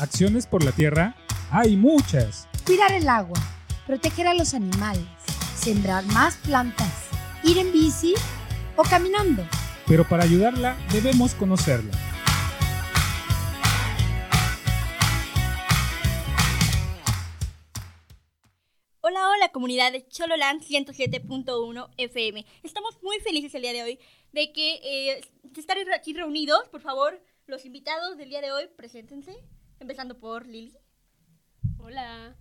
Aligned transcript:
Acciones 0.00 0.46
por 0.46 0.64
la 0.64 0.72
tierra 0.72 1.14
hay 1.50 1.76
muchas. 1.76 2.48
Cuidar 2.64 2.90
el 2.92 3.06
agua, 3.06 3.38
proteger 3.86 4.26
a 4.26 4.32
los 4.32 4.54
animales, 4.54 5.04
sembrar 5.54 6.06
más 6.06 6.38
plantas, 6.38 7.10
ir 7.44 7.58
en 7.58 7.70
bici 7.70 8.14
o 8.76 8.82
caminando. 8.82 9.46
Pero 9.86 10.08
para 10.08 10.24
ayudarla 10.24 10.78
debemos 10.90 11.34
conocerla. 11.34 11.92
Hola, 19.02 19.28
hola 19.28 19.52
comunidad 19.52 19.92
de 19.92 20.08
Chololand 20.08 20.62
107.1 20.62 21.90
FM. 21.98 22.46
Estamos 22.62 23.02
muy 23.02 23.20
felices 23.20 23.54
el 23.54 23.60
día 23.60 23.74
de 23.74 23.82
hoy 23.82 23.98
de 24.32 24.50
que 24.54 24.80
eh, 24.82 25.20
de 25.42 25.60
estar 25.60 25.76
aquí 25.94 26.14
reunidos. 26.14 26.70
Por 26.70 26.80
favor, 26.80 27.22
los 27.46 27.66
invitados 27.66 28.16
del 28.16 28.30
día 28.30 28.40
de 28.40 28.50
hoy, 28.50 28.66
preséntense. 28.78 29.36
Empezando 29.80 30.18
por 30.18 30.46
Lili. 30.46 30.76
Hola. 31.78 32.36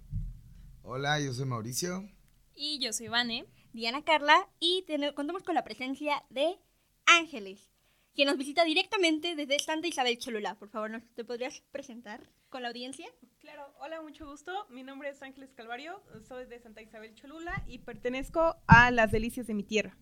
Hola, 0.84 1.20
yo 1.20 1.34
soy 1.34 1.46
Mauricio. 1.46 2.10
Y 2.54 2.80
yo 2.80 2.92
soy 2.94 3.08
Vane. 3.08 3.46
Diana 3.74 4.04
Carla. 4.04 4.48
Y 4.60 4.84
ten- 4.88 5.14
contamos 5.14 5.44
con 5.44 5.56
la 5.56 5.64
presencia 5.64 6.24
de 6.30 6.60
Ángeles, 7.06 7.72
quien 8.14 8.28
nos 8.28 8.38
visita 8.38 8.64
directamente 8.66 9.36
desde 9.36 9.58
Santa 9.60 9.88
Isabel 9.88 10.18
Cholula. 10.18 10.56
Por 10.60 10.70
favor, 10.70 10.92
¿nos 10.92 11.04
te 11.16 11.24
podrías 11.26 11.62
presentar 11.72 12.30
con 12.50 12.62
la 12.62 12.68
audiencia? 12.68 13.08
Claro, 13.40 13.74
hola, 13.80 14.02
mucho 14.02 14.30
gusto. 14.30 14.52
Mi 14.70 14.84
nombre 14.84 15.10
es 15.10 15.22
Ángeles 15.22 15.52
Calvario, 15.54 16.04
soy 16.28 16.46
de 16.46 16.60
Santa 16.60 16.82
Isabel 16.82 17.16
Cholula 17.16 17.64
y 17.68 17.80
pertenezco 17.80 18.58
a 18.68 18.92
las 18.92 19.12
delicias 19.12 19.48
de 19.48 19.54
mi 19.54 19.64
tierra. 19.64 19.98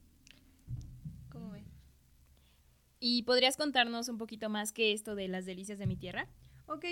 ¿Cómo 1.32 1.52
ven? 1.52 1.66
¿Y 3.00 3.24
podrías 3.24 3.56
contarnos 3.58 4.10
un 4.10 4.18
poquito 4.18 4.50
más 4.50 4.74
que 4.74 4.92
esto 4.92 5.14
de 5.16 5.28
las 5.28 5.46
delicias 5.46 5.78
de 5.80 5.86
mi 5.88 5.96
tierra? 5.96 6.28
Ok, 6.66 6.84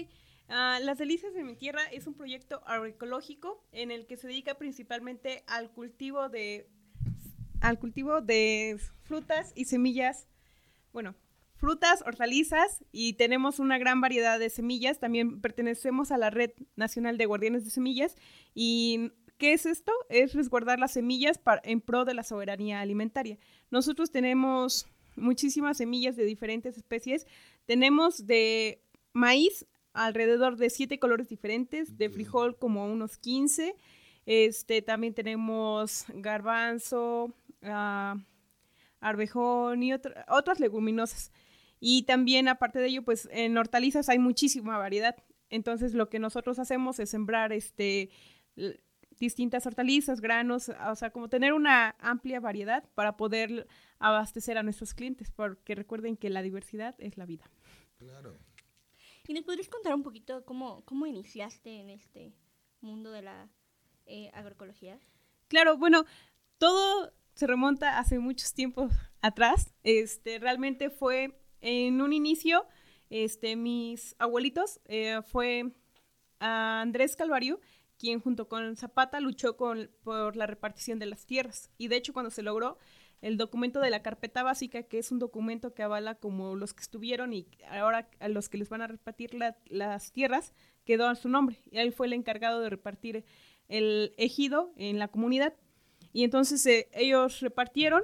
ah, 0.50 0.80
Las 0.82 0.98
Delicias 0.98 1.34
de 1.34 1.44
mi 1.44 1.56
Tierra 1.56 1.84
es 1.92 2.08
un 2.08 2.14
proyecto 2.14 2.62
agroecológico 2.66 3.64
en 3.72 3.92
el 3.92 4.06
que 4.06 4.18
se 4.18 4.28
dedica 4.28 4.56
principalmente 4.56 5.44
al 5.48 5.72
cultivo 5.72 6.30
de, 6.30 6.68
al 7.62 7.80
cultivo 7.80 8.22
de 8.22 8.80
frutas 9.04 9.52
y 9.56 9.66
semillas, 9.66 10.28
bueno, 10.94 11.16
frutas, 11.58 12.04
hortalizas 12.06 12.84
y 12.92 13.14
tenemos 13.14 13.60
una 13.60 13.78
gran 13.78 14.02
variedad 14.02 14.40
de 14.40 14.50
semillas. 14.50 15.00
También 15.00 15.42
pertenecemos 15.42 16.12
a 16.12 16.18
la 16.18 16.30
Red 16.30 16.52
Nacional 16.76 17.18
de 17.18 17.26
Guardianes 17.26 17.64
de 17.64 17.72
Semillas 17.72 18.16
y 18.54 19.12
¿qué 19.38 19.54
es 19.54 19.66
esto? 19.66 19.92
Es 20.10 20.34
resguardar 20.34 20.80
las 20.80 20.94
semillas 20.94 21.40
en 21.64 21.82
pro 21.82 22.06
de 22.06 22.14
la 22.14 22.24
soberanía 22.24 22.82
alimentaria. 22.82 23.38
Nosotros 23.72 24.12
tenemos 24.12 24.88
muchísimas 25.16 25.78
semillas 25.78 26.16
de 26.16 26.26
diferentes 26.26 26.78
especies. 26.78 27.26
Tenemos 27.66 28.28
de 28.28 28.82
maíz 29.14 29.66
alrededor 29.96 30.58
de 30.58 30.70
siete 30.70 31.00
colores 31.00 31.30
diferentes, 31.30 31.98
de 31.98 32.10
frijol 32.10 32.58
como 32.58 32.86
unos 32.86 33.18
15. 33.18 33.76
Este, 34.26 34.82
también 34.82 35.14
tenemos 35.14 36.06
garbanzo, 36.10 37.34
ah, 37.64 38.18
arvejón 39.00 39.84
y 39.84 39.94
otra- 39.94 40.26
otras 40.30 40.60
leguminosas. 40.60 41.32
Y 41.80 42.04
también, 42.04 42.48
aparte 42.48 42.80
de 42.80 42.88
ello, 42.88 43.04
pues 43.04 43.28
en 43.32 43.58
hortalizas 43.58 44.10
hay 44.10 44.18
muchísima 44.20 44.78
variedad. 44.78 45.16
Entonces, 45.50 45.94
lo 45.94 46.10
que 46.10 46.20
nosotros 46.20 46.58
hacemos 46.60 47.00
es 47.00 47.10
sembrar 47.10 47.54
este, 47.54 48.10
distintas 49.20 49.66
hortalizas, 49.66 50.22
granos, 50.22 50.70
o 50.70 50.96
sea, 50.96 51.12
como 51.12 51.30
tener 51.30 51.54
una 51.54 51.96
amplia 52.00 52.40
variedad 52.40 52.84
para 52.96 53.16
poder 53.16 53.68
abastecer 54.00 54.58
a 54.58 54.64
nuestros 54.64 54.94
clientes, 54.94 55.32
porque 55.32 55.76
recuerden 55.76 56.18
que 56.18 56.30
la 56.30 56.42
diversidad 56.42 56.96
es 56.98 57.18
la 57.18 57.26
vida. 57.26 57.50
Claro. 58.00 58.36
¿Y 59.28 59.34
nos 59.34 59.44
podrías 59.44 59.70
contar 59.70 59.96
un 59.96 60.04
poquito 60.04 60.46
cómo, 60.46 60.84
cómo 60.86 61.06
iniciaste 61.06 61.80
en 61.80 61.90
este 61.90 62.34
mundo 62.82 63.12
de 63.12 63.24
la 63.24 63.50
eh, 64.06 64.30
agroecología? 64.34 65.00
Claro, 65.48 65.78
bueno, 65.78 66.06
todo 66.58 67.12
se 67.34 67.48
remonta 67.48 68.00
hace 68.00 68.20
muchos 68.20 68.54
tiempos 68.54 68.92
atrás. 69.22 69.74
Este, 69.84 70.40
realmente 70.40 70.90
fue 70.90 71.40
en 71.62 72.02
un 72.02 72.14
inicio, 72.14 72.68
este, 73.10 73.56
mis 73.56 74.16
abuelitos, 74.20 74.80
eh, 74.86 75.22
fue 75.24 75.74
Andrés 76.40 77.16
Calvario, 77.16 77.60
quien 77.98 78.20
junto 78.20 78.48
con 78.48 78.76
Zapata 78.76 79.20
luchó 79.20 79.58
con, 79.58 79.90
por 80.04 80.36
la 80.36 80.46
repartición 80.46 81.00
de 81.00 81.08
las 81.08 81.26
tierras. 81.26 81.72
Y 81.78 81.88
de 81.88 81.96
hecho, 81.96 82.14
cuando 82.14 82.30
se 82.30 82.44
logró 82.44 82.78
el 83.22 83.38
documento 83.38 83.80
de 83.80 83.90
la 83.90 84.02
carpeta 84.02 84.44
básica, 84.44 84.84
que 84.84 85.00
es 85.00 85.12
un 85.12 85.20
documento 85.20 85.74
que 85.74 85.84
avala 85.84 86.16
como 86.16 86.56
los 86.56 86.74
que 86.74 86.82
estuvieron 86.82 87.34
y 87.34 87.48
ahora 87.70 88.10
a 88.20 88.28
los 88.30 88.50
que 88.50 88.58
les 88.58 88.70
van 88.70 88.82
a 88.82 88.88
repartir 88.88 89.34
la- 89.34 89.58
las 89.68 90.12
tierras, 90.12 90.54
quedó 90.86 91.08
a 91.08 91.16
su 91.16 91.30
nombre. 91.30 91.62
Y 91.72 91.78
él 91.80 91.94
fue 91.94 92.08
el 92.08 92.14
encargado 92.14 92.60
de 92.62 92.70
repartir 92.70 93.26
el 93.68 94.14
ejido 94.18 94.72
en 94.78 95.00
la 95.00 95.08
comunidad. 95.08 95.54
Y 96.14 96.24
entonces 96.24 96.66
eh, 96.66 96.88
ellos 96.94 97.40
repartieron 97.42 98.04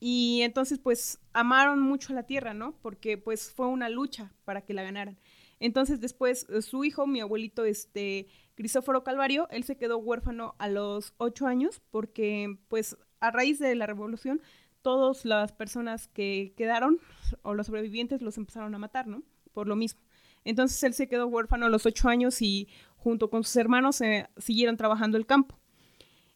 y 0.00 0.40
entonces 0.42 0.78
pues 0.78 1.20
amaron 1.32 1.80
mucho 1.80 2.12
la 2.12 2.24
tierra, 2.24 2.54
¿no? 2.54 2.76
Porque 2.82 3.18
pues 3.18 3.52
fue 3.52 3.66
una 3.68 3.88
lucha 3.88 4.32
para 4.44 4.62
que 4.62 4.74
la 4.74 4.82
ganaran. 4.82 5.18
Entonces 5.60 6.00
después 6.00 6.46
eh, 6.50 6.62
su 6.62 6.84
hijo, 6.84 7.06
mi 7.06 7.20
abuelito, 7.20 7.64
este, 7.64 8.26
Crisóforo 8.56 9.04
Calvario, 9.04 9.46
él 9.50 9.62
se 9.64 9.76
quedó 9.76 9.98
huérfano 9.98 10.54
a 10.58 10.68
los 10.68 11.14
ocho 11.18 11.46
años 11.46 11.80
porque 11.90 12.58
pues 12.68 12.96
a 13.22 13.30
raíz 13.30 13.58
de 13.58 13.74
la 13.74 13.86
revolución 13.86 14.42
todas 14.82 15.24
las 15.24 15.52
personas 15.52 16.08
que 16.08 16.52
quedaron 16.56 16.98
o 17.42 17.54
los 17.54 17.66
sobrevivientes 17.66 18.20
los 18.20 18.36
empezaron 18.36 18.74
a 18.74 18.78
matar, 18.78 19.06
¿no? 19.06 19.22
Por 19.54 19.68
lo 19.68 19.76
mismo. 19.76 20.00
Entonces 20.44 20.82
él 20.82 20.92
se 20.92 21.08
quedó 21.08 21.28
huérfano 21.28 21.66
a 21.66 21.68
los 21.70 21.86
ocho 21.86 22.08
años 22.08 22.42
y 22.42 22.68
junto 22.96 23.30
con 23.30 23.44
sus 23.44 23.56
hermanos 23.56 24.00
eh, 24.00 24.28
siguieron 24.36 24.76
trabajando 24.76 25.16
el 25.16 25.26
campo. 25.26 25.58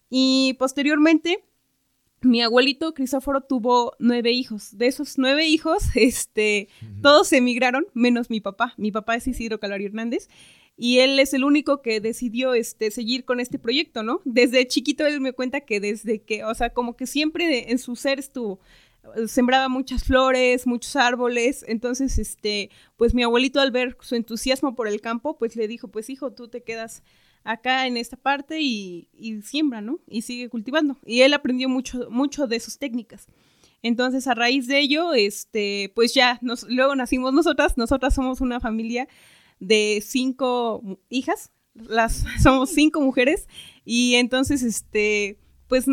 Y 0.08 0.54
posteriormente, 0.60 1.44
mi 2.22 2.40
abuelito 2.40 2.94
Crisóforo 2.94 3.40
tuvo 3.40 3.94
nueve 3.98 4.30
hijos. 4.30 4.78
De 4.78 4.86
esos 4.86 5.18
nueve 5.18 5.46
hijos, 5.46 5.82
este, 5.96 6.68
todos 7.02 7.32
emigraron, 7.32 7.86
menos 7.94 8.30
mi 8.30 8.40
papá. 8.40 8.74
Mi 8.76 8.92
papá 8.92 9.16
es 9.16 9.26
Isidro 9.26 9.58
Calvario 9.58 9.88
Hernández. 9.88 10.28
Y 10.76 10.98
él 10.98 11.18
es 11.18 11.32
el 11.32 11.44
único 11.44 11.80
que 11.80 12.00
decidió 12.00 12.52
este, 12.52 12.90
seguir 12.90 13.24
con 13.24 13.40
este 13.40 13.58
proyecto, 13.58 14.02
¿no? 14.02 14.20
Desde 14.24 14.66
chiquito 14.66 15.06
él 15.06 15.20
me 15.20 15.32
cuenta 15.32 15.62
que 15.62 15.80
desde 15.80 16.20
que, 16.20 16.44
o 16.44 16.54
sea, 16.54 16.70
como 16.70 16.96
que 16.96 17.06
siempre 17.06 17.70
en 17.70 17.78
su 17.78 17.96
ser 17.96 18.18
estuvo, 18.18 18.60
sembraba 19.26 19.68
muchas 19.68 20.04
flores, 20.04 20.66
muchos 20.66 20.96
árboles. 20.96 21.64
Entonces, 21.66 22.18
este, 22.18 22.70
pues 22.96 23.14
mi 23.14 23.22
abuelito 23.22 23.60
al 23.60 23.70
ver 23.70 23.96
su 24.00 24.14
entusiasmo 24.14 24.74
por 24.74 24.88
el 24.88 25.00
campo, 25.00 25.38
pues 25.38 25.56
le 25.56 25.68
dijo, 25.68 25.88
pues 25.88 26.10
hijo, 26.10 26.32
tú 26.32 26.48
te 26.48 26.62
quedas 26.62 27.02
acá 27.44 27.86
en 27.86 27.96
esta 27.96 28.16
parte 28.16 28.60
y, 28.60 29.08
y 29.14 29.40
siembra, 29.42 29.80
¿no? 29.80 30.00
Y 30.08 30.22
sigue 30.22 30.48
cultivando. 30.48 30.98
Y 31.06 31.22
él 31.22 31.32
aprendió 31.32 31.68
mucho, 31.68 32.10
mucho 32.10 32.46
de 32.46 32.60
sus 32.60 32.78
técnicas. 32.78 33.28
Entonces, 33.82 34.26
a 34.26 34.34
raíz 34.34 34.66
de 34.66 34.80
ello, 34.80 35.14
este, 35.14 35.92
pues 35.94 36.12
ya, 36.12 36.38
nos, 36.42 36.64
luego 36.64 36.96
nacimos 36.96 37.32
nosotras, 37.32 37.78
nosotras 37.78 38.14
somos 38.14 38.40
una 38.40 38.58
familia 38.58 39.06
de 39.60 40.02
cinco 40.04 41.00
hijas, 41.08 41.52
las, 41.74 42.24
somos 42.42 42.70
cinco 42.70 43.00
mujeres, 43.00 43.48
y 43.84 44.14
entonces, 44.14 44.62
este, 44.62 45.38
pues 45.68 45.86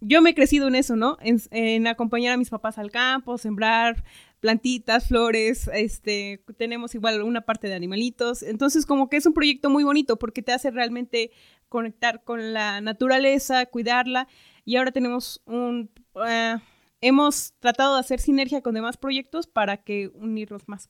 yo 0.00 0.22
me 0.22 0.30
he 0.30 0.34
crecido 0.34 0.68
en 0.68 0.74
eso, 0.74 0.96
¿no? 0.96 1.18
En, 1.20 1.86
acompañar 1.86 2.32
a 2.32 2.36
mis 2.36 2.50
papás 2.50 2.78
al 2.78 2.90
campo, 2.90 3.38
sembrar 3.38 4.02
plantitas, 4.40 5.06
flores, 5.08 5.68
este, 5.74 6.42
tenemos 6.56 6.94
igual 6.94 7.22
una 7.22 7.42
parte 7.42 7.68
de 7.68 7.74
animalitos, 7.74 8.42
entonces 8.42 8.86
como 8.86 9.10
que 9.10 9.18
es 9.18 9.26
un 9.26 9.34
proyecto 9.34 9.68
muy 9.68 9.84
bonito 9.84 10.18
porque 10.18 10.42
te 10.42 10.52
hace 10.52 10.70
realmente 10.70 11.30
conectar 11.68 12.24
con 12.24 12.54
la 12.54 12.80
naturaleza, 12.80 13.66
cuidarla, 13.66 14.28
y 14.64 14.76
ahora 14.76 14.92
tenemos 14.92 15.42
un, 15.44 15.90
eh, 16.26 16.56
hemos 17.02 17.52
tratado 17.58 17.94
de 17.94 18.00
hacer 18.00 18.20
sinergia 18.20 18.62
con 18.62 18.74
demás 18.74 18.96
proyectos 18.96 19.46
para 19.46 19.78
que 19.78 20.08
unirlos 20.14 20.68
más. 20.68 20.88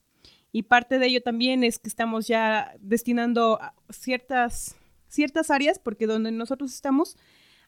Y 0.52 0.62
parte 0.64 0.98
de 0.98 1.06
ello 1.06 1.22
también 1.22 1.62
es 1.64 1.78
que 1.78 1.88
estamos 1.88 2.26
ya 2.26 2.74
destinando 2.80 3.58
ciertas, 3.88 4.76
ciertas 5.08 5.50
áreas, 5.50 5.78
porque 5.78 6.06
donde 6.06 6.32
nosotros 6.32 6.72
estamos 6.74 7.16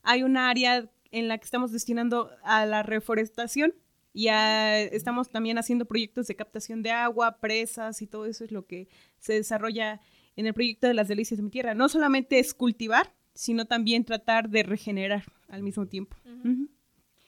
hay 0.03 0.25
una 0.25 0.51
área 0.51 0.91
en 1.13 1.29
la 1.29 1.39
que 1.39 1.45
estamos 1.45 1.71
destinando 1.71 2.31
a 2.43 2.67
la 2.67 2.83
reforestación 2.83 3.73
y 4.13 4.29
a- 4.29 4.81
estamos 4.81 5.31
también 5.31 5.59
haciendo 5.59 5.85
proyectos 5.85 6.27
de 6.27 6.35
captación 6.35 6.83
de 6.83 6.91
agua, 6.91 7.39
presas 7.39 8.03
y 8.03 8.07
todo 8.09 8.27
eso 8.27 8.45
es 8.45 8.51
lo 8.51 8.67
que 8.67 8.89
se 9.19 9.35
desarrolla 9.35 10.01
en 10.35 10.47
el 10.47 10.55
proyecto 10.55 10.89
de 10.89 10.95
las 10.95 11.07
delicias 11.09 11.39
de 11.39 11.45
mi 11.45 11.51
tierra. 11.51 11.75
No 11.75 11.89
solamente 11.89 12.39
es 12.41 12.53
cultivar, 12.53 13.15
sino 13.35 13.67
también 13.67 14.05
tratar 14.05 14.49
de 14.51 14.63
regenerar 14.65 15.25
al 15.49 15.63
mismo 15.63 15.87
tiempo. 15.87 16.17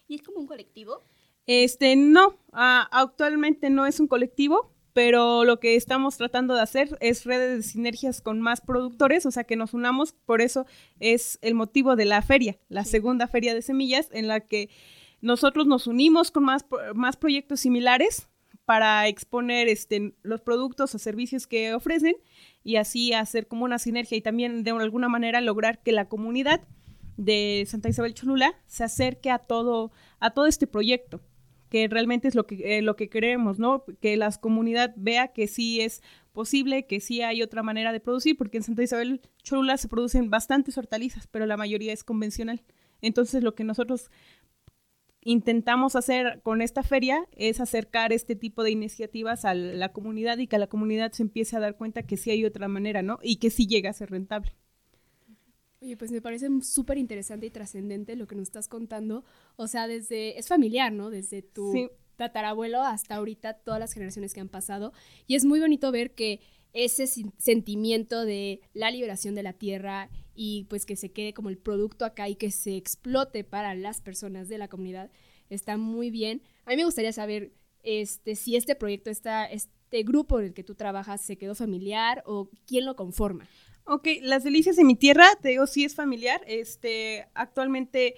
¿Y 0.09 0.17
es 0.17 0.23
como 0.23 0.39
un 0.41 0.47
colectivo? 0.47 1.03
Este, 1.47 1.95
no, 1.97 2.39
ah, 2.53 2.89
actualmente 2.91 3.71
no 3.71 3.87
es 3.87 4.01
un 4.01 4.09
colectivo, 4.09 4.74
pero 4.94 5.44
lo 5.44 5.61
que 5.61 5.75
estamos 5.76 6.17
tratando 6.17 6.55
de 6.55 6.62
hacer 6.62 6.96
es 7.00 7.25
redes 7.26 7.56
de 7.58 7.62
sinergias 7.69 8.23
con 8.23 8.41
más 8.41 8.61
productores, 8.62 9.26
o 9.26 9.31
sea, 9.31 9.44
que 9.44 9.56
nos 9.56 9.75
unamos, 9.75 10.12
por 10.25 10.41
eso 10.41 10.67
es 11.00 11.38
el 11.43 11.55
motivo 11.55 11.96
de 11.96 12.06
la 12.06 12.23
feria, 12.23 12.56
la 12.69 12.85
Sí. 12.85 12.93
segunda 12.93 13.26
feria 13.29 13.55
de 13.55 13.61
semillas, 13.61 14.08
en 14.12 14.29
la 14.29 14.41
que 14.41 14.70
nosotros 15.20 15.67
nos 15.67 15.87
unimos 15.87 16.31
con 16.31 16.44
más, 16.44 16.64
más 16.94 17.17
proyectos 17.17 17.61
similares 17.61 18.29
para 18.64 19.08
exponer 19.08 19.69
este, 19.69 20.14
los 20.23 20.41
productos 20.41 20.94
o 20.94 20.99
servicios 20.99 21.46
que 21.46 21.75
ofrecen 21.75 22.14
y 22.62 22.76
así 22.76 23.12
hacer 23.12 23.46
como 23.49 23.64
una 23.64 23.79
sinergia 23.79 24.17
y 24.17 24.23
también 24.23 24.62
de 24.64 24.70
alguna 24.70 25.08
manera 25.08 25.41
lograr 25.41 25.82
que 25.82 25.93
la 25.93 26.08
comunidad 26.08 26.61
de 27.17 27.64
Santa 27.67 27.88
Isabel 27.88 28.14
Cholula 28.14 28.55
se 28.67 28.85
acerque 28.85 29.31
a 29.31 29.38
todo, 29.38 29.93
a 30.20 30.31
todo 30.31 30.46
este 30.46 30.67
proyecto, 30.67 31.20
que 31.69 31.89
realmente 31.89 32.29
es 32.29 32.35
lo 32.35 32.47
que, 32.47 32.79
eh, 32.79 32.83
lo 32.83 32.97
que 32.97 33.09
queremos, 33.09 33.59
¿no? 33.59 33.85
Que 34.01 34.17
la 34.17 34.31
comunidad 34.33 34.95
vea 34.97 35.29
que 35.29 35.47
sí 35.47 35.81
es 35.81 36.03
posible, 36.33 36.87
que 36.87 37.01
sí 37.01 37.23
hay 37.23 37.43
otra 37.43 37.63
manera 37.63 37.93
de 37.93 38.01
producir, 38.01 38.37
porque 38.37 38.59
en 38.59 38.63
Santa 38.63 38.83
Isabel 38.83 39.21
Cholula 39.43 39.77
se 39.77 39.89
producen 39.89 40.31
bastantes 40.31 40.77
hortalizas, 40.79 41.27
pero 41.29 41.47
la 41.47 41.57
mayoría 41.57 41.93
es 41.93 42.05
convencional. 42.05 42.63
Entonces 43.01 43.43
lo 43.43 43.55
que 43.55 43.65
nosotros 43.65 44.11
intentamos 45.25 45.97
hacer 45.97 46.41
con 46.43 46.61
esta 46.61 46.83
feria 46.83 47.27
es 47.33 47.61
acercar 47.61 48.13
este 48.13 48.37
tipo 48.37 48.63
de 48.63 48.71
iniciativas 48.71 49.45
a 49.45 49.55
la 49.55 49.93
comunidad 49.93 50.39
y 50.39 50.47
que 50.47 50.59
la 50.59 50.67
comunidad 50.67 51.13
se 51.13 51.23
empiece 51.23 51.57
a 51.57 51.61
dar 51.61 51.77
cuenta 51.77 52.03
que 52.03 52.17
sí 52.17 52.31
hay 52.31 52.45
otra 52.45 52.69
manera, 52.69 53.03
¿no? 53.03 53.19
Y 53.23 53.37
que 53.37 53.51
sí 53.51 53.67
llega 53.67 53.91
a 53.91 53.95
ser 53.95 54.11
rentable. 54.11 54.53
Oye, 55.85 55.99
pues 55.99 56.11
me 56.11 56.23
parece 56.23 56.49
súper 56.63 56.97
interesante 56.97 57.45
y 57.45 57.51
trascendente 57.51 58.17
lo 58.17 58.27
que 58.27 58.35
nos 58.35 58.45
estás 58.45 58.69
contando. 58.69 59.23
O 59.57 59.69
sea, 59.69 59.87
desde, 59.87 60.39
es 60.39 60.49
familiar, 60.49 60.91
¿no? 60.91 61.11
Desde 61.11 61.43
tu 61.43 61.91
tatarabuelo 62.17 62.81
hasta 62.81 63.17
ahorita, 63.17 63.53
todas 63.53 63.81
las 63.81 63.93
generaciones 63.93 64.33
que 64.33 64.41
han 64.41 64.49
pasado. 64.49 64.95
Y 65.27 65.35
es 65.35 65.45
muy 65.45 65.61
bonito 65.61 65.93
ver 65.93 66.15
que 66.15 66.41
ese 66.73 67.07
sentimiento 67.37 68.25
de 68.25 68.63
la 68.73 68.91
liberación 68.91 69.35
de 69.35 69.43
la 69.43 69.53
tierra 69.53 70.09
y 70.35 70.65
pues 70.71 70.87
que 70.87 70.97
se 70.97 71.13
quede 71.13 71.35
como 71.35 71.51
el 71.51 71.59
producto 71.59 72.07
acá 72.07 72.31
y 72.31 72.37
que 72.37 72.51
se 72.51 72.79
explote 72.79 73.45
para 73.45 73.75
las 73.75 74.01
personas 74.01 74.49
de 74.49 74.57
la 74.57 74.69
comunidad 74.69 75.11
está 75.51 75.77
muy 75.77 76.11
bien. 76.11 76.41
A 76.65 76.71
mí 76.71 76.77
me 76.77 76.87
gustaría 76.87 77.13
saber 77.13 77.53
este, 77.83 78.37
si 78.37 78.57
este 78.57 78.75
proyecto, 78.75 79.11
está, 79.11 79.45
este 79.45 80.03
grupo 80.03 80.41
en 80.41 80.47
el 80.47 80.55
que 80.55 80.65
tú 80.65 80.77
trabajas, 80.77 81.21
se 81.21 81.37
quedó 81.37 81.55
familiar 81.55 82.23
o 82.25 82.49
quién 82.67 82.87
lo 82.87 82.97
conforma. 82.97 83.47
Ok, 83.85 84.09
Las 84.23 84.45
Delicias 84.45 84.77
de 84.77 84.85
mi 84.85 84.97
Tierra, 84.97 85.27
te 85.41 85.51
digo, 85.51 85.67
sí 85.67 85.85
es 85.85 85.95
familiar. 85.95 86.41
Este, 86.47 87.27
actualmente 87.35 88.17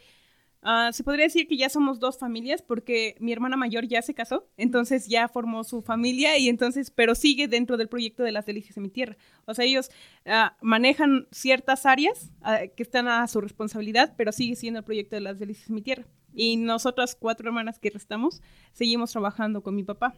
Ah, 0.69 0.91
se 0.93 1.05
podría 1.05 1.27
decir 1.27 1.47
que 1.47 1.57
ya 1.57 1.69
somos 1.69 2.01
dos 2.01 2.19
familias 2.19 2.61
porque 2.61 3.15
mi 3.21 3.33
hermana 3.33 3.57
mayor 3.57 3.87
ya 3.87 4.03
se 4.03 4.15
casó, 4.15 4.49
entonces 4.57 5.07
ya 5.07 5.29
formó 5.29 5.63
su 5.63 5.81
familia 5.81 6.39
y 6.39 6.49
entonces, 6.49 6.91
pero 6.91 7.15
sigue 7.15 7.47
dentro 7.47 7.77
del 7.77 7.89
proyecto 7.89 8.25
de 8.25 8.33
las 8.33 8.47
delicias 8.47 8.75
de 8.75 8.81
mi 8.81 8.89
tierra. 8.89 9.17
O 9.45 9.55
sea, 9.55 9.65
ellos 9.65 9.93
ah, 10.25 10.57
manejan 10.61 11.29
ciertas 11.31 11.87
áreas 11.87 12.33
ah, 12.43 12.62
que 12.77 12.83
están 12.83 13.07
a 13.07 13.29
su 13.29 13.41
responsabilidad, 13.41 14.15
pero 14.17 14.33
sigue 14.33 14.57
siendo 14.57 14.81
el 14.81 14.85
proyecto 14.85 15.15
de 15.15 15.21
las 15.21 15.39
delicias 15.39 15.69
de 15.69 15.75
mi 15.75 15.83
tierra. 15.83 16.05
Y 16.35 16.57
nosotras 16.57 17.15
cuatro 17.15 17.47
hermanas 17.47 17.79
que 17.79 17.91
restamos, 17.91 18.43
seguimos 18.73 19.12
trabajando 19.12 19.62
con 19.62 19.77
mi 19.77 19.85
papá. 19.85 20.17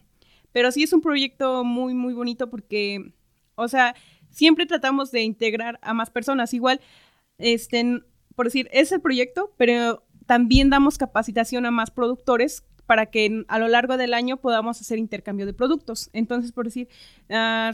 Pero 0.53 0.73
sí 0.73 0.83
es 0.83 0.95
un 0.95 1.03
proyecto 1.03 1.63
muy, 1.63 1.93
muy 1.93 2.15
bonito 2.15 2.49
porque, 2.49 3.13
o 3.55 3.69
sea, 3.69 3.95
siempre 4.31 4.67
tratamos 4.67 5.11
de 5.11 5.23
integrar 5.23 5.79
a 5.83 5.95
más 5.95 6.11
personas. 6.11 6.55
Igual, 6.55 6.81
este, 7.39 8.03
por 8.35 8.47
decir, 8.47 8.69
es 8.73 8.93
el 8.93 9.01
proyecto, 9.01 9.53
pero 9.57 10.05
también 10.27 10.71
damos 10.71 10.99
capacitación 10.99 11.67
a 11.67 11.71
más 11.71 11.91
productores 11.91 12.65
para 12.87 13.07
que 13.07 13.45
a 13.49 13.59
lo 13.59 13.69
largo 13.69 13.97
del 13.97 14.15
año 14.15 14.39
podamos 14.39 14.81
hacer 14.81 14.99
intercambio 14.99 15.45
de 15.45 15.53
productos. 15.53 16.09
Entonces, 16.13 16.53
por 16.53 16.65
decir, 16.65 16.89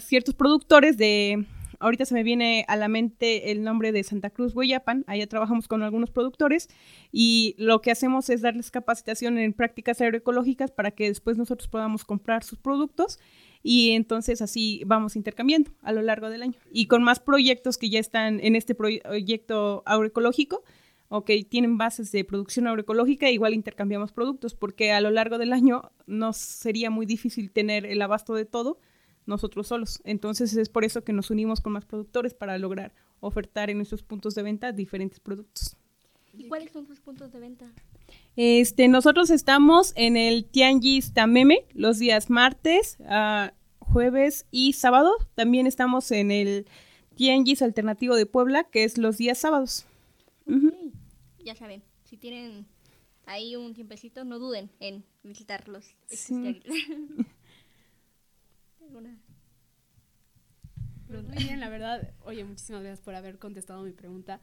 ciertos 0.00 0.34
productores 0.34 0.96
de, 0.96 1.46
ahorita 1.80 2.04
se 2.04 2.14
me 2.14 2.22
viene 2.22 2.64
a 2.68 2.76
la 2.76 2.88
mente 2.88 3.50
el 3.50 3.62
nombre 3.62 3.92
de 3.92 4.02
Santa 4.02 4.30
Cruz 4.30 4.54
Hueyapan, 4.54 5.04
allá 5.06 5.26
trabajamos 5.26 5.68
con 5.68 5.82
algunos 5.82 6.10
productores 6.10 6.68
y 7.12 7.54
lo 7.58 7.80
que 7.80 7.90
hacemos 7.90 8.30
es 8.30 8.42
darles 8.42 8.70
capacitación 8.70 9.38
en 9.38 9.52
prácticas 9.52 10.00
agroecológicas 10.00 10.70
para 10.70 10.90
que 10.90 11.08
después 11.08 11.36
nosotros 11.36 11.68
podamos 11.68 12.04
comprar 12.04 12.44
sus 12.44 12.58
productos 12.58 13.18
y 13.62 13.90
entonces 13.92 14.42
así 14.42 14.82
vamos 14.86 15.16
intercambiando 15.16 15.70
a 15.82 15.92
lo 15.92 16.02
largo 16.02 16.28
del 16.30 16.42
año. 16.42 16.58
Y 16.70 16.86
con 16.86 17.02
más 17.02 17.18
proyectos 17.18 17.78
que 17.78 17.88
ya 17.88 17.98
están 17.98 18.38
en 18.40 18.56
este 18.56 18.74
proyecto 18.74 19.82
agroecológico, 19.86 20.62
ok, 21.08 21.30
tienen 21.48 21.78
bases 21.78 22.12
de 22.12 22.24
producción 22.24 22.66
agroecológica, 22.66 23.30
igual 23.30 23.54
intercambiamos 23.54 24.12
productos, 24.12 24.54
porque 24.54 24.92
a 24.92 25.00
lo 25.00 25.10
largo 25.10 25.38
del 25.38 25.52
año 25.52 25.90
nos 26.06 26.36
sería 26.36 26.90
muy 26.90 27.06
difícil 27.06 27.50
tener 27.50 27.86
el 27.86 28.02
abasto 28.02 28.34
de 28.34 28.44
todo 28.44 28.78
nosotros 29.26 29.68
solos. 29.68 30.00
Entonces 30.04 30.56
es 30.56 30.68
por 30.68 30.84
eso 30.84 31.04
que 31.04 31.12
nos 31.12 31.30
unimos 31.30 31.60
con 31.60 31.72
más 31.72 31.84
productores 31.84 32.34
para 32.34 32.58
lograr 32.58 32.94
ofertar 33.20 33.70
en 33.70 33.78
nuestros 33.78 34.02
puntos 34.02 34.34
de 34.34 34.42
venta 34.42 34.72
diferentes 34.72 35.20
productos. 35.20 35.76
¿Y 36.32 36.48
cuáles 36.48 36.72
son 36.72 36.86
tus 36.86 37.00
puntos 37.00 37.32
de 37.32 37.40
venta? 37.40 37.70
Este, 38.36 38.88
nosotros 38.88 39.30
estamos 39.30 39.92
en 39.96 40.16
el 40.16 40.44
Tianguis 40.44 41.14
Tameme 41.14 41.64
los 41.72 41.98
días 41.98 42.28
martes, 42.28 42.98
uh, 43.00 43.50
jueves 43.78 44.46
y 44.50 44.72
sábado. 44.72 45.12
También 45.34 45.66
estamos 45.66 46.10
en 46.10 46.30
el 46.30 46.66
Tianguis 47.14 47.62
Alternativo 47.62 48.16
de 48.16 48.26
Puebla, 48.26 48.64
que 48.64 48.84
es 48.84 48.98
los 48.98 49.16
días 49.16 49.38
sábados 49.38 49.86
ya 51.44 51.54
saben, 51.54 51.82
si 52.04 52.16
tienen 52.16 52.66
ahí 53.26 53.54
un 53.54 53.74
tiempecito, 53.74 54.24
no 54.24 54.38
duden 54.38 54.70
en 54.80 55.04
visitarlos. 55.22 55.94
Sí. 56.08 56.62
Muy 61.08 61.44
bien, 61.44 61.60
la 61.60 61.68
verdad. 61.68 62.14
Oye, 62.24 62.44
muchísimas 62.44 62.82
gracias 62.82 63.04
por 63.04 63.14
haber 63.14 63.38
contestado 63.38 63.82
mi 63.82 63.92
pregunta. 63.92 64.40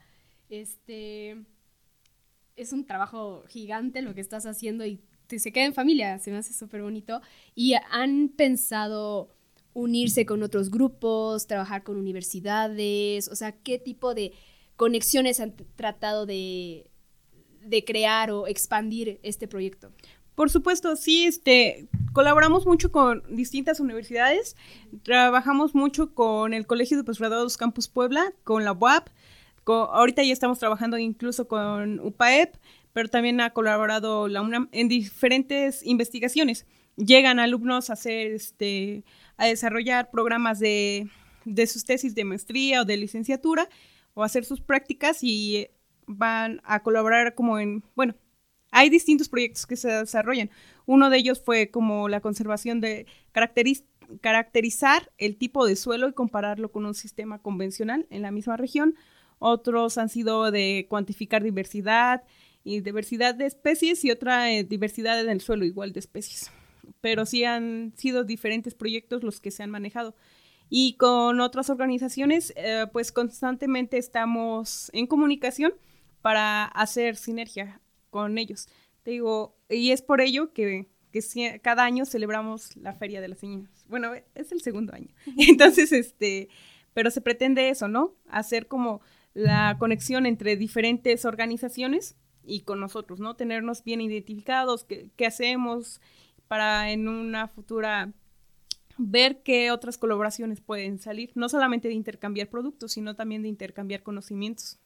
Este 0.49 1.37
es 2.55 2.73
un 2.73 2.85
trabajo 2.85 3.43
gigante 3.47 4.01
lo 4.01 4.13
que 4.13 4.21
estás 4.21 4.45
haciendo 4.45 4.85
y 4.85 5.01
te, 5.27 5.39
se 5.39 5.51
queda 5.51 5.65
en 5.65 5.73
familia, 5.73 6.19
se 6.19 6.31
me 6.31 6.37
hace 6.37 6.53
súper 6.53 6.81
bonito. 6.81 7.21
Y 7.55 7.73
han 7.89 8.29
pensado 8.29 9.35
unirse 9.73 10.25
con 10.25 10.43
otros 10.43 10.69
grupos, 10.69 11.47
trabajar 11.47 11.83
con 11.83 11.97
universidades, 11.97 13.27
o 13.29 13.35
sea, 13.35 13.53
qué 13.53 13.79
tipo 13.79 14.13
de 14.13 14.33
conexiones 14.75 15.39
han 15.39 15.55
tratado 15.75 16.25
de, 16.25 16.89
de 17.65 17.85
crear 17.85 18.31
o 18.31 18.47
expandir 18.47 19.19
este 19.23 19.47
proyecto? 19.47 19.93
Por 20.35 20.49
supuesto, 20.49 20.95
sí, 20.95 21.25
este, 21.25 21.87
colaboramos 22.13 22.65
mucho 22.65 22.91
con 22.91 23.23
distintas 23.29 23.79
universidades, 23.79 24.55
trabajamos 25.03 25.75
mucho 25.75 26.13
con 26.13 26.53
el 26.53 26.65
Colegio 26.65 26.97
de 26.97 27.03
Postgraduados 27.03 27.57
Campus 27.57 27.87
Puebla, 27.87 28.33
con 28.43 28.63
la 28.63 28.71
UAP, 28.71 29.09
ahorita 29.65 30.23
ya 30.23 30.33
estamos 30.33 30.59
trabajando 30.59 30.97
incluso 30.97 31.47
con 31.47 31.99
UPAEP, 31.99 32.55
pero 32.93 33.09
también 33.09 33.39
ha 33.41 33.51
colaborado 33.51 34.27
la 34.27 34.41
UNAM 34.41 34.69
en 34.71 34.87
diferentes 34.87 35.85
investigaciones. 35.85 36.65
Llegan 36.97 37.39
alumnos 37.39 37.89
a 37.89 37.93
hacer, 37.93 38.33
este, 38.33 39.03
a 39.37 39.45
desarrollar 39.45 40.11
programas 40.11 40.59
de, 40.59 41.07
de 41.45 41.67
sus 41.67 41.85
tesis 41.85 42.15
de 42.15 42.25
maestría 42.25 42.81
o 42.81 42.85
de 42.85 42.97
licenciatura 42.97 43.69
o 44.13 44.23
hacer 44.23 44.43
sus 44.43 44.59
prácticas 44.59 45.19
y 45.21 45.67
van 46.05 46.61
a 46.65 46.83
colaborar 46.83 47.33
como 47.33 47.59
en, 47.59 47.83
bueno, 47.95 48.15
hay 48.71 48.89
distintos 48.89 49.29
proyectos 49.29 49.67
que 49.67 49.75
se 49.75 49.89
desarrollan. 49.89 50.49
Uno 50.85 51.09
de 51.09 51.17
ellos 51.17 51.41
fue 51.41 51.69
como 51.69 52.09
la 52.09 52.21
conservación 52.21 52.81
de 52.81 53.05
caracterizar 54.21 55.11
el 55.17 55.37
tipo 55.37 55.65
de 55.65 55.75
suelo 55.75 56.07
y 56.07 56.13
compararlo 56.13 56.71
con 56.71 56.85
un 56.85 56.95
sistema 56.95 57.39
convencional 57.39 58.07
en 58.09 58.21
la 58.21 58.31
misma 58.31 58.57
región. 58.57 58.95
Otros 59.39 59.97
han 59.97 60.09
sido 60.09 60.51
de 60.51 60.87
cuantificar 60.89 61.43
diversidad 61.43 62.23
y 62.63 62.79
diversidad 62.79 63.35
de 63.35 63.47
especies 63.47 64.05
y 64.05 64.11
otra 64.11 64.51
eh, 64.51 64.63
diversidad 64.63 65.19
en 65.19 65.29
el 65.29 65.41
suelo 65.41 65.65
igual 65.65 65.91
de 65.93 65.99
especies. 65.99 66.51
Pero 67.01 67.25
sí 67.25 67.43
han 67.43 67.93
sido 67.97 68.23
diferentes 68.23 68.73
proyectos 68.73 69.23
los 69.23 69.41
que 69.41 69.51
se 69.51 69.63
han 69.63 69.69
manejado. 69.69 70.15
Y 70.69 70.93
con 70.93 71.41
otras 71.41 71.69
organizaciones, 71.69 72.53
eh, 72.55 72.85
pues 72.93 73.11
constantemente 73.11 73.97
estamos 73.97 74.89
en 74.93 75.05
comunicación 75.07 75.73
para 76.21 76.65
hacer 76.65 77.17
sinergia 77.17 77.80
con 78.11 78.37
ellos. 78.37 78.67
Te 79.01 79.11
digo, 79.11 79.57
y 79.67 79.89
es 79.89 80.03
por 80.03 80.21
ello 80.21 80.53
que, 80.53 80.87
que 81.11 81.59
cada 81.63 81.83
año 81.83 82.05
celebramos 82.05 82.75
la 82.77 82.93
Feria 82.93 83.21
de 83.21 83.29
las 83.29 83.41
Niñas. 83.41 83.71
Bueno, 83.87 84.11
es 84.35 84.51
el 84.51 84.61
segundo 84.61 84.93
año. 84.93 85.07
Entonces, 85.37 85.91
este, 85.91 86.49
pero 86.93 87.09
se 87.09 87.21
pretende 87.21 87.69
eso, 87.69 87.87
¿no? 87.87 88.13
Hacer 88.29 88.67
como 88.67 89.01
la 89.33 89.77
conexión 89.79 90.27
entre 90.27 90.55
diferentes 90.55 91.25
organizaciones 91.25 92.15
y 92.43 92.61
con 92.61 92.79
nosotros, 92.79 93.19
¿no? 93.19 93.35
Tenernos 93.35 93.83
bien 93.83 94.01
identificados, 94.01 94.83
qué, 94.83 95.09
qué 95.15 95.25
hacemos 95.25 96.01
para 96.47 96.91
en 96.91 97.07
una 97.07 97.47
futura 97.47 98.13
ver 98.97 99.41
qué 99.41 99.71
otras 99.71 99.97
colaboraciones 99.97 100.61
pueden 100.61 100.99
salir, 100.99 101.31
no 101.35 101.49
solamente 101.49 101.87
de 101.87 101.93
intercambiar 101.93 102.49
productos, 102.49 102.91
sino 102.91 103.15
también 103.15 103.41
de 103.41 103.47
intercambiar 103.47 104.03
conocimientos. 104.03 104.79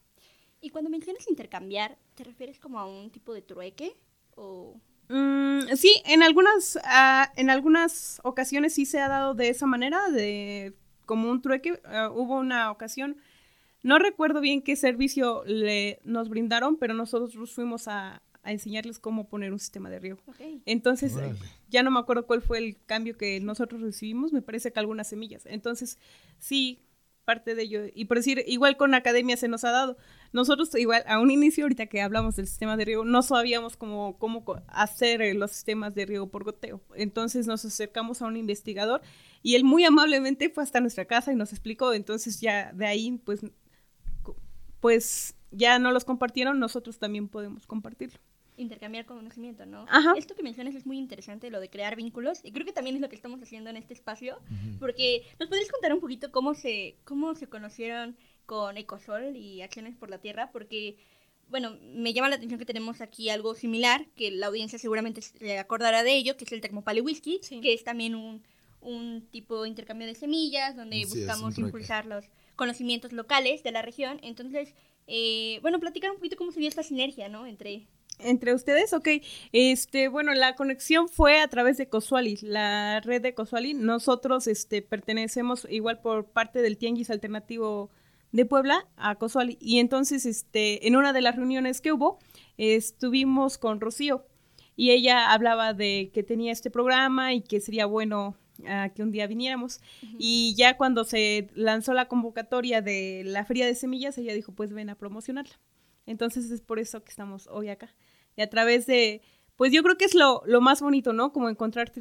Y 0.66 0.72
cuando 0.72 0.90
mencionas 0.90 1.30
intercambiar, 1.30 1.96
¿te 2.16 2.24
refieres 2.24 2.58
como 2.60 2.80
a 2.80 2.88
un 2.88 3.12
tipo 3.12 3.36
de 3.36 3.44
trueque? 3.44 3.96
O... 4.36 4.82
Mm, 5.10 5.76
sí, 5.76 6.02
en 6.06 6.24
algunas, 6.24 6.80
ah, 6.86 7.32
en 7.36 7.52
algunas 7.52 8.20
ocasiones 8.24 8.74
sí 8.74 8.88
se 8.88 9.00
ha 9.00 9.08
dado 9.08 9.36
de 9.36 9.50
esa 9.50 9.68
manera, 9.68 10.10
de 10.10 10.74
como 11.06 11.30
un 11.30 11.44
trueque. 11.44 11.80
Ah, 11.86 12.10
hubo 12.10 12.40
una 12.40 12.72
ocasión, 12.72 13.18
no 13.84 14.00
recuerdo 14.00 14.42
bien 14.42 14.64
qué 14.64 14.76
servicio 14.76 15.44
le, 15.46 16.00
nos 16.04 16.30
brindaron, 16.30 16.78
pero 16.78 16.96
nosotros 16.96 17.54
fuimos 17.54 17.88
a, 17.88 18.24
enseñarles 18.44 18.98
cómo 18.98 19.28
poner 19.28 19.54
un 19.54 19.60
sistema 19.60 19.92
de 19.92 20.00
riego. 20.00 20.20
Entonces, 20.66 21.14
ya 21.70 21.84
no 21.84 21.92
me 21.92 22.00
acuerdo 22.00 22.26
cuál 22.26 22.42
fue 22.42 22.58
el 22.58 22.78
cambio 22.88 23.18
que 23.18 23.40
nosotros 23.40 23.82
recibimos, 23.82 24.34
me 24.34 24.42
parece 24.42 24.72
que 24.74 24.80
algunas 24.80 25.08
semillas. 25.08 25.46
Entonces, 25.46 26.00
sí, 26.40 26.86
parte 27.26 27.56
de 27.56 27.64
ello. 27.64 27.82
Y 27.94 28.06
por 28.06 28.18
decir, 28.18 28.44
igual 28.48 28.78
con 28.78 28.94
academia 28.94 29.36
se 29.36 29.48
nos 29.48 29.64
ha 29.64 29.72
dado. 29.72 29.98
Nosotros 30.32 30.74
igual, 30.76 31.04
a 31.08 31.20
un 31.20 31.32
inicio, 31.32 31.66
ahorita 31.66 31.88
que 31.88 32.02
hablamos 32.02 32.36
del 32.36 32.48
sistema 32.48 32.78
de 32.78 32.86
riego, 32.86 33.04
no 33.04 33.22
sabíamos 33.22 33.76
cómo, 33.76 34.18
cómo 34.18 34.44
hacer 34.68 35.22
eh, 35.22 35.34
los 35.34 35.52
sistemas 35.52 35.96
de 35.96 36.06
riego 36.06 36.30
por 36.30 36.44
goteo. 36.44 36.82
Entonces 36.96 37.48
nos 37.48 37.66
acercamos 37.66 38.22
a 38.22 38.28
un 38.28 38.38
investigador 38.38 39.02
y 39.42 39.56
él 39.56 39.64
muy 39.64 39.84
amablemente 39.84 40.50
fue 40.50 40.64
hasta 40.64 40.80
nuestra 40.80 41.06
casa 41.06 41.34
y 41.34 41.36
nos 41.36 41.52
explicó. 41.52 41.94
Entonces 41.94 42.40
ya 42.40 42.72
de 42.74 42.86
ahí, 42.86 43.20
pues, 43.26 43.42
pues 44.80 45.36
ya 45.52 45.80
no 45.80 45.92
los 45.92 46.06
compartieron, 46.06 46.60
nosotros 46.60 47.00
también 47.00 47.28
podemos 47.28 47.66
compartirlo 47.66 48.20
intercambiar 48.58 49.06
conocimiento, 49.06 49.66
¿no? 49.66 49.86
Ajá. 49.90 50.14
Esto 50.18 50.36
que 50.36 50.44
mencionas 50.44 50.76
es 50.76 50.86
muy 50.86 50.98
interesante, 50.98 51.50
lo 51.50 51.60
de 51.60 51.70
crear 51.70 51.96
vínculos, 51.96 52.40
y 52.44 52.52
creo 52.52 52.66
que 52.66 52.72
también 52.72 52.96
es 52.96 53.02
lo 53.02 53.10
que 53.10 53.16
estamos 53.16 53.42
haciendo 53.42 53.70
en 53.70 53.78
este 53.78 53.94
espacio, 53.94 54.40
porque 54.80 55.24
nos 55.40 55.50
podrías 55.50 55.72
contar 55.72 55.94
un 55.94 56.00
poquito 56.00 56.32
cómo 56.32 56.54
se, 56.54 56.96
cómo 57.04 57.36
se 57.36 57.48
conocieron 57.48 58.16
con 58.46 58.78
Ecosol 58.78 59.36
y 59.36 59.62
Acciones 59.62 59.96
por 59.96 60.10
la 60.10 60.20
Tierra, 60.20 60.52
porque, 60.52 60.98
bueno, 61.50 61.78
me 61.82 62.14
llama 62.14 62.30
la 62.30 62.36
atención 62.36 62.60
que 62.60 62.66
tenemos 62.66 63.02
aquí 63.02 63.30
algo 63.30 63.56
similar, 63.56 64.06
que 64.16 64.32
la 64.32 64.48
audiencia 64.48 64.80
seguramente 64.80 65.22
se 65.22 65.60
acordará 65.60 66.04
de 66.04 66.16
ello, 66.16 66.38
que 66.38 66.46
es 66.46 66.52
el 66.52 66.62
Tecmopale 66.62 67.02
Whisky, 67.02 67.42
que 67.62 67.74
es 67.74 67.84
también 67.84 68.16
un, 68.16 68.44
un 68.82 69.28
tipo 69.32 69.64
de 69.64 69.70
intercambio 69.70 70.08
de 70.08 70.16
semillas, 70.16 70.76
donde 70.76 71.06
buscamos 71.06 71.58
impulsar 71.58 72.06
los 72.06 72.26
conocimientos 72.56 73.12
locales 73.12 73.64
de 73.64 73.72
la 73.72 73.82
región, 73.82 74.20
entonces... 74.24 74.74
Eh, 75.08 75.60
bueno, 75.62 75.80
platicar 75.80 76.10
un 76.10 76.18
poquito 76.18 76.36
cómo 76.36 76.52
se 76.52 76.60
dio 76.60 76.68
esta 76.68 76.82
sinergia, 76.82 77.30
¿no? 77.30 77.46
Entre, 77.46 77.86
entre 78.20 78.54
ustedes, 78.54 78.94
ok. 78.94 79.08
Este, 79.52 80.08
bueno, 80.08 80.34
la 80.34 80.56
conexión 80.56 81.10
fue 81.10 81.40
a 81.42 81.48
través 81.48 81.78
de 81.78 81.90
Cosuali, 81.90 82.38
la 82.42 83.02
red 83.02 83.22
de 83.22 83.34
Cosuali. 83.34 83.74
Nosotros, 83.74 84.48
este, 84.48 84.82
pertenecemos 84.82 85.68
igual 85.70 86.00
por 86.02 86.26
parte 86.26 86.62
del 86.62 86.78
Tianguis 86.78 87.10
Alternativo 87.10 87.90
de 88.32 88.46
Puebla 88.46 88.88
a 88.98 89.16
Cosuali. 89.16 89.58
Y 89.60 89.80
entonces, 89.80 90.26
este, 90.26 90.88
en 90.88 90.96
una 90.96 91.14
de 91.14 91.22
las 91.22 91.36
reuniones 91.36 91.82
que 91.82 91.92
hubo, 91.92 92.20
estuvimos 92.58 93.58
con 93.58 93.82
Rocío 93.82 94.26
y 94.76 94.92
ella 94.92 95.32
hablaba 95.32 95.74
de 95.74 96.12
que 96.14 96.24
tenía 96.24 96.52
este 96.52 96.70
programa 96.70 97.34
y 97.34 97.42
que 97.42 97.62
sería 97.62 97.86
bueno 97.86 98.36
uh, 98.60 98.94
que 98.94 99.04
un 99.04 99.12
día 99.12 99.28
viniéramos. 99.28 99.80
Y 100.20 100.54
ya 100.58 100.78
cuando 100.78 101.04
se 101.04 101.50
lanzó 101.54 101.94
la 101.94 102.08
convocatoria 102.08 102.82
de 102.82 103.24
la 103.26 103.46
Feria 103.46 103.66
de 103.66 103.76
Semillas, 103.76 104.18
ella 104.18 104.34
dijo, 104.34 104.52
pues 104.54 104.74
ven 104.74 104.90
a 104.90 104.96
promocionarla. 104.96 105.56
Entonces 106.06 106.52
es 106.52 106.62
por 106.62 106.80
eso 106.80 107.04
que 107.04 107.10
estamos 107.10 107.48
hoy 107.48 107.70
acá. 107.70 107.94
Y 108.36 108.42
a 108.42 108.50
través 108.50 108.86
de, 108.86 109.22
pues 109.56 109.72
yo 109.72 109.84
creo 109.84 109.98
que 109.98 110.06
es 110.06 110.16
lo, 110.16 110.44
lo 110.46 110.62
más 110.62 110.82
bonito, 110.82 111.14
¿no? 111.14 111.32
Como 111.32 111.50
encontrar 111.50 111.92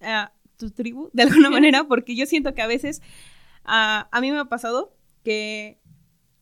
a 0.00 0.32
tu 0.56 0.70
tribu 0.70 1.10
de 1.12 1.24
alguna 1.24 1.50
manera, 1.50 1.84
porque 1.84 2.16
yo 2.16 2.26
siento 2.26 2.54
que 2.54 2.62
a 2.62 2.66
veces, 2.66 3.02
a 3.64 4.18
mí 4.20 4.30
me 4.30 4.38
ha 4.38 4.44
pasado 4.46 4.96
que 5.22 5.80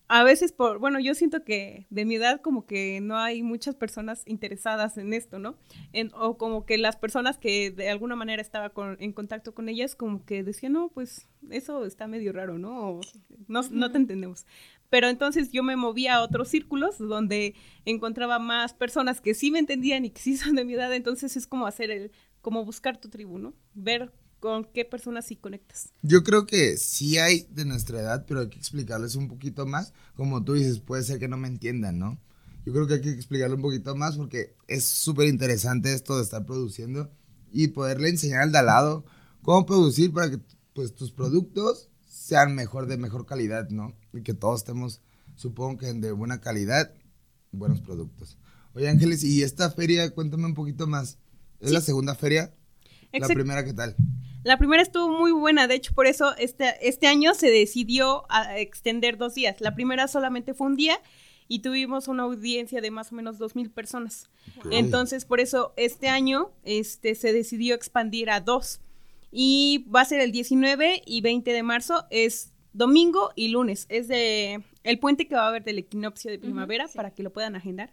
a 0.09 0.23
veces 0.23 0.53
por, 0.53 0.79
bueno, 0.79 1.01
yo 1.01 1.15
siento 1.15 1.45
que 1.45 1.87
de 1.89 2.05
mi 2.05 2.17
edad 2.17 2.41
como 2.41 2.67
que 2.67 3.01
no 3.01 3.17
hay 3.17 3.43
muchas 3.43 3.75
personas 3.75 4.23
interesadas 4.27 4.99
en 4.99 5.15
esto, 5.15 5.39
¿no? 5.39 5.57
En, 5.93 6.11
o 6.15 6.37
como 6.37 6.67
que 6.67 6.77
las 6.77 6.97
personas 6.97 7.39
que 7.39 7.71
de 7.71 7.89
alguna 7.89 8.15
manera 8.15 8.43
estaba 8.43 8.73
en 8.99 9.13
contacto 9.13 9.55
con 9.55 9.69
ellas 9.69 9.97
como 9.97 10.25
que 10.27 10.45
decían, 10.45 10.75
no, 10.75 10.91
pues 10.91 11.27
eso 11.51 11.87
está 11.87 12.07
medio 12.07 12.33
raro, 12.33 12.59
¿no? 12.59 13.01
no, 13.49 13.63
no 13.71 13.91
te 13.91 13.97
entendemos. 13.97 14.47
Pero 14.91 15.09
entonces 15.09 15.51
yo 15.51 15.63
me 15.63 15.77
movía 15.77 16.17
a 16.17 16.23
otros 16.23 16.49
círculos 16.49 16.99
donde 16.99 17.55
encontraba 17.85 18.39
más 18.39 18.75
personas 18.75 19.21
que 19.21 19.35
sí 19.35 19.51
me 19.51 19.59
entendían 19.59 20.05
y 20.05 20.11
que 20.11 20.21
sí 20.21 20.37
son 20.39 20.55
de 20.57 20.65
mi 20.65 20.75
edad. 20.75 20.95
Entonces 20.95 21.37
es 21.37 21.47
como 21.47 21.67
hacer 21.67 21.91
el, 21.91 22.13
como 22.41 22.65
buscar 22.65 23.01
tu 23.01 23.09
tribu, 23.09 23.39
¿no? 23.39 23.55
Ver 23.75 24.13
con 24.41 24.65
qué 24.65 24.85
personas 24.85 25.25
sí 25.25 25.37
conectas. 25.37 25.89
Yo 26.03 26.23
creo 26.23 26.45
que 26.45 26.77
sí 26.77 27.17
hay 27.17 27.47
de 27.51 27.65
nuestra 27.65 28.01
edad, 28.01 28.27
pero 28.29 28.41
hay 28.41 28.49
que 28.51 28.59
explicarles 28.59 29.17
un 29.17 29.29
poquito 29.29 29.65
más. 29.65 29.95
Como 30.17 30.45
tú 30.45 30.53
dices, 30.53 30.81
puede 30.81 31.03
ser 31.03 31.19
que 31.19 31.29
no 31.29 31.39
me 31.39 31.49
entiendan, 31.49 31.99
¿no? 31.99 32.21
Yo 32.67 32.73
creo 32.73 32.87
que 32.87 32.95
hay 32.95 33.01
que 33.01 33.11
explicarle 33.11 33.57
un 33.57 33.63
poquito 33.63 33.95
más 33.95 34.17
porque 34.17 34.55
es 34.69 34.85
súper 34.85 35.29
interesante 35.29 35.93
esto 35.93 36.17
de 36.17 36.23
estar 36.23 36.45
produciendo 36.45 37.11
y 37.53 37.69
poderle 37.69 38.09
enseñar 38.09 38.43
al 38.43 38.53
de 38.53 38.59
al 38.59 38.67
lado 38.67 39.05
cómo 39.43 39.65
producir 39.65 40.13
para 40.13 40.31
que 40.31 40.39
pues 40.73 40.95
tus 40.95 41.13
productos 41.13 41.91
sean 42.25 42.55
mejor, 42.55 42.87
de 42.87 42.97
mejor 42.97 43.27
calidad, 43.27 43.69
¿no? 43.69 43.95
Y 44.15 44.23
que 44.23 44.33
todos 44.33 44.61
estemos, 44.61 45.03
supongo 45.35 45.77
que 45.77 45.93
de 45.93 46.11
buena 46.11 46.41
calidad, 46.41 46.91
buenos 47.53 47.83
productos. 47.83 48.39
Oye, 48.73 48.89
Ángeles, 48.89 49.23
¿y 49.23 49.43
esta 49.43 49.71
feria, 49.71 50.09
cuéntame 50.11 50.47
un 50.47 50.55
poquito 50.55 50.87
más? 50.87 51.19
¿Es 51.61 51.71
la 51.71 51.83
segunda 51.83 52.15
feria? 52.15 52.55
¿La 53.13 53.29
primera 53.29 53.63
qué 53.63 53.75
tal? 53.75 53.95
La 54.43 54.57
primera 54.57 54.83
estuvo 54.83 55.11
muy 55.11 55.33
buena, 55.33 55.67
de 55.69 55.75
hecho 55.75 55.93
por 55.93 56.07
eso 56.07 56.35
este, 56.39 56.89
este 56.89 57.09
año 57.09 57.35
se 57.35 57.51
decidió 57.51 58.25
a 58.31 58.59
extender 58.59 59.19
dos 59.19 59.35
días. 59.35 59.61
La 59.61 59.75
primera 59.75 60.09
solamente 60.09 60.55
fue 60.55 60.69
un 60.69 60.77
día 60.77 60.99
y 61.47 61.59
tuvimos 61.59 62.09
una 62.09 62.23
audiencia 62.23 62.81
de 62.81 62.91
más 62.91 63.13
o 63.13 63.17
menos 63.17 63.37
dos 63.37 63.55
mil 63.55 63.71
personas. 63.71 64.31
Entonces 64.71 65.27
por 65.27 65.41
eso 65.41 65.75
este 65.77 66.09
año 66.09 66.53
este, 66.63 67.17
se 67.17 67.35
decidió 67.35 67.75
expandir 67.75 68.31
a 68.31 68.41
dos 68.41 68.81
y 69.37 69.85
va 69.93 70.03
a 70.03 70.05
ser 70.05 70.21
el 70.21 70.31
19 70.31 71.03
y 71.05 71.21
20 71.21 71.53
de 71.53 71.63
marzo, 71.65 72.07
es 72.11 72.53
domingo 72.73 73.33
y 73.35 73.49
lunes, 73.49 73.87
es 73.89 74.07
de 74.07 74.63
el 74.85 74.99
puente 75.01 75.27
que 75.27 75.35
va 75.35 75.47
a 75.47 75.49
haber 75.49 75.65
del 75.65 75.79
equinoccio 75.79 76.31
de 76.31 76.39
primavera 76.39 76.87
para 76.95 77.11
que 77.11 77.25
lo 77.25 77.33
puedan 77.33 77.57
agendar. 77.57 77.93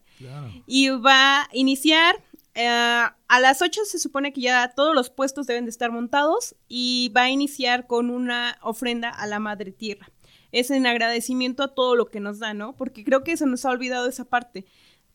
Y 0.68 0.90
va 0.90 1.44
a 1.44 1.50
iniciar 1.52 2.22
eh, 2.54 2.68
a 2.68 3.40
las 3.40 3.62
8 3.62 3.82
se 3.86 3.98
supone 3.98 4.34
que 4.34 4.42
ya 4.42 4.74
todos 4.76 4.94
los 4.94 5.10
puestos 5.10 5.48
deben 5.48 5.66
de 5.66 5.72
estar 5.72 5.92
montados 5.92 6.56
y 6.68 7.12
va 7.16 7.24
a 7.24 7.30
iniciar 7.32 7.88
con 7.88 8.12
una 8.12 8.60
ofrenda 8.62 9.10
a 9.10 9.26
la 9.26 9.40
Madre 9.40 9.72
Tierra. 9.72 10.12
Es 10.52 10.70
en 10.70 10.86
agradecimiento 10.86 11.64
a 11.64 11.74
todo 11.74 11.96
lo 11.96 12.08
que 12.08 12.20
nos 12.20 12.40
da, 12.40 12.54
¿no? 12.54 12.76
Porque 12.76 13.04
creo 13.04 13.24
que 13.24 13.38
se 13.38 13.48
nos 13.48 13.66
ha 13.66 13.72
olvidado 13.72 14.08
esa 14.08 14.26
parte, 14.26 14.66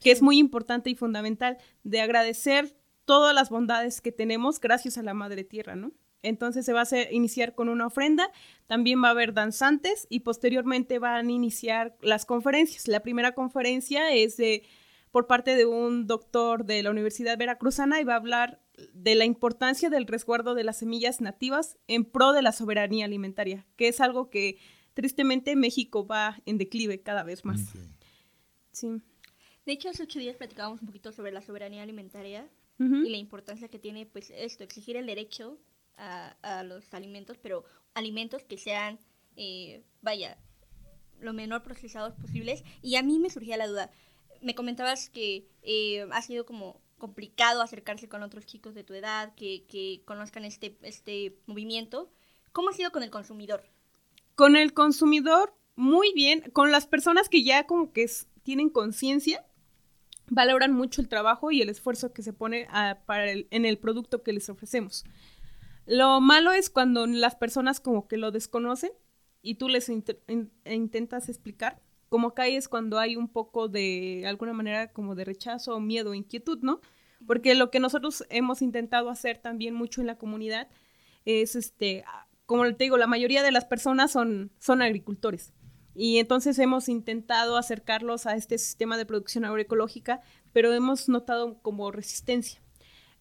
que 0.00 0.11
es 0.11 0.23
muy 0.23 0.38
importante 0.38 0.90
y 0.90 0.97
fundamental, 0.97 1.59
de 1.85 2.00
agradecer 2.00 2.75
todas 3.04 3.35
las 3.35 3.50
bondades 3.50 4.00
que 4.00 4.12
tenemos 4.12 4.59
gracias 4.61 4.99
a 4.99 5.02
la 5.02 5.14
Madre 5.14 5.45
Tierra, 5.45 5.76
¿no? 5.76 5.92
Entonces 6.26 6.66
se 6.66 6.73
va 6.73 6.83
a 6.83 7.12
iniciar 7.12 7.54
con 7.54 7.68
una 7.68 7.87
ofrenda, 7.87 8.33
también 8.66 9.02
va 9.02 9.09
a 9.09 9.11
haber 9.12 9.33
danzantes 9.33 10.09
y 10.11 10.21
posteriormente 10.21 10.99
van 10.99 11.28
a 11.28 11.33
iniciar 11.33 11.97
las 12.02 12.26
conferencias. 12.26 12.88
La 12.88 13.00
primera 13.00 13.33
conferencia 13.33 14.12
es 14.12 14.37
de, 14.37 14.64
por 15.12 15.28
parte 15.28 15.54
de 15.54 15.66
un 15.66 16.09
doctor 16.09 16.64
de 16.64 16.83
la 16.83 16.90
Universidad 16.90 17.38
Veracruzana 17.38 18.00
y 18.00 18.04
va 18.04 18.14
a 18.14 18.16
hablar 18.16 18.61
de 18.92 19.14
la 19.14 19.25
importancia 19.25 19.88
del 19.88 20.06
resguardo 20.06 20.54
de 20.54 20.64
las 20.64 20.78
semillas 20.78 21.21
nativas 21.21 21.78
en 21.87 22.04
pro 22.04 22.33
de 22.33 22.42
la 22.42 22.50
soberanía 22.50 23.04
alimentaria, 23.04 23.64
que 23.76 23.87
es 23.87 24.00
algo 24.00 24.28
que 24.28 24.59
tristemente 24.95 25.54
México 25.54 26.09
va 26.09 26.42
en 26.45 26.59
declive 26.59 27.02
cada 27.02 27.23
vez 27.23 27.45
más. 27.45 27.61
Sí. 28.73 29.00
De 29.64 29.73
hecho, 29.73 29.90
hace 29.90 30.02
ocho 30.02 30.18
días 30.18 30.37
platicábamos 30.37 30.80
un 30.80 30.87
poquito 30.87 31.12
sobre 31.12 31.30
la 31.30 31.40
soberanía 31.40 31.85
alimentaria 31.85 32.49
y 32.78 33.09
la 33.09 33.16
importancia 33.16 33.68
que 33.68 33.78
tiene, 33.78 34.06
pues, 34.06 34.30
esto, 34.30 34.64
exigir 34.64 34.97
el 34.97 35.06
derecho 35.06 35.59
a, 35.96 36.62
los 36.64 36.92
alimentos, 36.94 37.38
pero 37.42 37.64
alimentos 37.94 38.44
que 38.44 38.58
sean, 38.58 38.98
eh, 39.36 39.82
vaya, 40.02 40.38
lo 41.20 41.32
menor 41.32 41.62
procesados 41.62 42.14
posibles. 42.14 42.64
Y 42.82 42.96
a 42.96 43.02
mí 43.02 43.18
me 43.18 43.30
surgía 43.30 43.56
la 43.56 43.66
duda. 43.66 43.90
Me 44.42 44.54
comentabas 44.54 45.08
que 45.10 45.48
eh, 45.62 46.06
ha 46.10 46.22
sido 46.22 46.46
como 46.46 46.80
complicado 46.98 47.62
acercarse 47.62 48.08
con 48.08 48.22
otros 48.22 48.46
chicos 48.46 48.74
de 48.74 48.84
tu 48.84 48.94
edad, 48.94 49.34
que, 49.34 50.02
conozcan 50.04 50.44
este, 50.44 50.76
este 50.82 51.36
movimiento. 51.46 52.10
¿Cómo 52.52 52.70
ha 52.70 52.72
sido 52.72 52.90
con 52.90 53.02
el 53.02 53.10
consumidor? 53.10 53.64
Con 54.34 54.56
el 54.56 54.72
consumidor, 54.72 55.54
muy 55.74 56.12
bien. 56.14 56.42
Con 56.52 56.72
las 56.72 56.86
personas 56.86 57.28
que 57.28 57.42
ya 57.42 57.66
como 57.66 57.92
que 57.92 58.10
tienen 58.42 58.70
conciencia, 58.70 59.44
valoran 60.28 60.72
mucho 60.72 61.00
el 61.00 61.08
trabajo 61.08 61.50
y 61.50 61.62
el 61.62 61.68
esfuerzo 61.68 62.12
que 62.12 62.22
se 62.22 62.32
pone 62.32 62.66
para 63.06 63.30
en 63.30 63.64
el 63.64 63.78
producto 63.78 64.22
que 64.22 64.32
les 64.32 64.48
ofrecemos. 64.48 65.04
Lo 65.87 66.21
malo 66.21 66.52
es 66.52 66.69
cuando 66.69 67.07
las 67.07 67.37
personas 67.37 67.81
como 67.81 68.09
que 68.09 68.16
lo 68.16 68.33
desconocen 68.33 68.90
y 69.40 69.55
tú 69.55 69.69
les 69.69 69.88
intentas 69.88 71.28
explicar. 71.28 71.81
Como 72.09 72.28
acá 72.28 72.49
es 72.49 72.69
cuando 72.69 72.99
hay 72.99 73.16
un 73.16 73.28
poco 73.28 73.69
de, 73.69 74.25
alguna 74.26 74.52
manera, 74.52 74.93
como 74.93 75.14
de 75.14 75.25
rechazo, 75.25 75.78
miedo, 75.81 76.14
inquietud, 76.14 76.59
¿no? 76.62 76.81
Porque 77.26 77.55
lo 77.55 77.71
que 77.71 77.81
nosotros 77.81 78.25
hemos 78.31 78.62
intentado 78.62 79.11
hacer 79.11 79.38
también 79.38 79.75
mucho 79.75 80.00
en 80.00 80.09
la 80.09 80.19
comunidad 80.19 80.69
es, 81.25 81.57
este, 81.57 82.05
como 82.45 82.64
te 82.64 82.85
digo, 82.85 82.97
la 82.97 83.07
mayoría 83.07 83.43
de 83.43 83.52
las 83.52 83.64
personas 83.64 84.11
son, 84.11 84.52
son 84.59 84.83
agricultores. 84.83 85.52
Y 85.95 86.19
entonces 86.19 86.59
hemos 86.59 86.88
intentado 86.88 87.57
acercarlos 87.57 88.26
a 88.26 88.35
este 88.35 88.59
sistema 88.59 88.99
de 88.99 89.07
producción 89.07 89.45
agroecológica, 89.45 90.21
pero 90.52 90.73
hemos 90.73 91.09
notado 91.09 91.61
como 91.62 91.90
resistencia. 91.90 92.61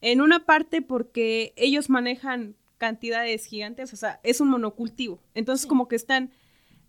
En 0.01 0.21
una 0.21 0.45
parte 0.45 0.81
porque 0.81 1.53
ellos 1.55 1.89
manejan 1.89 2.55
cantidades 2.77 3.45
gigantes, 3.45 3.93
o 3.93 3.95
sea, 3.95 4.19
es 4.23 4.41
un 4.41 4.49
monocultivo. 4.49 5.21
Entonces 5.33 5.65
como 5.65 5.87
que 5.87 5.95
están 5.95 6.31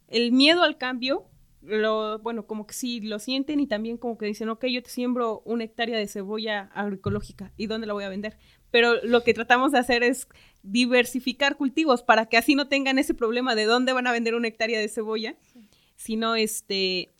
el 0.09 0.33
miedo 0.33 0.63
al 0.63 0.79
cambio, 0.79 1.29
lo, 1.63 2.19
bueno, 2.21 2.47
como 2.47 2.67
que 2.67 2.75
sí 2.75 3.01
lo 3.01 3.19
sienten 3.19 3.61
y 3.61 3.67
también 3.67 3.97
como 3.97 4.19
que 4.19 4.27
dicen, 4.27 4.49
ok, 4.49 4.67
yo 4.67 4.83
te 4.83 4.91
siembro 4.91 5.43
una 5.45 5.65
hectárea 5.65 5.99
de 5.99 6.07
cebolla 6.07 6.71
agroecológica 6.75 7.53
y 7.57 7.67
dónde 7.67 7.87
la 7.87 7.93
voy 7.93 8.05
a 8.05 8.09
vender. 8.09 8.39
pero 8.71 9.03
lo 9.03 9.23
que 9.25 9.35
tratamos 9.35 9.73
de 9.73 9.79
hacer 9.79 10.03
es 10.03 10.29
diversificar 10.63 11.57
cultivos 11.57 12.03
para 12.03 12.27
que 12.27 12.37
así 12.37 12.55
no 12.55 12.69
tengan 12.69 12.99
ese 12.99 13.15
problema 13.15 13.55
de 13.55 13.65
dónde 13.65 13.93
van 13.93 14.07
a 14.07 14.13
vender 14.13 14.35
una 14.35 14.49
hectárea 14.49 14.79
de 14.79 14.89
cebolla, 14.89 15.37
sino 15.97 16.37
este, 16.37 17.15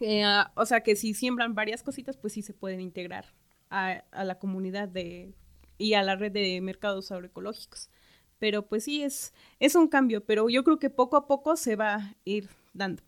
eh, 0.00 0.24
o 0.54 0.66
sea 0.66 0.82
que 0.82 0.94
si 0.94 1.14
siembran 1.14 1.54
varias 1.54 1.82
cositas, 1.82 2.16
pues 2.16 2.34
sí 2.34 2.42
se 2.42 2.54
pueden 2.54 2.80
integrar 2.80 3.34
a, 3.72 4.24
la 4.24 4.38
comunidad 4.38 4.88
de, 4.88 5.32
y 5.78 5.94
a 5.94 6.02
la 6.02 6.14
red 6.14 6.30
de 6.30 6.60
mercados 6.60 7.10
agroecológicos. 7.10 7.90
Pero 8.38 8.66
pues 8.66 8.84
sí, 8.84 9.02
es, 9.02 9.32
es 9.60 9.74
un 9.74 9.88
cambio, 9.88 10.24
pero 10.24 10.48
yo 10.48 10.62
creo 10.62 10.78
que 10.78 10.90
poco 10.90 11.16
a 11.16 11.26
poco 11.26 11.56
se 11.56 11.76
va 11.76 11.94
a 11.94 12.14
ir 12.24 12.48
dando. 12.74 13.02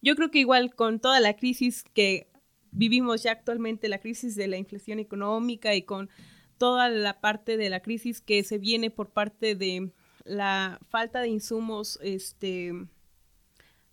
Yo 0.00 0.16
creo 0.16 0.30
que 0.30 0.38
igual 0.38 0.74
con 0.74 1.00
toda 1.00 1.20
la 1.20 1.36
crisis 1.36 1.84
que 1.92 2.30
vivimos 2.70 3.22
ya 3.22 3.32
actualmente, 3.32 3.88
la 3.88 4.00
crisis 4.00 4.34
de 4.34 4.48
la 4.48 4.56
inflación 4.56 4.98
económica 4.98 5.74
y 5.74 5.82
con 5.82 6.08
toda 6.56 6.88
la 6.88 7.20
parte 7.20 7.56
de 7.56 7.70
la 7.70 7.80
crisis 7.80 8.20
que 8.20 8.42
se 8.44 8.58
viene 8.58 8.90
por 8.90 9.10
parte 9.10 9.54
de 9.54 9.92
la 10.24 10.78
falta 10.88 11.20
de 11.20 11.28
insumos, 11.28 11.98
este, 12.02 12.72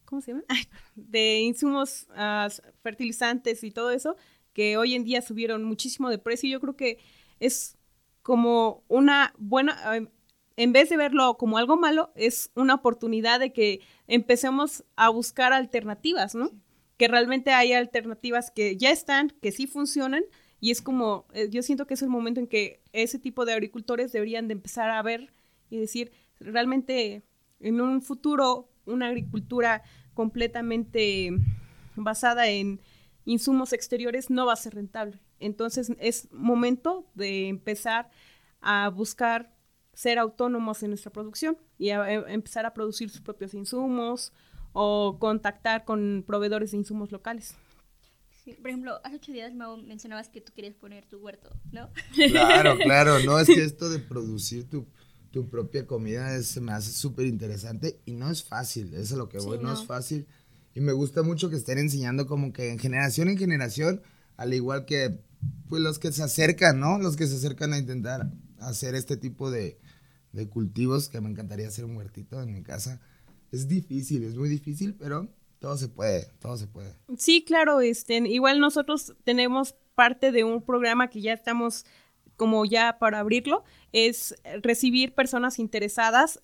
¿cómo 0.06 0.22
se 0.22 0.32
llama? 0.32 0.44
De 0.96 1.40
insumos 1.40 2.08
ah, 2.16 2.48
fertilizantes 2.84 3.64
y 3.64 3.72
todo 3.72 3.92
eso, 3.92 4.16
que 4.56 4.78
hoy 4.78 4.96
en 4.96 5.04
día 5.04 5.22
subieron 5.22 5.64
muchísimo 5.66 6.10
de 6.10 6.18
precio. 6.18 6.50
Yo 6.50 6.62
creo 6.62 6.76
que 6.76 6.98
es 7.40 7.78
como 8.24 8.84
una 8.88 9.36
buena, 9.38 9.78
en 10.56 10.74
vez 10.74 10.90
de 10.90 10.98
verlo 10.98 11.38
como 11.38 11.60
algo 11.60 11.78
malo, 11.78 12.12
es 12.16 12.50
una 12.56 12.74
oportunidad 12.74 13.40
de 13.40 13.54
que 13.54 13.82
empecemos 14.08 14.86
a 14.96 15.10
buscar 15.10 15.54
alternativas, 15.54 16.34
¿no? 16.34 16.52
Que 16.98 17.10
realmente 17.10 17.52
hay 17.52 17.74
alternativas 17.74 18.50
que 18.50 18.78
ya 18.78 18.92
están, 18.92 19.30
que 19.42 19.52
sí 19.52 19.68
funcionan, 19.68 20.24
y 20.62 20.72
es 20.72 20.82
como, 20.82 21.28
eh, 21.34 21.50
yo 21.52 21.62
siento 21.62 21.86
que 21.86 21.96
es 21.96 22.02
el 22.02 22.10
momento 22.10 22.40
en 22.40 22.48
que 22.48 22.82
ese 22.94 23.20
tipo 23.20 23.44
de 23.44 23.54
agricultores 23.54 24.14
deberían 24.14 24.48
de 24.48 24.54
empezar 24.54 24.90
a 24.90 25.02
ver 25.02 25.32
y 25.70 25.78
decir, 25.78 26.12
realmente 26.40 27.24
en 27.60 27.82
un 27.82 28.02
futuro 28.02 28.70
una 28.86 29.08
agricultura 29.08 29.84
completamente 30.14 31.32
basada 31.96 32.48
en 32.48 32.80
insumos 33.26 33.74
exteriores 33.74 34.30
no 34.30 34.46
va 34.46 34.54
a 34.54 34.58
ser 34.58 34.76
rentable. 34.76 35.20
Entonces 35.40 35.92
es 36.00 36.32
momento 36.32 37.10
de 37.16 37.48
empezar 37.48 38.10
a 38.62 38.90
buscar 38.90 39.54
ser 39.94 40.20
autónomos 40.20 40.84
en 40.84 40.90
nuestra 40.90 41.12
producción 41.12 41.58
y 41.78 41.90
a, 41.90 42.12
em, 42.12 42.24
empezar 42.28 42.66
a 42.66 42.74
producir 42.74 43.10
sus 43.10 43.22
propios 43.22 43.54
insumos 43.54 44.34
o 44.74 45.18
contactar 45.20 45.86
con 45.86 46.24
proveedores 46.26 46.72
de 46.72 46.78
insumos 46.78 47.12
locales 47.12 47.56
por 48.54 48.70
ejemplo, 48.70 49.00
hace 49.04 49.16
ocho 49.16 49.32
días 49.32 49.54
me 49.54 49.66
mencionabas 49.84 50.30
que 50.30 50.42
tú 50.42 50.54
querías 50.54 50.76
poner 50.76 51.06
tu 51.06 51.18
huerto, 51.18 51.50
¿no? 51.72 51.90
Claro, 52.14 52.78
claro, 52.84 53.20
no 53.20 53.40
es 53.40 53.48
que 53.48 53.64
esto 53.64 53.90
de 53.90 54.00
producir 54.00 54.70
tu, 54.70 54.86
tu 55.32 55.50
propia 55.50 55.88
comida 55.88 56.36
es, 56.36 56.48
se 56.48 56.62
me 56.62 56.72
hace 56.72 56.92
súper 56.92 57.26
interesante 57.26 58.00
y 58.06 58.14
no 58.14 58.30
es 58.30 58.44
fácil, 58.44 58.94
eso 58.94 59.16
es 59.16 59.18
lo 59.18 59.30
que 59.30 59.40
voy, 59.40 59.58
no. 59.60 59.74
es 59.74 59.84
fácil. 59.84 60.28
Y 60.76 60.82
me 60.82 60.92
gusta 60.92 61.24
mucho 61.24 61.50
que 61.50 61.56
estén 61.56 61.78
enseñando 61.78 62.28
como 62.28 62.52
que 62.52 62.70
en 62.70 62.78
generación 62.78 63.30
en 63.30 63.38
generación, 63.38 64.02
al 64.36 64.54
igual 64.54 64.86
que 64.86 65.22
pues 65.70 65.82
los 65.82 66.00
que 66.00 66.12
se 66.12 66.22
acercan, 66.22 66.80
¿no? 66.80 67.00
Los 67.00 67.16
que 67.16 67.28
se 67.28 67.36
acercan 67.36 67.72
a 67.74 67.78
intentar 67.78 68.30
hacer 68.60 68.94
este 68.94 69.16
tipo 69.16 69.50
de, 69.50 69.80
de 70.34 70.50
cultivos, 70.50 71.08
que 71.08 71.22
me 71.22 71.30
encantaría 71.30 71.68
hacer 71.68 71.86
un 71.86 71.96
huertito 71.96 72.42
en 72.42 72.54
mi 72.54 72.62
casa. 72.62 73.02
Es 73.52 73.70
difícil, 73.70 74.24
es 74.24 74.36
muy 74.36 74.50
difícil, 74.50 74.96
pero 74.96 75.30
todo 75.60 75.78
se 75.78 75.88
puede, 75.88 76.26
todo 76.40 76.58
se 76.58 76.68
puede. 76.68 76.94
Sí, 77.18 77.46
claro, 77.46 77.80
este, 77.80 78.18
igual 78.18 78.60
nosotros 78.60 79.16
tenemos 79.24 79.76
parte 79.96 80.34
de 80.34 80.44
un 80.44 80.62
programa 80.62 81.10
que 81.10 81.22
ya 81.22 81.32
estamos 81.32 81.86
como 82.36 82.66
ya 82.66 82.98
para 83.00 83.20
abrirlo, 83.20 83.64
es 83.94 84.36
recibir 84.62 85.14
personas 85.14 85.58
interesadas 85.58 86.40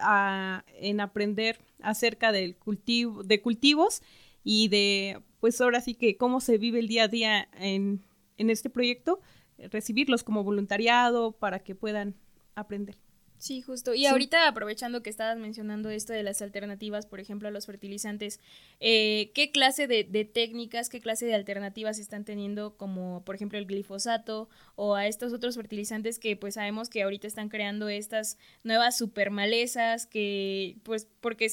en 0.79 1.01
aprender 1.01 1.59
acerca 1.83 2.32
del 2.32 2.56
cultivo, 2.56 3.23
de 3.23 3.41
cultivos 3.41 4.01
y 4.43 4.67
de, 4.69 5.21
pues 5.39 5.60
ahora 5.62 5.82
sí 5.82 5.95
que 5.95 6.17
cómo 6.17 6.39
se 6.41 6.58
vive 6.58 6.79
el 6.79 6.88
día 6.88 7.03
a 7.03 7.08
día 7.08 7.49
en, 7.58 8.01
en 8.38 8.49
este 8.49 8.69
proyecto, 8.69 9.19
recibirlos 9.58 10.23
como 10.23 10.43
voluntariado 10.43 11.32
para 11.34 11.60
que 11.60 11.75
puedan 11.75 12.15
aprender. 12.56 12.97
Sí, 13.41 13.63
justo. 13.63 13.95
Y 13.95 14.06
ahorita 14.06 14.47
aprovechando 14.47 15.01
que 15.01 15.10
estabas 15.10 15.36
mencionando 15.39 15.89
esto 15.89 16.13
de 16.13 16.21
las 16.21 16.43
alternativas, 16.43 17.08
por 17.08 17.19
ejemplo, 17.19 17.47
a 17.47 17.51
los 17.51 17.65
fertilizantes, 17.65 18.39
eh, 18.79 19.32
¿qué 19.34 19.49
clase 19.51 19.88
de, 19.88 20.03
técnicas, 20.25 20.89
qué 20.89 21.01
clase 21.01 21.25
de 21.25 21.34
alternativas 21.34 21.97
están 21.97 22.23
teniendo 22.23 22.77
como, 22.77 23.23
por 23.25 23.34
ejemplo, 23.34 23.58
el 23.58 23.65
glifosato 23.65 24.47
o 24.75 24.93
a 24.93 25.08
estos 25.08 25.34
otros 25.34 25.56
fertilizantes 25.56 26.19
que 26.19 26.36
pues 26.36 26.53
sabemos 26.53 26.88
que 26.88 27.01
ahorita 27.01 27.25
están 27.25 27.49
creando 27.49 27.89
estas 27.89 28.38
nuevas 28.63 28.95
super 28.95 29.32
malezas 29.32 30.06
que 30.06 30.77
pues 30.84 31.08
porque 31.19 31.49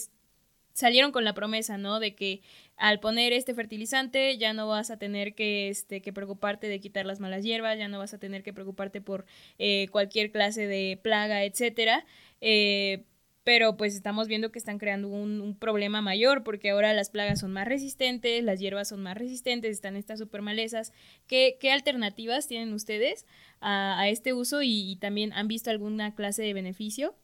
salieron 0.79 1.11
con 1.11 1.25
la 1.25 1.35
promesa, 1.35 1.77
¿no? 1.77 1.99
De 1.99 2.15
que 2.15 2.41
al 2.77 3.01
poner 3.01 3.33
este 3.33 3.53
fertilizante 3.53 4.39
ya 4.39 4.53
no 4.53 4.69
vas 4.69 4.91
a 4.93 4.97
tener 4.97 5.35
que, 5.35 5.69
este, 5.69 6.01
que 6.01 6.13
preocuparte 6.13 6.69
de 6.69 6.79
quitar 6.79 7.05
las 7.05 7.19
malas 7.19 7.43
hierbas, 7.43 7.77
ya 7.79 7.89
no 7.89 7.99
vas 7.99 8.15
a 8.15 8.19
tener 8.19 8.45
que 8.45 8.53
preocuparte 8.53 9.01
por 9.01 9.27
eh, 9.59 9.89
cualquier 9.91 10.31
clase 10.31 10.69
de 10.69 10.99
plaga, 11.03 11.43
etcétera. 11.43 12.07
Eh, 12.41 13.03
pero 13.43 13.77
pues 13.77 13.97
estamos 13.97 14.29
viendo 14.29 14.53
que 14.53 14.59
están 14.61 14.79
creando 14.79 15.09
un, 15.09 15.57
problema 15.59 16.01
mayor 16.01 16.45
porque 16.45 16.71
ahora 16.71 16.93
las 16.93 17.11
plagas 17.11 17.41
son 17.41 17.51
más 17.51 17.67
resistentes, 17.67 18.45
las 18.45 18.61
hierbas 18.61 18.89
son 18.89 19.03
más 19.03 19.17
resistentes, 19.17 19.73
están 19.73 19.97
estas 19.97 20.21
super 20.21 20.43
malezas. 20.43 20.93
¿Qué, 21.27 21.57
qué 21.59 21.73
alternativas 21.73 22.47
tienen 22.47 22.73
ustedes 22.73 23.27
a, 23.61 24.07
este 24.09 24.33
uso 24.33 24.63
y, 24.63 24.93
y, 24.93 24.97
también 24.97 25.33
han 25.33 25.49
visto 25.49 25.71
alguna 25.71 26.15
clase 26.15 26.43
de 26.43 26.53
beneficio? 26.53 27.17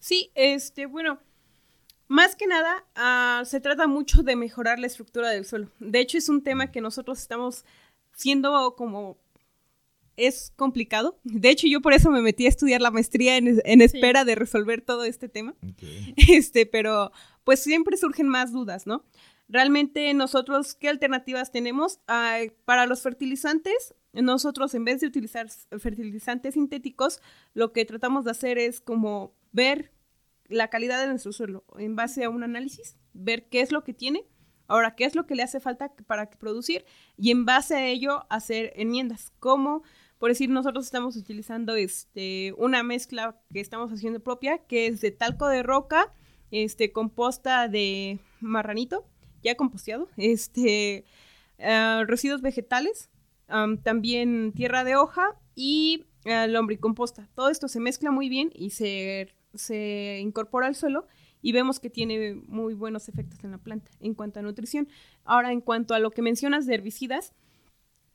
Sí, 0.00 0.32
este, 0.34 0.86
bueno, 0.86 1.20
más 2.10 2.34
que 2.34 2.48
nada, 2.48 2.84
ah, 2.96 3.44
se 3.46 3.60
trata 3.60 3.86
mucho 3.86 4.24
de 4.24 4.34
mejorar 4.34 4.80
la 4.80 4.88
estructura 4.88 5.30
del 5.30 5.44
suelo. 5.44 5.70
De 5.78 6.00
hecho, 6.00 6.18
es 6.18 6.28
un 6.28 6.42
tema 6.42 6.72
que 6.72 6.80
nosotros 6.80 7.20
estamos 7.20 7.64
siendo 8.12 8.74
como... 8.76 9.16
Es 10.16 10.52
complicado. 10.56 11.20
De 11.22 11.50
hecho, 11.50 11.68
yo 11.68 11.80
por 11.80 11.92
eso 11.92 12.10
me 12.10 12.20
metí 12.20 12.46
a 12.46 12.48
estudiar 12.48 12.80
la 12.80 12.90
maestría 12.90 13.36
en, 13.36 13.80
espera 13.80 14.24
de 14.24 14.34
resolver 14.34 14.80
todo 14.82 15.04
este 15.04 15.28
tema. 15.28 15.54
Este, 16.28 16.66
pero 16.66 17.12
pues 17.44 17.60
siempre 17.60 17.96
surgen 17.96 18.26
más 18.26 18.50
dudas, 18.50 18.88
¿no? 18.88 19.04
Realmente 19.48 20.12
nosotros, 20.12 20.74
¿qué 20.74 20.88
alternativas 20.88 21.52
tenemos? 21.52 22.00
para 22.64 22.86
los 22.86 23.02
fertilizantes, 23.02 23.94
nosotros 24.12 24.74
en 24.74 24.84
vez 24.84 25.00
de 25.00 25.06
utilizar 25.06 25.48
fertilizantes 25.78 26.54
sintéticos, 26.54 27.20
lo 27.54 27.72
que 27.72 27.84
tratamos 27.84 28.24
de 28.24 28.32
hacer 28.32 28.58
es 28.58 28.80
como 28.80 29.32
ver 29.52 29.92
la 30.50 30.68
calidad 30.68 31.00
de 31.00 31.08
nuestro 31.08 31.32
suelo 31.32 31.64
en 31.78 31.96
base 31.96 32.24
a 32.24 32.28
un 32.28 32.42
análisis, 32.42 32.96
ver 33.14 33.48
qué 33.48 33.60
es 33.62 33.72
lo 33.72 33.84
que 33.84 33.94
tiene, 33.94 34.26
ahora 34.66 34.94
qué 34.94 35.04
es 35.04 35.14
lo 35.14 35.26
que 35.26 35.34
le 35.34 35.42
hace 35.42 35.60
falta 35.60 35.92
para 36.06 36.28
producir 36.30 36.84
y 37.16 37.30
en 37.30 37.46
base 37.46 37.76
a 37.76 37.86
ello 37.86 38.26
hacer 38.28 38.72
enmiendas, 38.76 39.32
como 39.38 39.82
por 40.18 40.30
decir 40.30 40.50
nosotros 40.50 40.84
estamos 40.84 41.16
utilizando 41.16 41.76
este 41.76 42.52
una 42.58 42.82
mezcla 42.82 43.40
que 43.52 43.60
estamos 43.60 43.90
haciendo 43.92 44.20
propia 44.20 44.58
que 44.58 44.86
es 44.86 45.00
de 45.00 45.12
talco 45.12 45.48
de 45.48 45.62
roca, 45.62 46.12
este 46.50 46.92
composta 46.92 47.68
de 47.68 48.18
marranito 48.40 49.06
ya 49.42 49.56
composteado, 49.56 50.08
este 50.16 51.04
uh, 51.58 52.04
residuos 52.04 52.42
vegetales, 52.42 53.10
también 53.82 54.52
tierra 54.54 54.84
de 54.84 54.96
hoja 54.96 55.36
y 55.54 56.04
uh, 56.24 56.48
lombricomposta. 56.48 57.28
Todo 57.34 57.48
esto 57.50 57.66
se 57.68 57.80
mezcla 57.80 58.10
muy 58.10 58.28
bien 58.28 58.50
y 58.54 58.70
se 58.70 59.28
se 59.54 60.18
incorpora 60.20 60.66
al 60.66 60.74
suelo 60.74 61.06
y 61.42 61.52
vemos 61.52 61.80
que 61.80 61.90
tiene 61.90 62.34
muy 62.46 62.74
buenos 62.74 63.08
efectos 63.08 63.42
en 63.44 63.52
la 63.52 63.58
planta 63.58 63.90
en 64.00 64.14
cuanto 64.14 64.40
a 64.40 64.42
nutrición. 64.42 64.88
Ahora, 65.24 65.52
en 65.52 65.60
cuanto 65.60 65.94
a 65.94 65.98
lo 65.98 66.10
que 66.10 66.22
mencionas 66.22 66.66
de 66.66 66.74
herbicidas, 66.74 67.32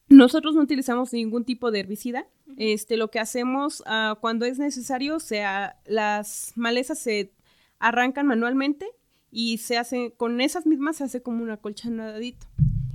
nosotros 0.07 0.53
no 0.53 0.61
utilizamos 0.61 1.13
ningún 1.13 1.45
tipo 1.45 1.71
de 1.71 1.79
herbicida. 1.79 2.27
Este, 2.57 2.97
lo 2.97 3.09
que 3.09 3.19
hacemos 3.19 3.81
uh, 3.81 4.15
cuando 4.21 4.45
es 4.45 4.59
necesario, 4.59 5.15
o 5.15 5.19
sea, 5.19 5.79
las 5.85 6.53
malezas 6.55 6.99
se 6.99 7.33
arrancan 7.79 8.27
manualmente 8.27 8.87
y 9.31 9.57
se 9.57 9.77
hace, 9.77 10.13
con 10.15 10.39
esas 10.41 10.65
mismas 10.65 10.97
se 10.97 11.05
hace 11.05 11.21
como 11.21 11.43
una 11.43 11.57
colcha 11.57 11.89
nadadito. 11.89 12.47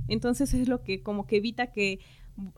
Entonces 0.07 0.53
es 0.53 0.67
lo 0.67 0.83
que 0.83 1.03
como 1.03 1.27
que 1.27 1.37
evita 1.37 1.71
que 1.71 1.99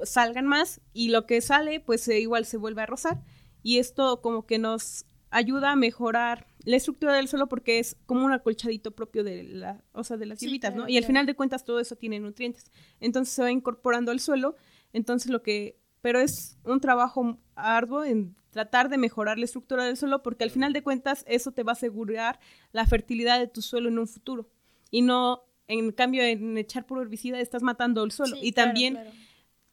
salgan 0.03 0.45
más 0.45 0.81
y 0.93 1.09
lo 1.09 1.25
que 1.25 1.41
sale 1.41 1.79
pues 1.79 2.07
igual 2.07 2.45
se 2.45 2.57
vuelve 2.57 2.83
a 2.83 2.85
rozar 2.85 3.21
y 3.63 3.79
esto 3.79 4.21
como 4.21 4.45
que 4.45 4.59
nos 4.59 5.05
ayuda 5.33 5.71
a 5.71 5.75
mejorar 5.75 6.47
la 6.63 6.77
estructura 6.77 7.13
del 7.13 7.27
suelo 7.27 7.47
porque 7.49 7.79
es 7.79 7.97
como 8.05 8.25
un 8.25 8.31
acolchadito 8.31 8.91
propio 8.91 9.23
de 9.23 9.43
la, 9.43 9.83
o 9.91 10.03
sea, 10.03 10.15
de 10.15 10.27
las 10.27 10.39
hierbitas, 10.39 10.75
¿no? 10.75 10.87
Y 10.87 10.97
al 10.97 11.03
final 11.03 11.25
de 11.25 11.35
cuentas 11.35 11.65
todo 11.65 11.79
eso 11.79 11.95
tiene 11.95 12.19
nutrientes. 12.19 12.71
Entonces 12.99 13.33
se 13.33 13.41
va 13.41 13.51
incorporando 13.51 14.11
al 14.11 14.19
suelo, 14.19 14.55
entonces 14.93 15.31
lo 15.31 15.41
que 15.41 15.79
pero 16.01 16.19
es 16.19 16.57
un 16.65 16.81
trabajo 16.81 17.37
arduo 17.55 18.03
en 18.03 18.35
tratar 18.49 18.89
de 18.89 18.97
mejorar 18.97 19.39
la 19.39 19.45
estructura 19.45 19.85
del 19.85 19.95
suelo 19.97 20.21
porque 20.21 20.43
al 20.43 20.51
final 20.51 20.73
de 20.73 20.83
cuentas 20.83 21.23
eso 21.27 21.51
te 21.51 21.63
va 21.63 21.71
a 21.71 21.73
asegurar 21.73 22.39
la 22.73 22.85
fertilidad 22.85 23.39
de 23.39 23.47
tu 23.47 23.61
suelo 23.61 23.87
en 23.89 23.97
un 23.97 24.07
futuro. 24.07 24.49
Y 24.91 25.01
no 25.01 25.43
en 25.67 25.91
cambio 25.93 26.23
en 26.23 26.57
echar 26.57 26.85
puro 26.85 27.01
herbicida 27.01 27.39
estás 27.39 27.63
matando 27.63 28.03
el 28.03 28.11
suelo. 28.11 28.35
Y 28.41 28.51
también 28.51 28.99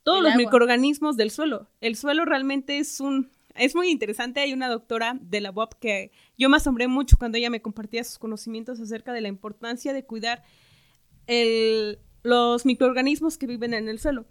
todos 0.04 0.22
los 0.22 0.36
microorganismos 0.36 1.16
del 1.16 1.30
suelo. 1.30 1.68
El 1.80 1.96
suelo 1.96 2.24
realmente 2.24 2.78
es 2.78 3.00
un 3.00 3.30
es 3.54 3.74
muy 3.74 3.90
interesante. 3.90 4.40
Hay 4.40 4.52
una 4.52 4.68
doctora 4.68 5.18
de 5.20 5.40
la 5.40 5.50
UAP 5.50 5.74
que 5.74 6.12
yo 6.38 6.48
me 6.48 6.56
asombré 6.56 6.88
mucho 6.88 7.16
cuando 7.18 7.38
ella 7.38 7.50
me 7.50 7.62
compartía 7.62 8.04
sus 8.04 8.18
conocimientos 8.18 8.80
acerca 8.80 9.12
de 9.12 9.20
la 9.20 9.28
importancia 9.28 9.92
de 9.92 10.04
cuidar 10.04 10.42
los 12.22 12.66
microorganismos 12.66 13.38
que 13.38 13.46
viven 13.46 13.74
en 13.74 13.88
el 13.88 13.98
suelo. 13.98 14.26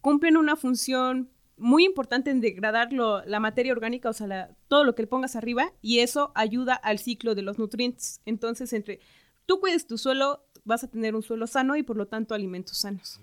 Cumplen 0.00 0.36
una 0.36 0.56
función 0.56 1.30
muy 1.56 1.84
importante 1.84 2.30
en 2.30 2.40
degradar 2.40 2.92
la 2.92 3.40
materia 3.40 3.72
orgánica, 3.72 4.10
o 4.10 4.12
sea, 4.12 4.54
todo 4.68 4.84
lo 4.84 4.94
que 4.94 5.02
le 5.02 5.08
pongas 5.08 5.36
arriba, 5.36 5.72
y 5.80 6.00
eso 6.00 6.32
ayuda 6.34 6.74
al 6.74 6.98
ciclo 6.98 7.34
de 7.34 7.42
los 7.42 7.58
nutrientes. 7.58 8.20
Entonces, 8.26 8.72
entre 8.72 9.00
tú 9.46 9.58
cuides 9.58 9.86
tu 9.86 9.98
suelo, 9.98 10.46
vas 10.64 10.84
a 10.84 10.88
tener 10.88 11.14
un 11.14 11.22
suelo 11.22 11.46
sano 11.46 11.76
y 11.76 11.82
por 11.82 11.96
lo 11.96 12.06
tanto 12.06 12.34
alimentos 12.34 12.78
sanos. 12.78 13.20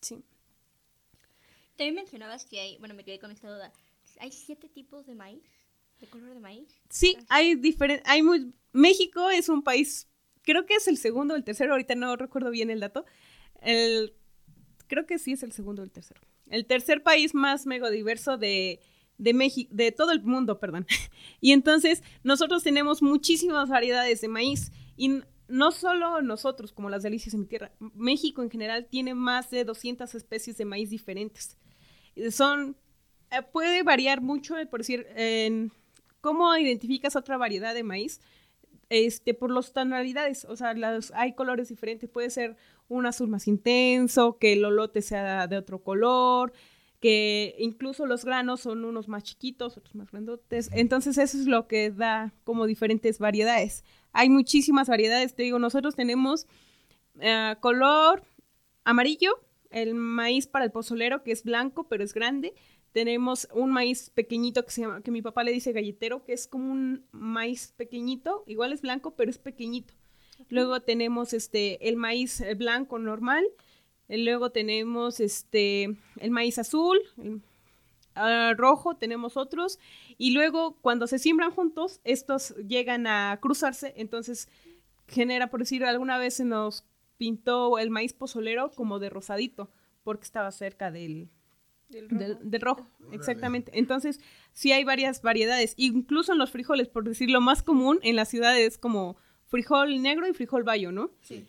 Sí. 0.00 0.24
También 1.76 1.94
mencionabas 1.94 2.44
que 2.44 2.60
hay, 2.60 2.76
bueno, 2.78 2.94
me 2.94 3.04
quedé 3.04 3.18
con 3.18 3.30
esta 3.30 3.48
duda, 3.48 3.72
¿hay 4.18 4.32
siete 4.32 4.68
tipos 4.68 5.06
de 5.06 5.14
maíz? 5.14 5.42
¿De 6.00 6.06
color 6.06 6.32
de 6.32 6.40
maíz? 6.40 6.68
Sí, 6.88 7.16
hay 7.28 7.54
diferentes, 7.54 8.08
hay 8.08 8.22
muy, 8.22 8.52
México 8.72 9.28
es 9.30 9.48
un 9.48 9.62
país, 9.62 10.08
creo 10.42 10.66
que 10.66 10.74
es 10.74 10.88
el 10.88 10.96
segundo 10.96 11.34
o 11.34 11.36
el 11.36 11.44
tercero, 11.44 11.72
ahorita 11.72 11.94
no 11.94 12.16
recuerdo 12.16 12.50
bien 12.50 12.70
el 12.70 12.80
dato, 12.80 13.04
el, 13.60 14.14
creo 14.86 15.06
que 15.06 15.18
sí 15.18 15.32
es 15.32 15.42
el 15.42 15.52
segundo 15.52 15.82
o 15.82 15.84
el 15.84 15.90
tercero. 15.90 16.20
El 16.48 16.66
tercer 16.66 17.02
país 17.02 17.34
más 17.34 17.66
megadiverso 17.66 18.36
de, 18.36 18.80
de 19.18 19.34
México, 19.34 19.70
de 19.72 19.92
todo 19.92 20.10
el 20.12 20.22
mundo, 20.22 20.58
perdón. 20.58 20.86
Y 21.40 21.52
entonces 21.52 22.02
nosotros 22.22 22.62
tenemos 22.62 23.02
muchísimas 23.02 23.68
variedades 23.68 24.20
de 24.20 24.28
maíz 24.28 24.72
y 24.96 25.20
no 25.48 25.72
solo 25.72 26.22
nosotros 26.22 26.72
como 26.72 26.90
las 26.90 27.02
delicias 27.02 27.32
de 27.32 27.38
mi 27.38 27.46
tierra, 27.46 27.72
México 27.94 28.42
en 28.42 28.50
general 28.50 28.86
tiene 28.88 29.14
más 29.14 29.50
de 29.50 29.64
200 29.64 30.14
especies 30.14 30.56
de 30.56 30.64
maíz 30.64 30.90
diferentes. 30.90 31.58
Son, 32.30 32.76
eh, 33.30 33.42
puede 33.42 33.82
variar 33.82 34.20
mucho, 34.20 34.58
eh, 34.58 34.66
por 34.66 34.80
decir, 34.80 35.06
en 35.14 35.72
cómo 36.20 36.56
identificas 36.56 37.16
otra 37.16 37.36
variedad 37.36 37.74
de 37.74 37.82
maíz, 37.82 38.20
este, 38.88 39.34
por 39.34 39.52
las 39.52 39.72
tonalidades, 39.72 40.44
o 40.44 40.56
sea, 40.56 40.74
hay 41.14 41.34
colores 41.34 41.68
diferentes, 41.68 42.10
puede 42.10 42.28
ser 42.30 42.56
un 42.88 43.06
azul 43.06 43.28
más 43.28 43.46
intenso, 43.46 44.36
que 44.38 44.52
el 44.54 44.64
olote 44.64 45.00
sea 45.00 45.46
de 45.46 45.56
otro 45.56 45.82
color, 45.82 46.52
que 47.00 47.54
incluso 47.58 48.04
los 48.04 48.24
granos 48.24 48.60
son 48.60 48.84
unos 48.84 49.08
más 49.08 49.22
chiquitos, 49.22 49.76
otros 49.76 49.94
más 49.94 50.10
grandotes. 50.10 50.68
Entonces 50.72 51.16
eso 51.16 51.38
es 51.38 51.46
lo 51.46 51.66
que 51.66 51.90
da 51.90 52.34
como 52.44 52.66
diferentes 52.66 53.18
variedades. 53.18 53.84
Hay 54.12 54.28
muchísimas 54.28 54.88
variedades, 54.88 55.34
te 55.34 55.44
digo, 55.44 55.58
nosotros 55.58 55.96
tenemos 55.96 56.46
eh, 57.20 57.54
color 57.60 58.24
amarillo, 58.84 59.40
el 59.70 59.94
maíz 59.94 60.46
para 60.46 60.64
el 60.64 60.72
pozolero, 60.72 61.22
que 61.22 61.32
es 61.32 61.44
blanco, 61.44 61.88
pero 61.88 62.04
es 62.04 62.12
grande. 62.12 62.54
Tenemos 62.92 63.48
un 63.52 63.70
maíz 63.70 64.10
pequeñito 64.10 64.64
que 64.64 64.72
se 64.72 64.80
llama, 64.82 65.02
que 65.02 65.10
mi 65.10 65.22
papá 65.22 65.44
le 65.44 65.52
dice 65.52 65.72
galletero, 65.72 66.24
que 66.24 66.32
es 66.32 66.46
como 66.46 66.72
un 66.72 67.04
maíz 67.12 67.72
pequeñito, 67.76 68.42
igual 68.46 68.72
es 68.72 68.82
blanco, 68.82 69.14
pero 69.14 69.30
es 69.30 69.38
pequeñito. 69.38 69.94
Luego 70.48 70.80
tenemos 70.80 71.32
este 71.32 71.88
el 71.88 71.96
maíz 71.96 72.42
blanco 72.56 72.98
normal, 72.98 73.44
Luego 74.18 74.50
tenemos 74.50 75.20
este 75.20 75.96
el 76.18 76.30
maíz 76.30 76.58
azul, 76.58 76.98
el, 77.16 77.42
ah, 78.16 78.54
rojo, 78.56 78.96
tenemos 78.96 79.36
otros. 79.36 79.78
Y 80.18 80.32
luego 80.32 80.76
cuando 80.80 81.06
se 81.06 81.20
siembran 81.20 81.52
juntos, 81.52 82.00
estos 82.02 82.56
llegan 82.56 83.06
a 83.06 83.38
cruzarse, 83.40 83.94
entonces 83.96 84.48
genera, 85.06 85.48
por 85.48 85.60
decir, 85.60 85.84
alguna 85.84 86.18
vez 86.18 86.34
se 86.34 86.44
nos 86.44 86.84
pintó 87.18 87.78
el 87.78 87.90
maíz 87.90 88.12
pozolero 88.12 88.70
como 88.72 88.98
de 88.98 89.10
rosadito, 89.10 89.70
porque 90.02 90.24
estaba 90.24 90.50
cerca 90.50 90.90
del, 90.90 91.28
del 91.90 92.60
rojo. 92.60 92.86
exactamente. 93.12 93.72
Entonces, 93.74 94.20
sí 94.52 94.72
hay 94.72 94.84
varias 94.84 95.22
variedades. 95.22 95.74
Incluso 95.76 96.32
en 96.32 96.38
los 96.38 96.50
frijoles, 96.50 96.88
por 96.88 97.04
decir 97.04 97.30
lo 97.30 97.40
más 97.40 97.62
común 97.62 97.98
en 98.02 98.16
las 98.16 98.28
ciudades 98.28 98.74
es 98.74 98.78
como 98.78 99.16
frijol 99.46 100.00
negro 100.00 100.28
y 100.28 100.32
frijol 100.32 100.62
bayo, 100.62 100.92
¿no? 100.92 101.10
Sí. 101.22 101.44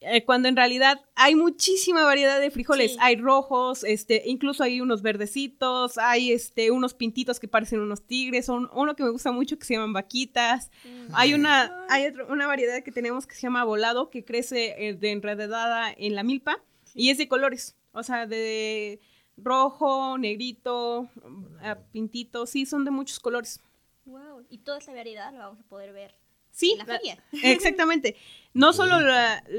Eh, 0.00 0.24
cuando 0.24 0.48
en 0.48 0.54
realidad 0.54 1.00
hay 1.16 1.34
muchísima 1.34 2.04
variedad 2.04 2.40
de 2.40 2.52
frijoles. 2.52 2.96
Hay 3.00 3.16
rojos, 3.16 3.82
este, 3.82 4.22
incluso 4.26 4.62
hay 4.62 4.80
unos 4.80 5.02
verdecitos, 5.02 5.98
hay 5.98 6.30
este, 6.30 6.70
unos 6.70 6.94
pintitos 6.94 7.40
que 7.40 7.48
parecen 7.48 7.80
unos 7.80 8.06
tigres, 8.06 8.46
son 8.46 8.70
uno 8.74 8.94
que 8.94 9.02
me 9.02 9.10
gusta 9.10 9.32
mucho 9.32 9.58
que 9.58 9.66
se 9.66 9.74
llaman 9.74 9.92
vaquitas. 9.92 10.70
Mm. 10.84 11.14
Hay 11.14 11.34
una, 11.34 11.84
hay 11.88 12.12
una 12.28 12.46
variedad 12.46 12.84
que 12.84 12.92
tenemos 12.92 13.26
que 13.26 13.34
se 13.34 13.42
llama 13.42 13.64
volado, 13.64 14.08
que 14.08 14.24
crece 14.24 14.88
eh, 14.88 14.94
de 14.94 15.10
enredada 15.10 15.92
en 15.96 16.14
la 16.14 16.22
milpa 16.22 16.62
y 16.94 17.10
es 17.10 17.18
de 17.18 17.26
colores, 17.26 17.76
o 17.90 18.04
sea, 18.04 18.26
de 18.26 19.00
rojo, 19.42 20.18
negrito, 20.18 21.08
pintito, 21.92 22.46
sí, 22.46 22.66
son 22.66 22.84
de 22.84 22.90
muchos 22.90 23.20
colores. 23.20 23.60
Wow, 24.04 24.46
y 24.48 24.58
toda 24.58 24.78
esta 24.78 24.92
variedad 24.92 25.32
la 25.32 25.46
vamos 25.46 25.60
a 25.60 25.68
poder 25.68 25.92
ver 25.92 26.14
Sí, 26.58 26.76
exactamente. 27.44 28.16
No 28.52 28.72
solo, 28.72 28.96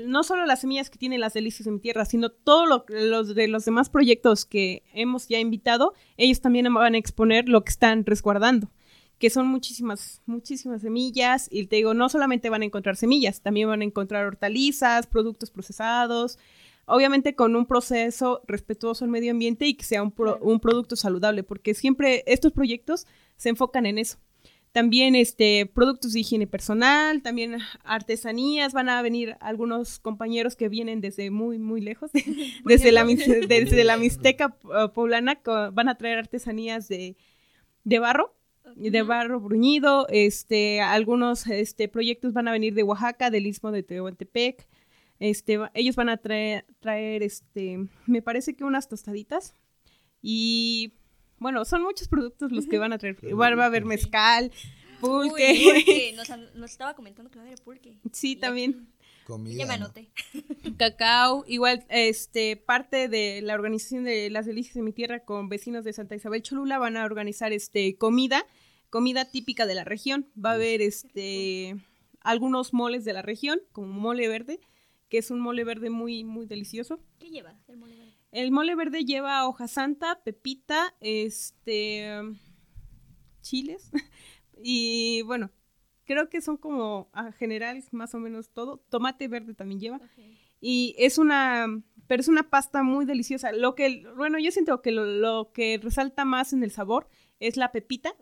no 0.06 0.24
solo 0.24 0.46
las 0.46 0.60
semillas 0.60 0.90
que 0.90 0.98
tienen 0.98 1.22
las 1.22 1.34
delicias 1.34 1.64
de 1.64 1.72
mi 1.72 1.80
tierra, 1.80 2.04
sino 2.04 2.30
todos 2.30 2.68
los 2.90 3.34
de 3.34 3.48
los 3.48 3.64
demás 3.64 3.90
proyectos 3.90 4.46
que 4.46 4.84
hemos 4.94 5.30
ya 5.30 5.40
invitado, 5.40 5.94
ellos 6.18 6.42
también 6.42 6.74
van 6.74 6.96
a 6.96 6.98
exponer 6.98 7.48
lo 7.48 7.64
que 7.64 7.70
están 7.70 8.06
resguardando, 8.06 8.70
que 9.18 9.30
son 9.30 9.48
muchísimas, 9.48 10.22
muchísimas 10.26 10.82
semillas. 10.82 11.48
Y 11.50 11.68
te 11.68 11.78
digo, 11.78 11.94
no 11.94 12.10
solamente 12.10 12.50
van 12.50 12.64
a 12.64 12.66
encontrar 12.66 12.98
semillas, 12.98 13.42
también 13.42 13.70
van 13.70 13.80
a 13.80 13.86
encontrar 13.86 14.26
hortalizas, 14.26 15.08
productos 15.08 15.52
procesados, 15.52 16.38
obviamente 16.90 17.36
con 17.36 17.56
un 17.56 17.66
proceso 17.66 18.42
respetuoso 18.48 19.06
al 19.06 19.12
medio 19.12 19.32
ambiente 19.32 19.66
y 19.66 19.76
que 19.76 19.86
sea 19.86 20.04
un, 20.04 20.14
un 20.42 20.60
producto 20.60 20.96
saludable, 20.96 21.44
porque 21.44 21.74
siempre 21.74 22.24
estos 22.28 22.52
proyectos 22.52 23.08
se 23.38 23.50
enfocan 23.50 23.86
en 23.86 23.98
eso. 23.98 24.18
También 24.72 25.16
este, 25.16 25.66
productos 25.66 26.14
de 26.14 26.20
higiene 26.20 26.46
personal, 26.46 27.24
también 27.24 27.58
artesanías, 27.84 28.72
van 28.72 28.90
a 28.90 29.02
venir 29.02 29.36
algunos 29.40 29.98
compañeros 29.98 30.56
que 30.56 30.70
vienen 30.70 31.02
desde 31.02 31.32
muy, 31.32 31.58
muy 31.58 31.82
lejos, 31.82 32.12
desde, 32.66 32.92
la, 32.92 33.04
desde 33.04 33.84
la 33.84 33.98
Mixteca 33.98 34.56
uh, 34.64 34.94
poblana, 34.94 35.42
van 35.74 35.90
a 35.90 35.96
traer 35.96 36.20
artesanías 36.20 36.88
de, 36.88 37.18
de 37.84 38.00
barro, 38.00 38.36
de 38.76 39.02
barro 39.02 39.40
bruñido, 39.40 40.08
este, 40.10 40.82
algunos 40.82 41.48
este, 41.48 41.88
proyectos 41.88 42.34
van 42.34 42.48
a 42.48 42.52
venir 42.52 42.76
de 42.76 42.84
Oaxaca, 42.84 43.32
del 43.32 43.48
Istmo 43.48 43.72
de 43.72 43.82
Tehuantepec, 43.82 44.68
este, 45.20 45.60
ellos 45.74 45.96
van 45.96 46.10
a 46.10 46.18
traer, 46.18 46.66
traer, 46.80 47.24
este, 47.24 47.88
me 48.06 48.22
parece 48.22 48.56
que 48.56 48.64
unas 48.64 48.88
tostaditas 48.88 49.54
y 50.22 50.94
bueno, 51.40 51.64
son 51.66 51.84
muchos 51.84 52.08
productos 52.08 52.52
los 52.52 52.68
que 52.68 52.78
van 52.78 52.94
a 52.94 52.98
traer. 52.98 53.18
Igual 53.24 53.58
va 53.58 53.64
a 53.64 53.68
haber 53.68 53.86
mezcal, 53.86 54.52
pulque. 55.00 56.14
Nos, 56.56 56.72
estaba 56.72 56.94
comentando 56.96 57.32
que 57.32 57.38
va 57.38 57.44
a 57.44 57.48
haber 57.48 57.62
pulque. 57.62 57.98
Sí, 58.12 58.36
también. 58.36 58.90
Comida. 59.26 59.60
Ya 59.60 59.66
me 59.66 59.76
anoté. 59.76 60.10
Cacao, 60.78 61.46
igual, 61.48 61.86
este, 61.90 62.58
parte 62.58 63.08
de 63.08 63.42
la 63.42 63.54
organización 63.54 64.04
de 64.04 64.30
las 64.30 64.46
delicias 64.46 64.74
de 64.74 64.82
mi 64.82 64.92
tierra 64.92 65.20
con 65.24 65.50
vecinos 65.50 65.84
de 65.84 65.94
Santa 65.94 66.16
Isabel 66.16 66.42
Cholula 66.42 66.80
van 66.80 66.98
a 66.98 67.06
organizar 67.06 67.54
este 67.54 67.96
comida, 67.96 68.46
comida 68.90 69.26
típica 69.26 69.66
de 69.66 69.76
la 69.76 69.84
región. 69.84 70.28
Va 70.44 70.52
a 70.52 70.56
haber 70.56 70.82
este 70.82 71.76
algunos 72.22 72.74
moles 72.74 73.06
de 73.06 73.14
la 73.14 73.22
región, 73.22 73.62
como 73.72 73.88
mole 73.88 74.28
verde, 74.28 74.60
que 75.10 75.18
es 75.18 75.32
un 75.32 75.40
mole 75.40 75.64
verde 75.64 75.90
muy, 75.90 76.24
muy 76.24 76.46
delicioso. 76.46 77.00
¿Qué 77.20 77.30
lleva 77.30 77.60
el 77.68 77.78
mole 77.78 77.96
verde? 77.96 78.14
El 78.32 78.52
mole 78.52 78.76
verde 78.76 79.06
lleva 79.06 79.48
hoja 79.48 79.68
santa, 79.68 80.22
pepita, 80.24 80.96
este, 81.00 82.22
chiles 83.42 83.92
y 84.64 85.24
bueno, 85.24 85.52
creo 86.10 86.30
que 86.30 86.42
son 86.42 86.58
como 86.58 87.10
a 87.14 87.32
general 87.32 87.84
más 87.92 88.16
o 88.16 88.20
menos 88.20 88.50
todo. 88.50 88.84
Tomate 88.90 89.28
verde 89.28 89.54
también 89.54 89.80
lleva. 89.80 90.02
Y 90.62 90.96
es 90.98 91.18
una, 91.18 91.68
pero 92.08 92.22
es 92.22 92.28
una 92.28 92.50
pasta 92.50 92.82
muy 92.82 93.06
deliciosa. 93.06 93.52
Lo 93.52 93.76
que, 93.76 94.06
bueno, 94.18 94.40
yo 94.40 94.52
siento 94.52 94.82
que 94.82 94.92
lo, 94.92 95.52
que 95.54 95.80
resalta 95.82 96.26
más 96.26 96.52
en 96.52 96.64
el 96.64 96.72
sabor 96.72 97.08
es 97.40 97.58
la 97.58 97.72
pepita 97.72 98.16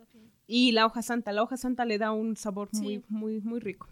y 0.46 0.74
la 0.74 0.86
hoja 0.86 1.02
santa. 1.02 1.32
La 1.32 1.44
hoja 1.44 1.56
santa 1.56 1.86
le 1.86 1.98
da 1.98 2.12
un 2.12 2.36
sabor 2.36 2.70
muy, 2.74 3.04
muy, 3.08 3.40
muy 3.40 3.62
rico. 3.62 3.88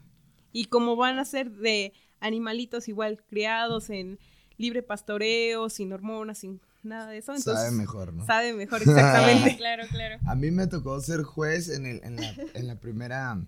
Y 0.51 0.65
como 0.65 0.97
van 0.97 1.17
a 1.17 1.25
ser 1.25 1.51
de 1.51 1.93
animalitos 2.25 2.87
igual 2.87 3.21
criados 3.27 3.89
en 3.89 4.19
libre 4.57 4.83
pastoreo, 4.83 5.69
sin 5.69 5.93
hormonas, 5.93 6.39
sin 6.39 6.61
nada 6.83 7.09
de 7.09 7.17
eso. 7.17 7.33
Entonces, 7.33 7.53
sabe 7.53 7.71
mejor, 7.71 8.13
¿no? 8.13 8.25
Sabe 8.25 8.53
mejor, 8.53 8.81
exactamente. 8.85 9.57
claro, 9.57 9.83
claro. 9.89 10.17
A 10.25 10.35
mí 10.35 10.51
me 10.51 10.67
tocó 10.67 10.99
ser 11.01 11.23
juez 11.23 11.69
en, 11.69 11.85
el, 11.85 12.01
en, 12.03 12.15
la, 12.15 12.35
en 12.53 12.67
la 12.67 12.79
primera 12.79 13.39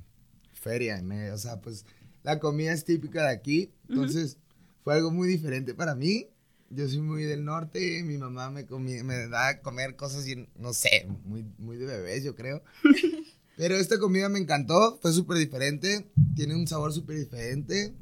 feria. 0.53 1.01
o 1.33 1.37
sea, 1.37 1.61
pues 1.61 1.85
la 2.23 2.39
comida 2.39 2.73
es 2.73 2.83
típica 2.85 3.23
de 3.23 3.31
aquí. 3.31 3.71
Entonces, 3.89 4.37
fue 4.83 4.95
algo 4.95 5.11
muy 5.11 5.27
diferente 5.27 5.73
para 5.73 5.95
mí. 5.95 6.27
Yo 6.69 6.87
soy 6.89 6.99
muy 6.99 7.23
del 7.23 7.45
norte, 7.45 8.03
mi 8.03 8.17
mamá 8.17 8.49
me, 8.51 8.65
me 9.03 9.27
da 9.29 9.47
a 9.47 9.61
comer 9.61 9.95
cosas, 9.95 10.27
y, 10.27 10.49
no 10.57 10.73
sé, 10.73 11.07
muy, 11.23 11.45
muy 11.57 11.77
de 11.77 11.85
bebés, 11.85 12.25
yo 12.25 12.35
creo. 12.35 12.61
Pero 13.55 13.75
esta 13.75 13.97
comida 13.97 14.27
me 14.27 14.37
encantó, 14.37 14.99
fue 15.01 15.13
súper 15.13 15.37
diferente, 15.37 16.11
tiene 16.35 16.55
un 16.55 16.67
sabor 16.67 16.93
súper 16.93 17.17
diferente. 17.17 17.95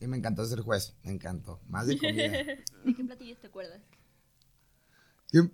Y 0.00 0.06
me 0.06 0.16
encantó 0.16 0.44
ser 0.46 0.60
juez, 0.60 0.94
me 1.04 1.12
encantó. 1.12 1.60
Más 1.68 1.86
de 1.86 1.98
comida. 1.98 2.32
¿De 2.84 2.94
qué 2.94 3.04
platillos 3.04 3.38
te 3.38 3.48
acuerdas? 3.48 3.80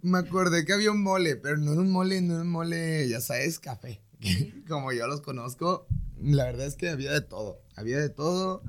me 0.00 0.18
acordé 0.18 0.64
que 0.64 0.72
había 0.72 0.90
un 0.90 1.02
mole, 1.02 1.36
pero 1.36 1.58
no 1.58 1.72
era 1.72 1.82
un 1.82 1.90
mole, 1.90 2.22
no 2.22 2.34
era 2.34 2.42
un 2.42 2.50
mole, 2.50 3.06
ya 3.08 3.20
sabes, 3.20 3.58
café. 3.58 4.00
como 4.68 4.92
yo 4.92 5.06
los 5.06 5.20
conozco, 5.20 5.86
la 6.18 6.44
verdad 6.44 6.66
es 6.66 6.76
que 6.76 6.88
había 6.88 7.12
de 7.12 7.20
todo. 7.20 7.60
Había 7.74 7.98
de 7.98 8.08
todo 8.08 8.62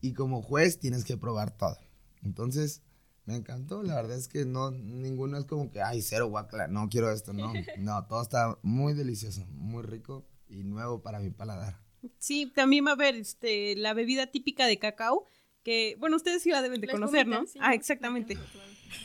y 0.00 0.12
como 0.14 0.42
juez 0.42 0.78
tienes 0.78 1.04
que 1.04 1.16
probar 1.16 1.56
todo. 1.56 1.78
Entonces, 2.22 2.82
me 3.26 3.36
encantó. 3.36 3.82
La 3.82 3.94
verdad 3.94 4.16
es 4.16 4.26
que 4.26 4.44
no, 4.44 4.70
ninguno 4.70 5.38
es 5.38 5.44
como 5.44 5.70
que, 5.70 5.82
ay, 5.82 6.02
cero 6.02 6.28
guacla, 6.28 6.66
no 6.66 6.88
quiero 6.88 7.10
esto, 7.12 7.32
no. 7.32 7.52
No, 7.78 8.06
todo 8.06 8.22
está 8.22 8.58
muy 8.62 8.94
delicioso, 8.94 9.46
muy 9.50 9.82
rico 9.82 10.26
y 10.48 10.64
nuevo 10.64 11.02
para 11.02 11.20
mi 11.20 11.30
paladar. 11.30 11.78
Sí, 12.18 12.46
también 12.46 12.86
va 12.86 12.90
a 12.90 12.94
haber 12.94 13.14
este, 13.16 13.76
la 13.76 13.94
bebida 13.94 14.26
típica 14.26 14.66
de 14.66 14.78
cacao, 14.78 15.26
que, 15.62 15.96
bueno, 15.98 16.16
ustedes 16.16 16.42
sí 16.42 16.50
la 16.50 16.62
deben 16.62 16.80
de 16.80 16.88
conocer, 16.88 17.26
¿no? 17.26 17.44
ah, 17.60 17.74
exactamente. 17.74 18.38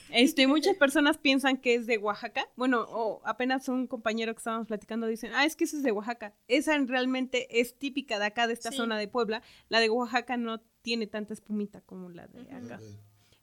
Este, 0.09 0.47
muchas 0.47 0.75
personas 0.77 1.17
piensan 1.17 1.57
que 1.57 1.75
es 1.75 1.85
de 1.85 1.97
Oaxaca. 1.97 2.47
Bueno, 2.55 2.85
o 2.89 3.21
apenas 3.25 3.67
un 3.67 3.87
compañero 3.87 4.33
que 4.33 4.39
estábamos 4.39 4.67
platicando 4.67 5.07
dicen, 5.07 5.31
ah, 5.33 5.45
es 5.45 5.55
que 5.55 5.65
esa 5.65 5.77
es 5.77 5.83
de 5.83 5.91
Oaxaca. 5.91 6.33
Esa 6.47 6.77
realmente 6.79 7.59
es 7.59 7.77
típica 7.77 8.17
de 8.17 8.25
acá, 8.25 8.47
de 8.47 8.53
esta 8.53 8.71
zona 8.71 8.97
de 8.97 9.07
Puebla. 9.07 9.41
La 9.69 9.79
de 9.79 9.89
Oaxaca 9.89 10.37
no 10.37 10.61
tiene 10.81 11.07
tanta 11.07 11.33
espumita 11.33 11.81
como 11.81 12.09
la 12.09 12.27
de 12.27 12.41
acá. 12.51 12.79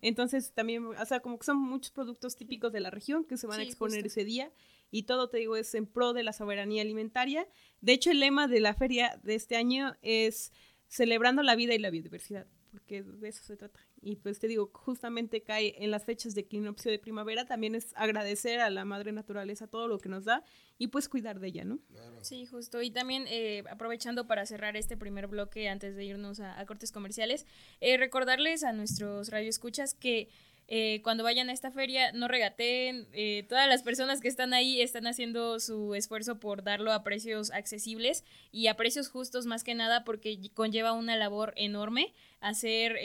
Entonces 0.00 0.52
también, 0.52 0.84
o 0.84 1.06
sea, 1.06 1.20
como 1.20 1.38
que 1.38 1.44
son 1.44 1.58
muchos 1.58 1.92
productos 1.92 2.36
típicos 2.36 2.72
de 2.72 2.80
la 2.80 2.90
región 2.90 3.24
que 3.24 3.36
se 3.36 3.46
van 3.46 3.60
a 3.60 3.62
exponer 3.62 4.06
ese 4.06 4.24
día 4.24 4.50
y 4.92 5.05
todo, 5.05 5.28
te 5.28 5.38
digo, 5.38 5.57
es 5.57 5.74
en 5.74 5.87
pro 5.87 6.12
de 6.12 6.22
la 6.22 6.35
soberanía 6.35 6.83
alimentaria. 6.83 7.48
De 7.81 7.94
hecho, 7.94 8.11
el 8.11 8.20
lema 8.20 8.46
de 8.46 8.61
la 8.61 8.74
feria 8.74 9.18
de 9.24 9.35
este 9.35 9.57
año 9.57 9.96
es 10.02 10.52
celebrando 10.87 11.42
la 11.42 11.57
vida 11.57 11.74
y 11.74 11.78
la 11.78 11.88
biodiversidad, 11.88 12.46
porque 12.70 13.02
de 13.02 13.28
eso 13.28 13.42
se 13.42 13.57
trata. 13.57 13.81
Y 14.02 14.16
pues 14.16 14.38
te 14.38 14.48
digo, 14.48 14.70
justamente 14.74 15.42
cae 15.42 15.76
en 15.83 15.90
las 15.90 16.05
fechas 16.05 16.35
de 16.35 16.42
equinoccio 16.42 16.90
de 16.90 16.98
primavera, 16.98 17.46
también 17.46 17.74
es 17.74 17.94
agradecer 17.96 18.61
a 18.61 18.68
la 18.68 18.85
madre 18.85 19.12
naturaleza 19.12 19.66
todo 19.66 19.88
lo 19.88 19.98
que 19.98 20.11
nos 20.11 20.24
da 20.24 20.44
y 20.76 20.88
pues 20.88 21.09
cuidar 21.09 21.40
de 21.40 21.48
ella, 21.48 21.64
¿no? 21.64 21.78
Sí, 22.20 22.44
justo. 22.44 22.83
Y 22.83 22.90
también 22.90 23.24
eh, 23.28 23.62
aprovechando 23.70 24.26
para 24.26 24.44
cerrar 24.44 24.76
este 24.76 24.98
primer 24.98 25.26
bloque 25.26 25.70
antes 25.70 25.96
de 25.96 26.05
irnos 26.05 26.40
a, 26.40 26.66
cortes 26.66 26.92
comerciales, 26.92 27.46
eh, 27.81 27.96
recordarles 27.96 28.62
a 28.62 28.72
nuestros 28.72 29.31
radioescuchas 29.31 29.94
que 29.94 30.28
eh, 30.68 31.01
cuando 31.03 31.25
vayan 31.25 31.51
a 31.51 31.53
esta 31.53 31.70
feria 31.70 32.12
no 32.12 32.29
regateen, 32.29 33.07
todas 33.48 33.68
las 33.68 33.83
personas 33.83 34.20
que 34.20 34.29
están 34.29 34.55
ahí 34.55 34.81
están 34.81 35.07
haciendo 35.07 35.61
su 35.61 35.94
esfuerzo 35.94 36.40
por 36.40 36.62
darlo 36.62 36.92
a 36.92 37.03
precios 37.03 37.51
accesibles 37.51 38.25
y 38.51 38.68
a 38.68 38.77
precios 38.77 39.09
justos 39.09 39.46
más 39.46 39.64
que 39.64 39.75
nada 39.75 40.05
porque 40.05 40.38
conlleva 40.55 40.92
una 40.92 41.16
labor 41.16 41.53
enorme 41.57 42.12
hacer 42.40 42.96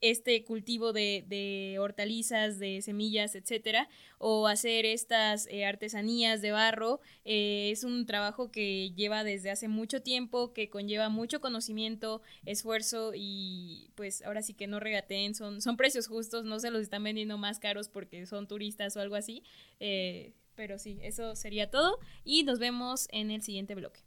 este 0.00 0.44
cultivo 0.44 0.92
de, 0.92 1.76
hortalizas, 1.80 2.58
de 2.58 2.82
semillas, 2.82 3.34
etcétera, 3.34 3.88
o 4.18 4.46
hacer 4.46 4.84
estas 4.86 5.46
eh, 5.48 5.64
artesanías 5.64 6.42
de 6.42 6.52
barro, 6.52 7.00
eh, 7.24 7.70
es 7.70 7.84
un 7.84 8.06
trabajo 8.06 8.50
que 8.50 8.92
lleva 8.94 9.24
desde 9.24 9.50
hace 9.50 9.68
mucho 9.68 10.02
tiempo, 10.02 10.52
que 10.52 10.70
conlleva 10.70 11.08
mucho 11.08 11.40
conocimiento, 11.40 12.22
esfuerzo 12.44 13.12
y 13.14 13.90
pues 13.94 14.22
ahora 14.22 14.42
sí 14.42 14.54
que 14.54 14.66
no 14.66 14.80
regateen, 14.80 15.34
son, 15.34 15.60
son 15.60 15.76
precios 15.76 16.06
justos, 16.06 16.44
no 16.44 16.58
se 16.60 16.70
los 16.70 16.82
están 16.82 17.02
vendiendo 17.02 17.38
más 17.38 17.58
caros 17.58 17.88
porque 17.88 18.26
son 18.26 18.48
turistas 18.48 18.96
o 18.96 19.00
algo 19.00 19.16
así, 19.16 19.42
eh, 19.80 20.32
pero 20.54 20.78
sí, 20.78 20.98
eso 21.02 21.36
sería 21.36 21.70
todo 21.70 21.98
y 22.24 22.44
nos 22.44 22.58
vemos 22.58 23.08
en 23.10 23.30
el 23.30 23.42
siguiente 23.42 23.74
bloque. 23.74 24.00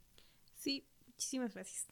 Sí, 0.54 0.84
muchísimas 1.06 1.54
gracias. 1.54 1.86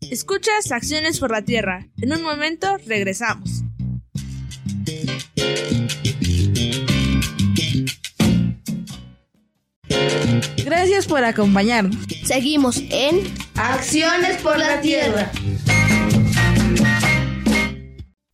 Escuchas 0.00 0.70
Acciones 0.70 1.18
por 1.18 1.32
la 1.32 1.42
Tierra. 1.42 1.88
En 2.00 2.12
un 2.12 2.22
momento 2.22 2.76
regresamos. 2.86 3.64
Gracias 10.64 11.08
por 11.08 11.24
acompañarnos. 11.24 11.96
Seguimos 12.24 12.78
en 12.90 13.24
Acciones 13.56 14.40
por 14.40 14.56
la 14.56 14.80
Tierra. 14.80 15.32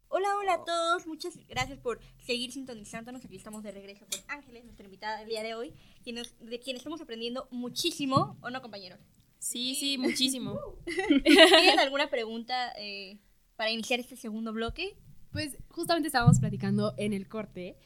Hola, 0.08 0.28
hola 0.38 0.52
a 0.52 0.64
todos. 0.66 1.06
Muchas 1.06 1.38
gracias 1.48 1.78
por 1.78 1.98
seguir 2.18 2.52
sintonizándonos. 2.52 3.24
Aquí 3.24 3.36
estamos 3.36 3.62
de 3.62 3.72
regreso 3.72 4.04
con 4.10 4.20
Ángeles, 4.28 4.64
nuestra 4.64 4.84
invitada 4.84 5.18
del 5.20 5.30
día 5.30 5.42
de 5.42 5.54
hoy, 5.54 5.72
de 6.04 6.60
quien 6.60 6.76
estamos 6.76 7.00
aprendiendo 7.00 7.48
muchísimo, 7.50 8.36
¿o 8.42 8.50
no, 8.50 8.60
compañeros? 8.60 9.00
Sí, 9.40 9.74
sí, 9.74 9.98
muchísimo. 9.98 10.60
¿Tienen 11.24 11.80
alguna 11.80 12.08
pregunta 12.08 12.72
eh, 12.78 13.18
para 13.56 13.70
iniciar 13.70 13.98
este 13.98 14.14
segundo 14.14 14.52
bloque? 14.52 14.96
Pues 15.32 15.56
justamente 15.70 16.08
estábamos 16.08 16.38
platicando 16.38 16.94
en 16.98 17.12
el 17.12 17.26
corte 17.26 17.76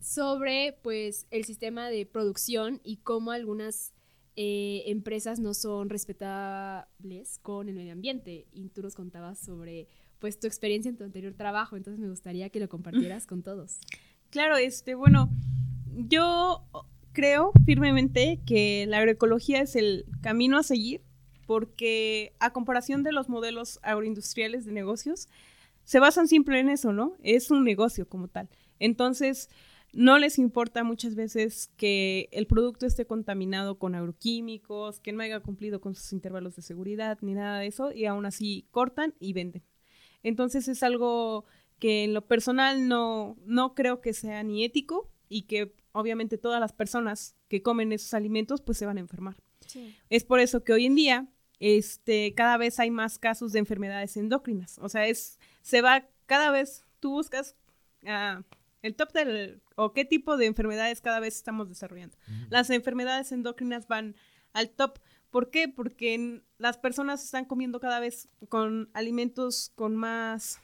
sobre 0.00 0.76
pues 0.82 1.26
el 1.30 1.44
sistema 1.44 1.88
de 1.88 2.04
producción 2.04 2.80
y 2.84 2.98
cómo 2.98 3.30
algunas 3.30 3.94
eh, 4.36 4.82
empresas 4.86 5.38
no 5.38 5.54
son 5.54 5.88
respetables 5.88 7.38
con 7.38 7.68
el 7.68 7.76
medio 7.76 7.92
ambiente. 7.92 8.46
Y 8.52 8.68
tú 8.70 8.82
nos 8.82 8.94
contabas 8.94 9.38
sobre 9.38 9.86
pues 10.18 10.40
tu 10.40 10.46
experiencia 10.46 10.88
en 10.88 10.96
tu 10.96 11.04
anterior 11.04 11.34
trabajo, 11.34 11.76
entonces 11.76 12.00
me 12.00 12.08
gustaría 12.08 12.48
que 12.48 12.58
lo 12.58 12.68
compartieras 12.68 13.26
con 13.28 13.42
todos. 13.42 13.78
Claro, 14.30 14.56
este, 14.56 14.94
bueno, 14.94 15.30
yo 15.94 16.66
creo 17.14 17.52
firmemente 17.64 18.40
que 18.44 18.84
la 18.86 18.98
agroecología 18.98 19.62
es 19.62 19.76
el 19.76 20.04
camino 20.20 20.58
a 20.58 20.62
seguir 20.62 21.00
porque 21.46 22.34
a 22.40 22.52
comparación 22.52 23.02
de 23.02 23.12
los 23.12 23.28
modelos 23.28 23.78
agroindustriales 23.82 24.64
de 24.64 24.72
negocios, 24.72 25.28
se 25.84 26.00
basan 26.00 26.28
siempre 26.28 26.60
en 26.60 26.68
eso, 26.68 26.92
¿no? 26.92 27.16
Es 27.22 27.50
un 27.50 27.64
negocio 27.64 28.08
como 28.08 28.28
tal. 28.28 28.48
Entonces, 28.78 29.50
no 29.92 30.18
les 30.18 30.38
importa 30.38 30.82
muchas 30.82 31.14
veces 31.14 31.70
que 31.76 32.28
el 32.32 32.46
producto 32.46 32.86
esté 32.86 33.06
contaminado 33.06 33.78
con 33.78 33.94
agroquímicos, 33.94 35.00
que 35.00 35.12
no 35.12 35.22
haya 35.22 35.40
cumplido 35.40 35.80
con 35.80 35.94
sus 35.94 36.12
intervalos 36.12 36.56
de 36.56 36.62
seguridad 36.62 37.18
ni 37.20 37.34
nada 37.34 37.60
de 37.60 37.66
eso, 37.66 37.92
y 37.92 38.06
aún 38.06 38.26
así 38.26 38.66
cortan 38.70 39.14
y 39.20 39.34
venden. 39.34 39.62
Entonces 40.22 40.68
es 40.68 40.82
algo 40.82 41.44
que 41.78 42.04
en 42.04 42.14
lo 42.14 42.26
personal 42.26 42.88
no, 42.88 43.36
no 43.44 43.74
creo 43.74 44.00
que 44.00 44.14
sea 44.14 44.42
ni 44.42 44.64
ético 44.64 45.13
y 45.34 45.42
que 45.42 45.74
obviamente 45.90 46.38
todas 46.38 46.60
las 46.60 46.72
personas 46.72 47.34
que 47.48 47.60
comen 47.60 47.90
esos 47.90 48.14
alimentos 48.14 48.62
pues 48.62 48.78
se 48.78 48.86
van 48.86 48.98
a 48.98 49.00
enfermar. 49.00 49.34
Es 50.08 50.22
por 50.22 50.38
eso 50.38 50.62
que 50.62 50.72
hoy 50.72 50.86
en 50.86 50.94
día 50.94 51.28
este, 51.58 52.34
cada 52.34 52.56
vez 52.56 52.78
hay 52.78 52.92
más 52.92 53.18
casos 53.18 53.50
de 53.50 53.58
enfermedades 53.58 54.16
endocrinas. 54.16 54.78
O 54.78 54.88
sea, 54.88 55.08
es, 55.08 55.40
se 55.60 55.82
va 55.82 56.06
cada 56.26 56.52
vez, 56.52 56.84
tú 57.00 57.10
buscas 57.10 57.56
uh, 58.04 58.44
el 58.82 58.94
top 58.94 59.12
del, 59.12 59.60
o 59.74 59.92
qué 59.92 60.04
tipo 60.04 60.36
de 60.36 60.46
enfermedades 60.46 61.00
cada 61.00 61.18
vez 61.18 61.34
estamos 61.34 61.68
desarrollando. 61.68 62.16
Las 62.48 62.70
enfermedades 62.70 63.32
endocrinas 63.32 63.88
van 63.88 64.14
al 64.52 64.70
top. 64.70 65.00
¿Por 65.30 65.50
qué? 65.50 65.66
Porque 65.66 66.42
las 66.58 66.78
personas 66.78 67.24
están 67.24 67.44
comiendo 67.44 67.80
cada 67.80 67.98
vez 67.98 68.28
con 68.48 68.88
alimentos 68.94 69.72
con 69.74 69.96
más 69.96 70.60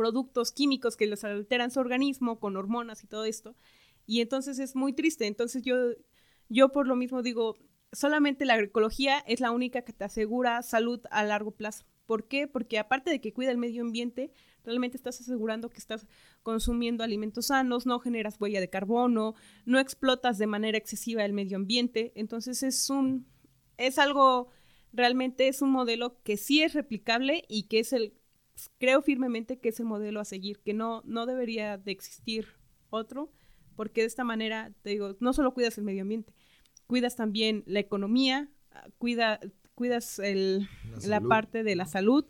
productos 0.00 0.50
químicos 0.50 0.96
que 0.96 1.06
les 1.06 1.24
alteran 1.24 1.70
su 1.70 1.78
organismo, 1.78 2.40
con 2.40 2.56
hormonas 2.56 3.04
y 3.04 3.06
todo 3.06 3.26
esto. 3.26 3.54
Y 4.06 4.22
entonces 4.22 4.58
es 4.58 4.74
muy 4.74 4.94
triste. 4.94 5.26
Entonces 5.26 5.62
yo, 5.62 5.76
yo 6.48 6.70
por 6.70 6.86
lo 6.86 6.96
mismo 6.96 7.20
digo, 7.20 7.58
solamente 7.92 8.46
la 8.46 8.54
agroecología 8.54 9.18
es 9.26 9.40
la 9.40 9.50
única 9.50 9.82
que 9.82 9.92
te 9.92 10.04
asegura 10.04 10.62
salud 10.62 11.02
a 11.10 11.22
largo 11.22 11.50
plazo. 11.50 11.84
¿Por 12.06 12.28
qué? 12.28 12.48
Porque 12.48 12.78
aparte 12.78 13.10
de 13.10 13.20
que 13.20 13.34
cuida 13.34 13.50
el 13.50 13.58
medio 13.58 13.82
ambiente, 13.82 14.32
realmente 14.64 14.96
estás 14.96 15.20
asegurando 15.20 15.68
que 15.68 15.76
estás 15.76 16.06
consumiendo 16.42 17.04
alimentos 17.04 17.48
sanos, 17.48 17.84
no 17.84 17.98
generas 17.98 18.40
huella 18.40 18.60
de 18.60 18.70
carbono, 18.70 19.34
no 19.66 19.78
explotas 19.78 20.38
de 20.38 20.46
manera 20.46 20.78
excesiva 20.78 21.26
el 21.26 21.34
medio 21.34 21.58
ambiente. 21.58 22.12
Entonces 22.14 22.62
es 22.62 22.88
un 22.88 23.26
es 23.76 23.98
algo 23.98 24.48
realmente 24.94 25.48
es 25.48 25.60
un 25.60 25.72
modelo 25.72 26.22
que 26.22 26.38
sí 26.38 26.62
es 26.62 26.72
replicable 26.72 27.44
y 27.48 27.64
que 27.64 27.80
es 27.80 27.92
el 27.92 28.14
creo 28.78 29.02
firmemente 29.02 29.58
que 29.58 29.70
es 29.70 29.80
el 29.80 29.86
modelo 29.86 30.20
a 30.20 30.24
seguir, 30.24 30.60
que 30.60 30.74
no 30.74 31.02
no 31.04 31.26
debería 31.26 31.78
de 31.78 31.92
existir 31.92 32.46
otro 32.90 33.32
porque 33.80 34.02
de 34.02 34.08
esta 34.08 34.24
manera, 34.24 34.74
te 34.82 34.90
digo, 34.90 35.16
no 35.20 35.32
solo 35.32 35.54
cuidas 35.54 35.78
el 35.78 35.84
medio 35.84 36.02
ambiente, 36.02 36.34
cuidas 36.86 37.16
también 37.16 37.62
la 37.66 37.80
economía, 37.80 38.50
cuida, 38.98 39.40
cuidas 39.74 40.18
el, 40.18 40.68
la, 41.06 41.22
parte 41.22 41.62
de 41.62 41.76
la 41.76 41.86
salud 41.86 42.26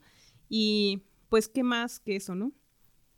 y 0.48 1.02
pues 1.28 1.48
qué 1.48 1.64
más 1.64 1.98
que 1.98 2.14
eso, 2.14 2.36
¿no? 2.36 2.52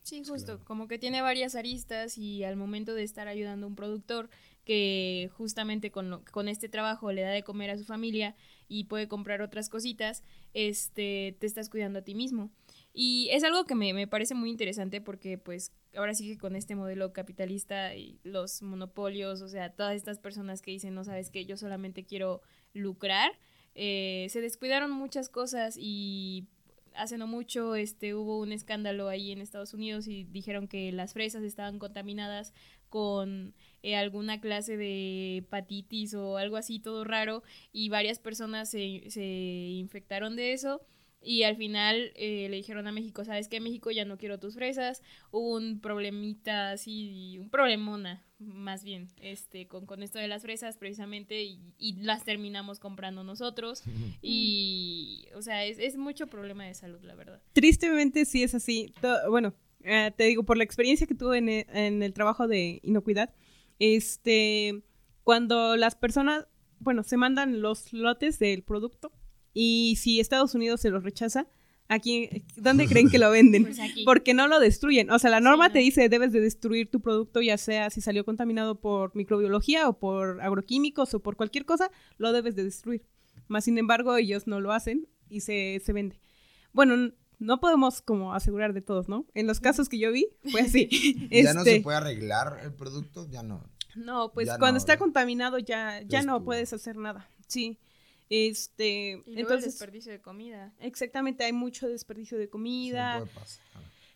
Sí, 0.03 0.25
justo, 0.25 0.65
como 0.65 0.89
que 0.89 0.99
tiene 0.99 1.21
varias 1.21 1.55
aristas 1.55 2.17
y 2.17 2.43
al 2.43 2.57
momento 2.57 2.95
de 2.95 3.03
estar 3.03 3.29
ayudando 3.29 3.67
a 3.67 3.69
un 3.69 3.77
productor 3.77 4.31
que 4.65 5.31
justamente 5.37 5.91
con, 5.91 6.25
con 6.31 6.49
este 6.49 6.71
trabajo 6.71 7.13
le 7.13 7.21
da 7.21 7.31
de 7.33 7.43
comer 7.43 7.69
a 7.69 7.77
su 7.77 7.85
familia 7.85 8.35
y 8.67 8.85
puede 8.85 9.09
comprar 9.09 9.43
otras 9.43 9.69
cositas, 9.69 10.25
este, 10.55 11.37
te 11.39 11.47
estás 11.47 11.69
cuidando 11.69 11.99
a 11.99 12.03
ti 12.03 12.15
mismo. 12.15 12.51
Y 12.95 13.29
es 13.31 13.43
algo 13.43 13.65
que 13.65 13.75
me, 13.75 13.95
me 13.95 14.07
parece 14.07 14.35
muy 14.35 14.51
interesante 14.51 15.01
porque 15.01 15.39
pues 15.39 15.73
ahora 15.97 16.15
sí 16.15 16.29
que 16.29 16.39
con 16.39 16.57
este 16.57 16.77
modelo 16.77 17.13
capitalista 17.13 17.95
y 17.95 18.21
los 18.23 18.63
monopolios, 18.63 19.41
o 19.41 19.49
sea, 19.49 19.71
todas 19.71 19.97
estas 19.97 20.19
personas 20.19 20.61
que 20.61 20.73
dicen, 20.73 20.95
no 20.95 21.05
sabes 21.05 21.31
que 21.31 21.47
yo 21.47 21.57
solamente 21.57 22.05
quiero 22.05 22.43
lucrar, 22.75 23.33
eh, 23.75 24.27
se 24.29 24.43
descuidaron 24.43 24.91
muchas 24.91 25.31
cosas 25.31 25.77
y 25.79 26.49
hace 26.95 27.17
no 27.17 27.27
mucho 27.27 27.75
este, 27.75 28.15
hubo 28.15 28.39
un 28.39 28.53
escándalo 28.53 29.09
ahí 29.09 29.33
en 29.33 29.41
Estados 29.41 29.73
Unidos 29.73 30.07
y 30.07 30.25
dijeron 30.25 30.69
que 30.69 30.93
las 30.93 31.15
fresas 31.15 31.43
estaban 31.43 31.79
contaminadas 31.79 32.53
con 32.91 33.55
eh, 33.83 33.97
alguna 33.97 34.41
clase 34.43 34.77
de 34.77 35.39
hepatitis 35.39 36.13
o 36.13 36.37
algo 36.37 36.59
así 36.59 36.79
todo 36.79 37.05
raro 37.05 37.43
y 37.73 37.89
varias 37.89 38.19
personas 38.19 38.71
se, 38.71 39.05
se 39.09 39.25
infectaron 39.25 40.37
de 40.37 40.53
eso 40.53 40.83
y 41.23 41.45
al 41.45 41.57
final 41.57 42.13
eh, 42.15 42.49
le 42.51 42.57
dijeron 42.57 42.87
a 42.87 42.93
México, 42.93 43.25
¿sabes 43.25 43.49
qué? 43.49 43.61
México 43.61 43.91
ya 43.91 44.05
no 44.05 44.19
quiero 44.19 44.39
tus 44.39 44.55
fresas. 44.55 45.03
Hubo 45.31 45.57
un 45.57 45.81
problemita 45.81 46.73
así, 46.73 47.39
un 47.39 47.51
problemona 47.51 48.25
más 48.39 48.83
bien, 48.85 49.09
este, 49.21 49.69
con, 49.69 49.87
con 49.87 50.03
esto 50.03 50.19
de 50.19 50.29
las 50.29 50.43
fresas 50.43 50.77
precisamente 50.77 51.43
y, 51.43 51.95
las 52.01 52.25
terminamos 52.25 52.81
comprando 52.81 53.25
nosotros. 53.25 53.83
y, 54.23 55.27
o 55.35 55.43
sea, 55.43 55.65
es, 55.65 55.79
es, 55.79 55.97
mucho 55.97 56.27
problema 56.27 56.65
de 56.65 56.75
salud, 56.75 57.01
la 57.03 57.15
verdad. 57.15 57.41
Tristemente 57.53 58.25
sí 58.25 58.43
es 58.43 58.55
así. 58.55 58.93
bueno, 59.29 59.55
eh, 59.85 60.13
te 60.17 60.25
digo, 60.25 60.45
por 60.45 60.57
la 60.57 60.65
experiencia 60.65 61.07
que 61.07 61.15
tuve 61.15 61.39
en 61.39 61.49
el, 61.49 61.67
en 61.73 62.03
el 62.03 62.13
trabajo 62.13 62.49
de 62.49 62.81
inocuidad, 62.83 63.35
este, 63.79 64.83
cuando 65.25 65.77
las 65.77 65.95
personas, 65.95 66.47
bueno, 66.81 67.03
se 67.03 67.17
mandan 67.17 67.63
los 67.63 67.93
lotes 67.93 68.39
del 68.39 68.63
producto 68.63 69.13
y 69.55 69.97
si 70.01 70.21
Estados 70.21 70.55
Unidos 70.55 70.81
se 70.81 70.91
los 70.91 71.05
rechaza, 71.05 71.47
aquí, 71.89 72.45
¿dónde 72.57 72.87
creen 72.87 73.11
que 73.11 73.19
lo 73.19 73.31
venden? 73.31 73.65
Pues 73.65 73.79
Porque 74.05 74.35
no 74.35 74.49
lo 74.49 74.61
destruyen. 74.61 75.11
O 75.11 75.19
sea, 75.19 75.31
la 75.31 75.41
norma 75.41 75.73
te 75.73 75.79
dice 75.81 76.09
debes 76.09 76.33
de 76.33 76.41
destruir 76.41 76.91
tu 76.91 77.01
producto, 77.01 77.41
ya 77.41 77.59
sea 77.59 77.91
si 77.91 78.01
salió 78.01 78.25
contaminado 78.25 78.81
por 78.81 79.15
microbiología 79.15 79.89
o 79.89 79.99
por 79.99 80.41
agroquímicos 80.41 81.15
o 81.15 81.21
por 81.21 81.37
cualquier 81.37 81.65
cosa, 81.65 81.91
lo 82.19 82.33
debes 82.33 82.57
de 82.57 82.65
destruir. 82.65 83.05
Más 83.49 83.65
sin 83.65 83.79
embargo, 83.79 84.17
ellos 84.17 84.47
no 84.47 84.61
lo 84.61 84.73
hacen 84.73 85.09
y 85.29 85.41
se, 85.41 85.81
se 85.85 85.93
vende. 85.93 86.19
Bueno, 86.73 87.13
no 87.39 87.61
podemos 87.61 88.01
como 88.03 88.35
asegurar 88.35 88.73
de 88.73 88.81
todos, 88.81 89.09
¿no? 89.09 89.27
En 89.35 89.47
los 89.47 89.61
casos 89.61 89.89
que 89.89 89.99
yo 89.99 90.13
vi, 90.13 90.29
fue 90.51 90.63
así. 90.63 90.89
¿Ya 91.31 91.53
no 91.55 91.65
se 91.65 91.73
este 91.73 91.83
puede 91.83 91.99
arreglar 91.99 92.61
el 92.63 92.73
producto? 92.73 93.29
Ya 93.31 93.43
no. 93.43 93.65
No, 93.95 94.33
pues 94.33 94.49
cuando 94.59 94.79
está 94.79 94.97
contaminado 94.97 95.59
ya, 95.59 96.01
ya 96.03 96.23
no 96.23 96.43
puedes 96.45 96.73
hacer 96.73 96.97
nada. 96.97 97.29
Sí. 97.47 97.79
Este, 98.35 99.23
y 99.27 99.41
entonces 99.41 99.75
desperdicio 99.75 100.11
de 100.11 100.23
comida. 100.23 100.73
Exactamente, 100.81 101.45
hay 101.45 101.53
mucho 101.53 101.87
desperdicio 101.87 102.39
de 102.39 102.49
comida. 102.49 103.23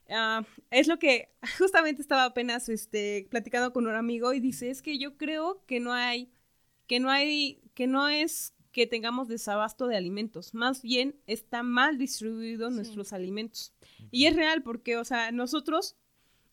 Ah, 0.09 0.43
es 0.71 0.89
lo 0.89 0.99
que 0.99 1.35
justamente 1.59 2.01
estaba 2.01 2.25
apenas 2.25 2.71
este, 2.71 3.27
platicando 3.29 3.75
con 3.75 3.87
un 3.87 3.95
amigo 3.95 4.33
y 4.33 4.41
dice, 4.41 4.71
es 4.71 4.81
que 4.81 4.97
yo 4.97 5.19
creo 5.19 5.63
que 5.67 5.81
no 5.81 5.93
hay, 5.93 6.33
que 6.87 6.99
no 6.99 7.11
hay, 7.11 7.61
que 7.75 7.87
no 7.87 8.09
es 8.09 8.55
que 8.73 8.87
tengamos 8.87 9.29
desabasto 9.29 9.87
de 9.87 9.99
alimentos, 9.99 10.55
más 10.55 10.81
bien 10.81 11.21
está 11.27 11.63
mal 11.63 11.99
distribuidos 11.99 12.73
nuestros 12.73 13.13
alimentos. 13.13 13.75
Y 14.11 14.25
es 14.25 14.35
real 14.35 14.63
porque, 14.63 14.97
o 14.97 15.05
sea, 15.05 15.31
nosotros 15.31 15.95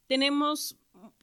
tenemos, 0.07 0.77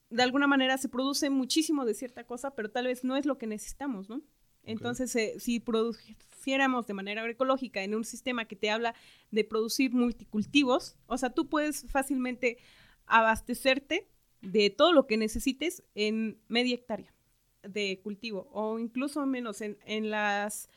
de 0.08 0.22
alguna 0.22 0.46
manera 0.46 0.78
se 0.78 0.88
produce 0.88 1.28
muchísimo 1.28 1.84
de 1.84 1.92
cierta 1.92 2.24
cosa, 2.24 2.54
pero 2.54 2.70
tal 2.70 2.86
vez 2.86 3.04
no 3.04 3.18
es 3.18 3.26
lo 3.26 3.36
que 3.36 3.46
necesitamos, 3.46 4.08
¿no? 4.08 4.22
Entonces, 4.64 5.14
eh, 5.16 5.34
si 5.38 5.60
de 6.44 6.94
manera 6.94 7.20
agroecológica 7.20 7.82
en 7.82 7.94
un 7.94 8.04
sistema 8.04 8.46
que 8.46 8.56
te 8.56 8.70
habla 8.70 8.94
de 9.30 9.44
producir 9.44 9.92
multicultivos, 9.92 10.96
o 11.06 11.16
sea, 11.18 11.30
tú 11.30 11.48
puedes 11.48 11.84
fácilmente 11.90 12.58
abastecerte 13.06 14.08
de 14.40 14.70
todo 14.70 14.92
lo 14.92 15.06
que 15.06 15.16
necesites 15.16 15.82
en 15.94 16.38
media 16.48 16.74
hectárea 16.74 17.12
de 17.62 18.00
cultivo 18.02 18.48
o 18.52 18.78
incluso 18.78 19.24
menos 19.26 19.60
en, 19.60 19.76
en 19.84 20.10
las 20.10 20.68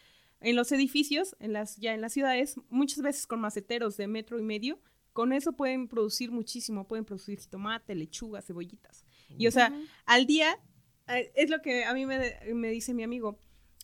en 0.42 0.58
los 0.58 0.74
edificios, 0.74 1.38
en 1.40 1.54
las, 1.54 1.78
ya 1.78 1.94
en 1.94 2.02
las 2.02 2.12
ciudades, 2.12 2.56
muchas 2.70 3.02
veces 3.02 3.26
con 3.26 3.40
maceteros 3.40 3.96
de 3.96 4.08
metro 4.08 4.38
y 4.38 4.44
medio, 4.44 4.78
con 5.14 5.32
eso 5.32 5.54
pueden 5.54 5.88
producir 5.88 6.32
muchísimo, 6.32 6.86
pueden 6.86 7.06
producir 7.06 7.40
tomate, 7.46 7.96
lechuga, 7.96 8.42
cebollitas. 8.42 9.06
Y 9.38 9.48
o 9.48 9.52
sea, 9.52 9.72
al 10.06 10.26
día, 10.26 10.60
eh, 11.08 11.32
es 11.36 11.50
lo 11.50 11.62
que 11.62 11.86
a 11.86 11.94
mí 11.94 12.06
me, 12.06 12.36
me 12.54 12.70
dice 12.72 12.94
mi 12.94 13.04
amigo, 13.04 13.40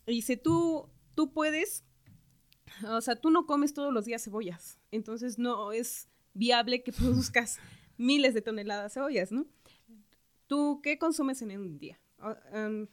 dice, 0.06 0.36
tú, 0.36 0.90
tú 1.20 1.34
puedes, 1.34 1.84
o 2.88 3.02
sea, 3.02 3.18
tú 3.18 3.30
no 3.30 3.46
comes 3.46 3.74
todos 3.74 3.92
los 3.92 4.06
días 4.06 4.24
cebollas, 4.24 4.80
entonces 4.90 5.38
no 5.38 5.74
es 5.74 6.08
viable 6.34 6.82
que 6.82 6.94
produzcas 6.94 7.60
miles 7.98 8.34
de 8.34 8.42
toneladas 8.42 8.86
de 8.86 8.94
cebollas, 8.94 9.30
¿no? 9.30 9.46
¿Tú 10.48 10.80
qué 10.82 10.98
consumes 10.98 11.42
en 11.42 11.60
un 11.60 11.78
día? 11.78 12.00
O, 12.20 12.34
em, 12.54 12.88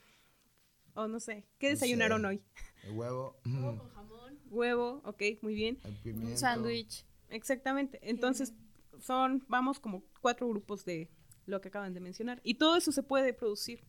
no 0.96 1.20
sé, 1.20 1.46
¿qué 1.60 1.68
desayunaron 1.68 2.24
hoy? 2.24 2.42
huevo. 2.90 3.36
Huevo 3.44 3.78
con 3.78 3.90
jamón. 3.90 4.40
Huevo, 4.50 5.02
ok, 5.04 5.22
muy 5.42 5.54
bien. 5.54 5.78
Un 6.04 6.36
sándwich. 6.36 7.06
Exactamente. 7.28 8.00
Entonces, 8.02 8.54
son, 8.98 9.44
vamos 9.46 9.78
como 9.78 10.02
cuatro 10.20 10.48
grupos 10.48 10.84
de 10.84 11.08
lo 11.44 11.60
que 11.60 11.68
acaban 11.68 11.94
de 11.94 12.00
mencionar. 12.00 12.40
Y 12.42 12.54
todo 12.54 12.76
eso 12.76 12.90
se 12.90 13.04
puede 13.04 13.32
producir. 13.34 13.84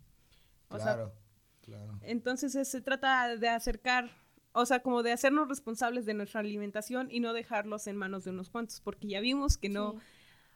claro. 0.69 1.11
Entonces 2.03 2.67
se 2.69 2.81
trata 2.81 3.35
de 3.35 3.49
acercar, 3.49 4.11
o 4.59 4.65
sea, 4.65 4.79
como 4.79 5.03
de 5.03 5.11
hacernos 5.11 5.47
responsables 5.47 6.07
de 6.07 6.15
nuestra 6.15 6.39
alimentación 6.39 7.09
y 7.11 7.19
no 7.19 7.33
dejarlos 7.33 7.85
en 7.85 7.95
manos 7.95 8.23
de 8.23 8.31
unos 8.31 8.49
cuantos, 8.49 8.81
porque 8.81 9.07
ya 9.07 9.21
vimos 9.21 9.55
que 9.55 9.69
no... 9.69 9.97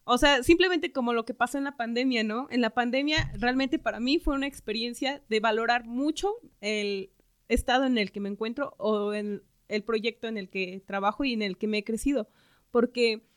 O 0.05 0.17
sea, 0.17 0.41
simplemente 0.41 0.91
como 0.91 1.13
lo 1.13 1.23
que 1.23 1.35
pasó 1.35 1.59
en 1.59 1.65
la 1.65 1.77
pandemia, 1.77 2.23
¿no? 2.23 2.47
En 2.49 2.61
la 2.61 2.71
pandemia 2.71 3.31
realmente 3.37 3.77
para 3.77 3.99
mí 3.99 4.17
fue 4.17 4.33
una 4.33 4.47
experiencia 4.47 5.21
de 5.29 5.39
valorar 5.39 5.85
mucho 5.85 6.33
el 6.61 7.11
estado 7.47 7.85
en 7.85 7.99
el 7.99 8.11
que 8.11 8.19
me 8.19 8.29
encuentro 8.29 8.73
o 8.79 9.13
en 9.13 9.43
el 9.67 9.83
proyecto 9.83 10.27
en 10.27 10.37
el 10.37 10.49
que 10.49 10.83
trabajo 10.87 11.23
y 11.23 11.33
en 11.33 11.43
el 11.43 11.55
que 11.59 11.67
me 11.67 11.77
he 11.77 11.83
crecido, 11.83 12.27
porque 12.71 13.27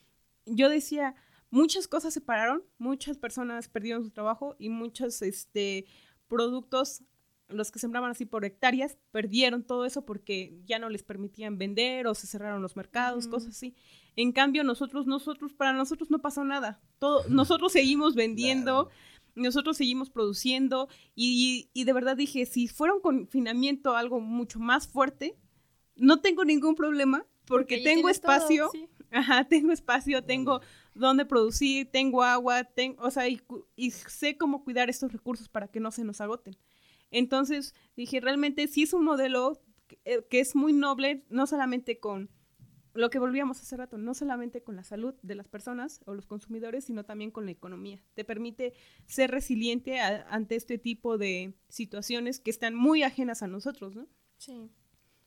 yo 0.47 0.71
decía, 0.71 1.15
muchas 1.51 1.87
cosas 1.89 2.15
se 2.15 2.23
pararon, 2.23 2.65
muchas 2.79 3.19
personas 3.19 3.69
perdieron 3.69 4.03
su 4.03 4.11
trabajo 4.11 4.57
y 4.59 4.71
muchos 4.71 5.21
este, 5.21 5.85
productos 6.27 7.03
los 7.49 7.71
que 7.71 7.79
sembraban 7.79 8.11
así 8.11 8.25
por 8.25 8.45
hectáreas 8.45 8.97
perdieron 9.11 9.65
todo 9.65 9.85
eso 9.85 10.05
porque 10.05 10.59
ya 10.65 10.79
no 10.79 10.89
les 10.89 11.03
permitían 11.03 11.59
vender 11.59 12.07
o 12.07 12.15
se 12.15 12.27
cerraron 12.27 12.63
los 12.63 12.77
mercados, 12.77 13.29
cosas 13.29 13.51
así. 13.51 13.75
En 14.17 14.33
cambio, 14.33 14.65
nosotros, 14.65 15.07
nosotros, 15.07 15.53
para 15.53 15.73
nosotros 15.73 16.11
no 16.11 16.21
pasó 16.21 16.45
nada. 16.45 16.81
Todo, 16.99 17.29
nosotros 17.29 17.73
seguimos 17.73 18.15
vendiendo, 18.15 18.91
nosotros 19.35 19.77
seguimos 19.77 20.11
produciendo 20.11 20.89
y, 21.15 21.69
y, 21.75 21.85
de 21.85 21.93
verdad 21.93 22.17
dije, 22.17 22.47
si 22.47 22.69
fuera 22.69 22.95
un 22.95 23.01
confinamiento 23.01 23.97
algo 23.97 24.21
mucho 24.21 24.59
más 24.59 24.87
fuerte, 24.87 25.37
no 25.97 26.21
tengo 26.21 26.45
ningún 26.45 26.75
problema 26.75 27.27
porque, 27.47 27.83
tengo 27.83 28.09
espacio, 28.09 28.71
ajá, 29.11 29.45
tengo 29.45 29.73
espacio, 29.73 30.25
tengo 30.25 30.61
donde 30.95 31.25
producir, 31.25 31.91
tengo 31.91 32.23
agua, 32.23 32.65
tengo, 32.65 33.03
o 33.03 33.11
sea, 33.11 33.29
y, 33.29 33.43
y 33.77 33.91
sé 33.91 34.39
cómo 34.39 34.65
cuidar 34.65 34.89
estos 34.89 35.13
recursos 35.13 35.49
para 35.49 35.69
que 35.69 35.81
no 35.81 35.91
se 35.91 36.05
nos 36.05 36.21
agoten. 36.21 36.57
Entonces 37.15 37.75
dije, 37.97 38.21
realmente 38.21 38.67
sí 38.67 38.83
es 38.83 38.93
un 38.93 39.05
modelo 39.05 39.63
eh, 40.05 40.25
que, 40.29 40.41
es 40.41 40.57
muy 40.57 40.73
noble, 40.73 41.25
no 41.31 41.47
solamente 41.47 42.01
con 42.01 42.29
lo 42.93 43.09
que 43.09 43.21
volvíamos 43.21 43.61
hace 43.61 43.77
rato, 43.77 43.99
no 43.99 44.15
solamente 44.15 44.65
con 44.65 44.75
la 44.75 44.83
salud 44.83 45.15
de 45.23 45.37
las 45.37 45.49
personas 45.49 46.01
o 46.07 46.15
los 46.15 46.27
consumidores, 46.27 46.85
sino 46.85 47.05
también 47.05 47.31
con 47.31 47.45
la 47.45 47.53
economía. 47.53 48.03
Te 48.15 48.25
permite 48.25 48.75
ser 49.07 49.31
resiliente 49.31 50.01
ante 50.01 50.57
este 50.57 50.77
tipo 50.77 51.17
de 51.17 51.55
situaciones 51.69 52.41
que 52.41 52.51
están 52.51 52.75
muy 52.75 53.05
ajenas 53.05 53.43
a 53.45 53.47
nosotros, 53.47 53.95
¿no? 53.95 54.09
Sí, 54.37 54.71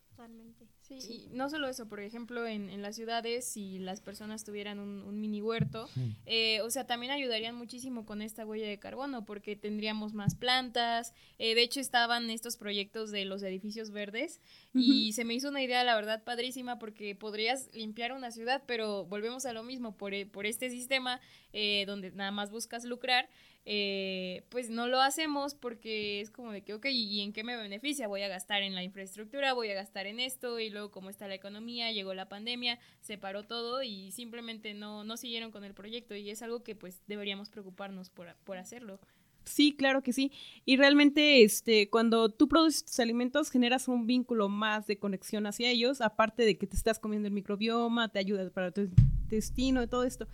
totalmente. 0.09 0.67
Sí, 0.87 0.99
y 1.09 1.35
no 1.35 1.49
solo 1.49 1.67
eso, 1.67 1.87
por 1.87 1.99
ejemplo, 1.99 2.47
en, 2.47 2.69
en 2.69 2.81
las 2.81 2.95
ciudades, 2.95 3.45
si 3.45 3.77
las 3.77 3.99
personas 3.99 4.45
tuvieran 4.45 4.79
un, 4.79 5.19
mini 5.19 5.41
huerto, 5.41 5.89
eh, 6.25 6.61
o 6.61 6.69
sea, 6.69 6.85
también 6.85 7.11
ayudarían 7.11 7.55
muchísimo 7.55 8.05
con 8.05 8.21
esta 8.21 8.45
huella 8.45 8.67
de 8.67 8.79
carbono, 8.79 9.25
porque 9.25 9.55
tendríamos 9.57 10.13
más 10.13 10.35
plantas. 10.35 11.13
Eh, 11.39 11.55
de 11.55 11.63
hecho, 11.63 11.81
estaban 11.81 12.29
estos 12.29 12.55
proyectos 12.55 13.11
de 13.11 13.25
los 13.25 13.43
edificios 13.43 13.91
verdes 13.91 14.39
y 14.73 15.11
se 15.13 15.25
me 15.25 15.33
hizo 15.33 15.49
una 15.49 15.61
idea, 15.61 15.83
la 15.83 15.95
verdad, 15.95 16.23
padrísima, 16.23 16.79
porque 16.79 17.15
podrías 17.15 17.69
limpiar 17.73 18.13
una 18.13 18.31
ciudad, 18.31 18.63
pero 18.65 19.05
volvemos 19.05 19.45
a 19.45 19.53
lo 19.53 19.63
mismo, 19.63 19.97
por, 19.97 20.13
por 20.29 20.45
este 20.45 20.69
sistema 20.69 21.19
eh, 21.53 21.85
donde 21.85 22.11
nada 22.11 22.31
más 22.31 22.51
buscas 22.51 22.85
lucrar, 22.85 23.27
eh, 23.69 24.45
pues 24.47 24.69
no 24.69 24.87
lo 24.87 25.01
hacemos 25.01 25.53
porque 25.53 26.21
es 26.21 26.31
como 26.31 26.53
de 26.53 26.61
que, 26.63 26.73
ok, 26.73 26.85
¿y 26.85 27.19
en 27.19 27.33
qué 27.33 27.43
me 27.43 27.57
beneficia? 27.57 28.07
Voy 28.07 28.21
a 28.21 28.29
gastar 28.29 28.63
en 28.63 28.73
la 28.73 28.81
infraestructura, 28.81 29.51
voy 29.51 29.69
a 29.69 29.73
gastar 29.73 30.07
en 30.07 30.21
esto, 30.21 30.61
y 30.61 30.69
luego 30.69 30.89
como 30.89 31.09
está 31.09 31.27
la 31.27 31.35
economía, 31.35 31.91
llegó 31.91 32.13
la 32.13 32.29
pandemia, 32.29 32.79
se 33.01 33.17
paró 33.17 33.43
todo 33.43 33.83
y 33.83 34.11
simplemente 34.13 34.73
no, 34.73 35.03
no 35.03 35.17
siguieron 35.17 35.51
con 35.51 35.65
el 35.65 35.73
proyecto 35.73 36.15
y 36.15 36.29
es 36.29 36.41
algo 36.41 36.63
que 36.63 36.75
pues 36.75 37.01
deberíamos 37.07 37.49
preocuparnos 37.49 38.09
por, 38.09 38.33
por 38.45 38.57
hacerlo. 38.57 39.01
Sí, 39.43 39.75
claro 39.75 40.01
que 40.01 40.13
sí. 40.13 40.31
Y 40.63 40.77
realmente, 40.77 41.43
este, 41.43 41.89
cuando 41.89 42.29
tú 42.29 42.47
produces 42.47 42.85
tus 42.85 42.99
alimentos, 43.01 43.49
generas 43.51 43.89
un 43.89 44.07
vínculo 44.07 44.47
más 44.47 44.87
de 44.87 44.97
conexión 44.97 45.45
hacia 45.45 45.69
ellos, 45.69 45.99
aparte 45.99 46.43
de 46.43 46.57
que 46.57 46.67
te 46.67 46.77
estás 46.77 46.99
comiendo 46.99 47.27
el 47.27 47.33
microbioma, 47.33 48.07
te 48.13 48.19
ayuda 48.19 48.49
para 48.49 48.71
tu 48.71 48.81
intestino 48.81 49.83
y 49.83 49.87
todo 49.87 50.05
esto. 50.05 50.25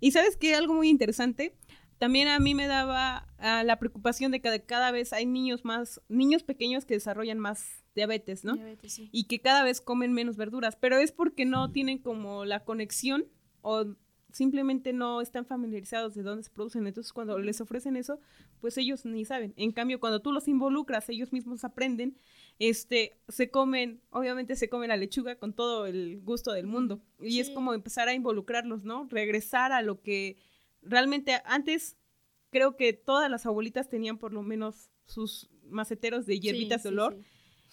Y 0.00 0.12
sabes 0.12 0.36
que 0.36 0.54
algo 0.54 0.74
muy 0.74 0.88
interesante, 0.88 1.54
también 2.00 2.28
a 2.28 2.38
mí 2.38 2.54
me 2.54 2.66
daba 2.66 3.28
ah, 3.36 3.62
la 3.62 3.78
preocupación 3.78 4.32
de 4.32 4.40
que 4.40 4.62
cada 4.62 4.90
vez 4.90 5.12
hay 5.12 5.26
niños 5.26 5.66
más, 5.66 6.00
niños 6.08 6.42
pequeños 6.42 6.86
que 6.86 6.94
desarrollan 6.94 7.38
más 7.38 7.84
diabetes, 7.94 8.42
¿no? 8.42 8.54
Diabetes, 8.54 8.94
sí. 8.94 9.10
Y 9.12 9.24
que 9.24 9.42
cada 9.42 9.62
vez 9.64 9.82
comen 9.82 10.14
menos 10.14 10.38
verduras, 10.38 10.76
pero 10.76 10.96
es 10.96 11.12
porque 11.12 11.44
no 11.44 11.72
tienen 11.72 11.98
como 11.98 12.46
la 12.46 12.64
conexión 12.64 13.26
o 13.60 13.84
simplemente 14.32 14.94
no 14.94 15.20
están 15.20 15.44
familiarizados 15.44 16.14
de 16.14 16.22
dónde 16.22 16.42
se 16.42 16.50
producen. 16.50 16.86
Entonces, 16.86 17.12
cuando 17.12 17.38
les 17.38 17.60
ofrecen 17.60 17.96
eso, 17.96 18.18
pues 18.62 18.78
ellos 18.78 19.04
ni 19.04 19.26
saben. 19.26 19.52
En 19.58 19.70
cambio, 19.70 20.00
cuando 20.00 20.22
tú 20.22 20.32
los 20.32 20.48
involucras, 20.48 21.06
ellos 21.10 21.34
mismos 21.34 21.64
aprenden, 21.64 22.16
este, 22.58 23.20
se 23.28 23.50
comen, 23.50 24.00
obviamente 24.08 24.56
se 24.56 24.70
comen 24.70 24.88
la 24.88 24.96
lechuga 24.96 25.36
con 25.36 25.52
todo 25.52 25.84
el 25.84 26.22
gusto 26.22 26.52
del 26.52 26.66
mundo. 26.66 27.02
Y 27.20 27.40
es 27.40 27.50
como 27.50 27.74
empezar 27.74 28.08
a 28.08 28.14
involucrarlos, 28.14 28.84
¿no? 28.84 29.06
Regresar 29.10 29.72
a 29.72 29.82
lo 29.82 30.00
que 30.00 30.38
realmente 30.82 31.40
antes 31.44 31.96
creo 32.50 32.76
que 32.76 32.92
todas 32.92 33.30
las 33.30 33.46
abuelitas 33.46 33.88
tenían 33.88 34.18
por 34.18 34.32
lo 34.32 34.42
menos 34.42 34.90
sus 35.06 35.50
maceteros 35.64 36.26
de 36.26 36.40
hierbitas 36.40 36.82
de 36.82 36.88
olor. 36.90 37.18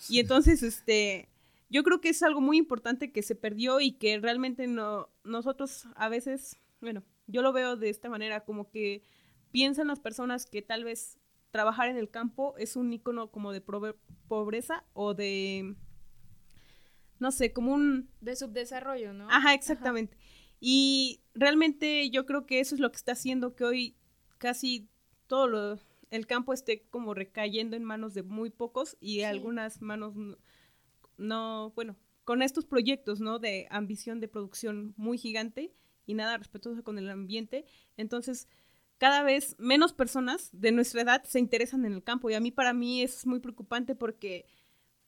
Y 0.10 0.20
entonces, 0.20 0.64
este, 0.64 1.30
yo 1.70 1.84
creo 1.84 2.00
que 2.02 2.10
es 2.10 2.22
algo 2.24 2.42
muy 2.42 2.58
importante 2.58 3.12
que 3.12 3.24
se 3.24 3.36
perdió 3.36 3.80
y 3.80 3.94
que 3.94 4.20
realmente 4.20 4.68
no, 4.68 5.10
nosotros 5.24 5.88
a 5.96 6.10
veces, 6.10 6.58
bueno, 6.82 7.04
yo 7.26 7.42
lo 7.42 7.52
veo 7.54 7.76
de 7.76 7.90
esta 7.90 8.10
manera, 8.10 8.46
como 8.46 8.70
que 8.70 9.04
piensan 9.52 9.88
las 9.88 10.00
personas 10.00 10.46
que 10.46 10.62
tal 10.62 10.84
vez 10.84 11.18
trabajar 11.52 11.90
en 11.90 11.98
el 11.98 12.10
campo 12.10 12.56
es 12.58 12.76
un 12.76 12.94
icono 12.94 13.32
como 13.32 13.52
de 13.52 13.62
pobreza 14.28 14.86
o 14.94 15.14
de, 15.14 15.76
no 17.20 17.32
sé, 17.32 17.52
como 17.52 17.74
un... 17.74 18.10
De 18.22 18.36
subdesarrollo, 18.36 19.14
¿no? 19.14 19.28
Ajá, 19.30 19.54
exactamente. 19.54 20.18
Y 20.60 21.22
realmente 21.34 22.10
yo 22.10 22.26
creo 22.26 22.46
que 22.46 22.60
eso 22.60 22.76
es 22.76 22.82
lo 22.82 22.92
que 22.92 22.98
está 22.98 23.12
haciendo 23.12 23.56
que 23.56 23.64
hoy 23.64 23.96
casi 24.38 24.88
todo 25.28 25.48
lo, 25.48 25.80
el 26.10 26.26
campo 26.26 26.54
esté 26.54 26.84
como 26.90 27.14
recayendo 27.14 27.76
en 27.76 27.84
manos 27.84 28.14
de 28.14 28.24
muy 28.24 28.50
pocos 28.50 28.98
y 29.00 29.22
algunas 29.22 29.82
manos 29.82 30.14
no, 31.18 31.72
bueno, 31.76 31.96
con 32.24 32.42
estos 32.42 32.66
proyectos, 32.66 33.20
¿no? 33.20 33.40
De 33.40 33.68
ambición 33.70 34.20
de 34.20 34.28
producción 34.28 34.94
muy 34.98 35.18
gigante 35.18 35.74
y 36.06 36.14
nada 36.14 36.38
respetuosa 36.38 36.82
con 36.82 36.98
el 36.98 37.10
ambiente. 37.10 37.66
Entonces, 37.98 38.48
cada 38.98 39.24
vez 39.24 39.56
menos 39.60 39.94
personas 39.94 40.50
de 40.54 40.72
nuestra 40.72 41.02
edad 41.02 41.24
se 41.24 41.40
interesan 41.40 41.86
en 41.86 41.94
el 41.94 42.04
campo 42.04 42.30
y 42.30 42.34
a 42.34 42.40
mí 42.40 42.52
para 42.52 42.74
mí 42.74 43.02
es 43.02 43.26
muy 43.26 43.40
preocupante 43.40 43.96
porque, 43.96 44.46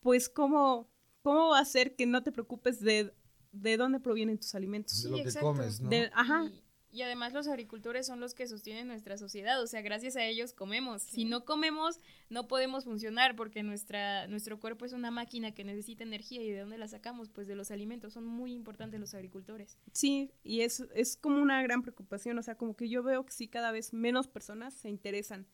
pues, 0.01 0.29
¿cómo, 0.29 0.89
cómo 1.21 1.49
va 1.49 1.59
a 1.59 1.65
ser 1.65 1.95
que 1.95 2.05
no 2.05 2.23
te 2.23 2.31
preocupes 2.31 2.79
de, 2.81 3.13
de 3.51 3.77
dónde 3.77 3.99
provienen 3.99 4.37
tus 4.37 4.55
alimentos? 4.55 5.03
De 5.03 5.09
lo 5.09 5.17
que 5.17 5.33
comes, 5.39 5.81
¿no? 5.81 5.89
ajá. 6.13 6.49
Y 6.91 7.03
además 7.03 7.33
los 7.33 7.47
agricultores 7.47 8.07
son 8.07 8.19
los 8.19 8.33
que 8.33 8.47
sostienen 8.47 8.87
nuestra 8.87 9.15
sociedad, 9.17 9.61
o 9.61 9.67
sea, 9.67 9.81
gracias 9.81 10.15
a 10.15 10.25
ellos 10.25 10.53
comemos. 10.53 11.03
Si 11.03 11.23
no 11.23 11.45
comemos, 11.45 11.99
no 12.29 12.47
podemos 12.47 12.85
funcionar 12.85 13.35
porque 13.35 13.61
nuestra, 13.61 14.25
nuestro 14.27 14.59
cuerpo 14.59 14.85
es 14.85 14.93
una 14.93 15.11
máquina 15.11 15.53
que 15.53 15.63
necesita 15.63 16.03
energía 16.03 16.41
y 16.41 16.49
de 16.49 16.61
dónde 16.61 16.79
la 16.79 16.87
sacamos, 16.87 17.29
pues 17.29 17.47
de 17.47 17.53
los 17.53 17.69
alimentos. 17.69 18.13
Son 18.13 18.25
muy 18.25 18.53
importantes 18.53 18.99
los 18.99 19.13
agricultores. 19.13 19.77
Sí, 19.91 20.31
y 20.43 20.61
es, 20.61 20.79
es 20.95 21.15
como 21.15 21.39
una 21.39 21.61
gran 21.61 21.83
preocupación, 21.83 22.39
o 22.39 22.41
sea, 22.41 22.55
como 22.55 22.75
que 22.75 22.89
yo 22.89 23.03
veo 23.03 23.23
que 23.23 23.33
sí 23.33 23.47
cada 23.47 23.71
vez 23.71 23.93
menos 23.93 24.27
personas 24.27 24.73
se 24.73 24.89
interesan 24.89 25.45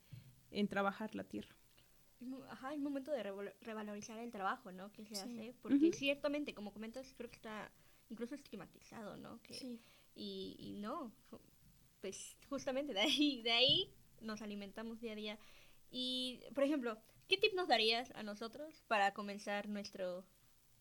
en 0.51 0.69
trabajar 0.69 1.15
la 1.15 1.25
tierra. 1.25 1.53
Ajá, 2.49 2.73
es 2.73 2.79
momento 2.79 3.11
de 3.11 3.23
revalorizar 3.61 4.17
el 4.19 4.31
trabajo, 4.31 4.71
¿no? 4.71 4.91
Que 4.93 5.05
se 5.05 5.15
hace, 5.15 5.53
porque 5.61 5.91
ciertamente, 5.91 6.53
como 6.53 6.71
comentas, 6.71 7.13
creo 7.17 7.29
que 7.29 7.35
está 7.35 7.71
incluso 8.09 8.35
estigmatizado, 8.35 9.17
¿no? 9.17 9.41
Que, 9.41 9.53
sí 9.53 9.81
y, 10.15 10.77
no, 10.79 11.13
pues 12.01 12.37
justamente 12.49 12.93
de 12.93 13.01
ahí, 13.01 13.41
de 13.43 13.51
ahí 13.51 13.93
nos 14.21 14.41
alimentamos 14.41 15.01
día 15.01 15.11
a 15.11 15.15
día. 15.15 15.39
Y, 15.91 16.39
por 16.53 16.63
ejemplo, 16.63 16.97
¿qué 17.27 17.37
tip 17.37 17.53
nos 17.53 17.67
darías 17.67 18.11
a 18.15 18.23
nosotros 18.23 18.83
para 18.87 19.13
comenzar 19.13 19.67
nuestro 19.67 20.25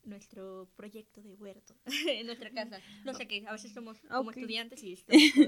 nuestro 0.05 0.68
proyecto 0.77 1.22
de 1.22 1.35
huerto 1.35 1.75
en 2.07 2.27
nuestra 2.27 2.51
casa. 2.51 2.79
No 3.07 3.14
sé 3.14 3.27
qué, 3.27 3.43
a 3.47 3.53
veces 3.53 3.72
somos 3.72 3.99
como 4.01 4.33
estudiantes 4.33 4.85
y 4.85 4.99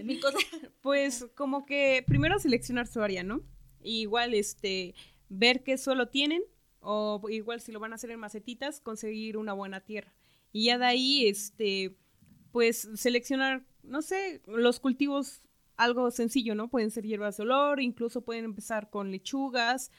mil 0.02 0.18
cosas. 0.18 0.40
Pues 0.80 1.26
como 1.34 1.66
que 1.66 2.02
primero 2.06 2.38
seleccionar 2.38 2.86
su 2.86 3.02
área, 3.02 3.22
¿no? 3.22 3.42
igual 3.82 4.32
este 4.32 4.94
ver 5.28 5.62
qué 5.62 5.76
suelo 5.76 6.08
tienen 6.08 6.42
o 6.80 7.20
igual 7.28 7.60
si 7.60 7.70
lo 7.70 7.80
van 7.80 7.92
a 7.92 7.96
hacer 7.96 8.10
en 8.10 8.18
macetitas, 8.18 8.80
conseguir 8.80 9.36
una 9.36 9.52
buena 9.52 9.82
tierra. 9.82 10.14
Y 10.52 10.66
ya 10.66 10.78
de 10.78 10.86
ahí 10.86 11.26
este 11.26 11.96
pues 12.52 12.88
seleccionar 12.94 13.66
no 13.86 14.02
sé, 14.02 14.42
los 14.46 14.80
cultivos 14.80 15.42
algo 15.76 16.10
sencillo, 16.10 16.54
¿no? 16.54 16.68
Pueden 16.68 16.90
ser 16.90 17.04
hierbas 17.04 17.36
de 17.36 17.42
olor, 17.42 17.80
incluso 17.80 18.22
pueden 18.22 18.44
empezar 18.44 18.88
con 18.90 19.10
lechugas, 19.10 19.90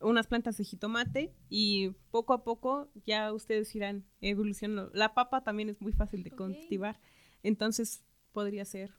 unas 0.00 0.26
plantas 0.26 0.56
de 0.56 0.64
jitomate 0.64 1.34
y 1.48 1.90
poco 2.10 2.32
a 2.32 2.44
poco 2.44 2.88
ya 3.04 3.32
ustedes 3.32 3.74
irán 3.74 4.04
evolucionando. 4.20 4.90
La 4.94 5.14
papa 5.14 5.42
también 5.42 5.68
es 5.68 5.80
muy 5.80 5.92
fácil 5.92 6.22
de 6.22 6.30
cultivar, 6.30 7.00
entonces 7.42 8.04
podría 8.32 8.64
ser 8.64 8.92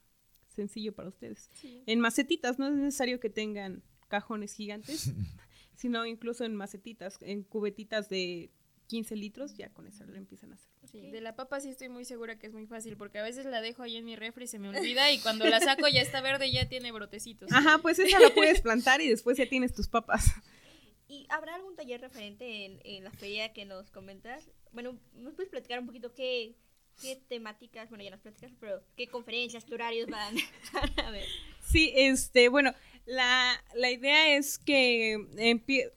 sencillo 0.50 0.94
para 0.94 1.10
ustedes. 1.10 1.50
En 1.86 2.00
macetitas 2.00 2.60
no 2.60 2.68
es 2.68 2.74
necesario 2.74 3.20
que 3.20 3.30
tengan 3.30 3.84
cajones 4.10 4.54
gigantes, 4.54 5.12
sino 5.76 6.06
incluso 6.06 6.44
en 6.44 6.56
macetitas, 6.56 7.20
en 7.22 7.44
cubetitas 7.44 8.10
de 8.10 8.52
15 8.88 9.16
litros, 9.16 9.56
ya 9.56 9.70
con 9.70 9.88
eso 9.88 10.06
lo 10.06 10.16
empiezan 10.16 10.52
a 10.52 10.56
hacer. 10.56 10.72
Sí, 10.90 11.12
de 11.12 11.22
la 11.22 11.36
papa 11.36 11.60
sí 11.60 11.70
estoy 11.70 11.90
muy 11.90 12.06
segura 12.06 12.40
que 12.40 12.48
es 12.48 12.54
muy 12.54 12.66
fácil, 12.66 12.98
porque 12.98 13.20
a 13.20 13.24
veces 13.24 13.46
la 13.46 13.62
dejo 13.62 13.84
ahí 13.84 13.98
en 13.98 14.06
mi 14.06 14.16
refri 14.16 14.46
y 14.46 14.48
se 14.48 14.60
me 14.60 14.70
olvida, 14.70 15.12
y 15.12 15.20
cuando 15.20 15.46
la 15.46 15.60
saco 15.60 15.88
ya 15.88 16.02
está 16.02 16.22
verde 16.22 16.48
y 16.48 16.54
ya 16.54 16.68
tiene 16.68 16.92
brotecitos. 16.92 17.52
Ajá, 17.52 17.80
pues 17.80 18.00
esa 18.00 18.20
la 18.20 18.34
puedes 18.34 18.62
plantar 18.62 19.02
y 19.02 19.10
después 19.10 19.38
ya 19.38 19.48
tienes 19.48 19.74
tus 19.74 19.88
papas. 19.88 20.26
¿Y 21.10 21.26
habrá 21.30 21.56
algún 21.56 21.76
taller 21.76 22.02
referente 22.02 22.66
en, 22.66 22.80
en 22.84 23.04
la 23.04 23.12
feria 23.12 23.54
que 23.54 23.66
nos 23.66 23.92
comentas? 23.92 24.50
Bueno, 24.72 24.98
¿nos 25.14 25.34
puedes 25.36 25.50
platicar 25.50 25.80
un 25.80 25.86
poquito 25.86 26.14
qué, 26.14 26.56
qué 27.02 27.16
temáticas, 27.28 27.90
bueno, 27.90 28.04
ya 28.04 28.12
nos 28.12 28.20
platicas, 28.20 28.52
pero 28.60 28.84
qué 28.96 29.08
conferencias, 29.08 29.64
qué 29.64 29.74
horarios 29.74 30.10
van 30.10 30.36
a 31.06 31.12
ver? 31.12 31.26
Sí, 31.62 31.94
este, 31.96 32.50
bueno, 32.50 32.74
la, 33.08 33.64
la 33.74 33.90
idea 33.90 34.36
es 34.36 34.60
que 34.60 35.28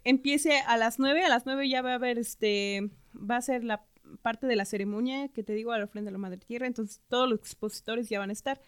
empiece 0.05 0.61
a 0.61 0.77
las 0.77 0.99
9, 1.01 1.25
a 1.25 1.29
las 1.29 1.45
9 1.45 1.69
ya 1.69 1.83
va 1.83 1.91
a 1.93 1.95
haber, 1.95 2.19
este, 2.19 2.89
va 3.15 3.37
a 3.37 3.43
ser 3.43 3.65
la 3.65 3.85
parte 4.23 4.47
de 4.47 4.55
la 4.55 4.65
ceremonia 4.65 5.29
que 5.29 5.43
te 5.43 5.53
digo 5.53 5.73
a 5.73 5.79
la 5.79 5.85
ofrenda 5.85 6.09
de 6.09 6.13
la 6.13 6.19
Madre 6.19 6.39
Tierra, 6.39 6.69
entonces 6.69 7.01
todos 7.09 7.29
los 7.29 7.41
expositores 7.41 8.09
ya 8.09 8.21
van 8.21 8.31
a 8.31 8.33
estar. 8.33 8.61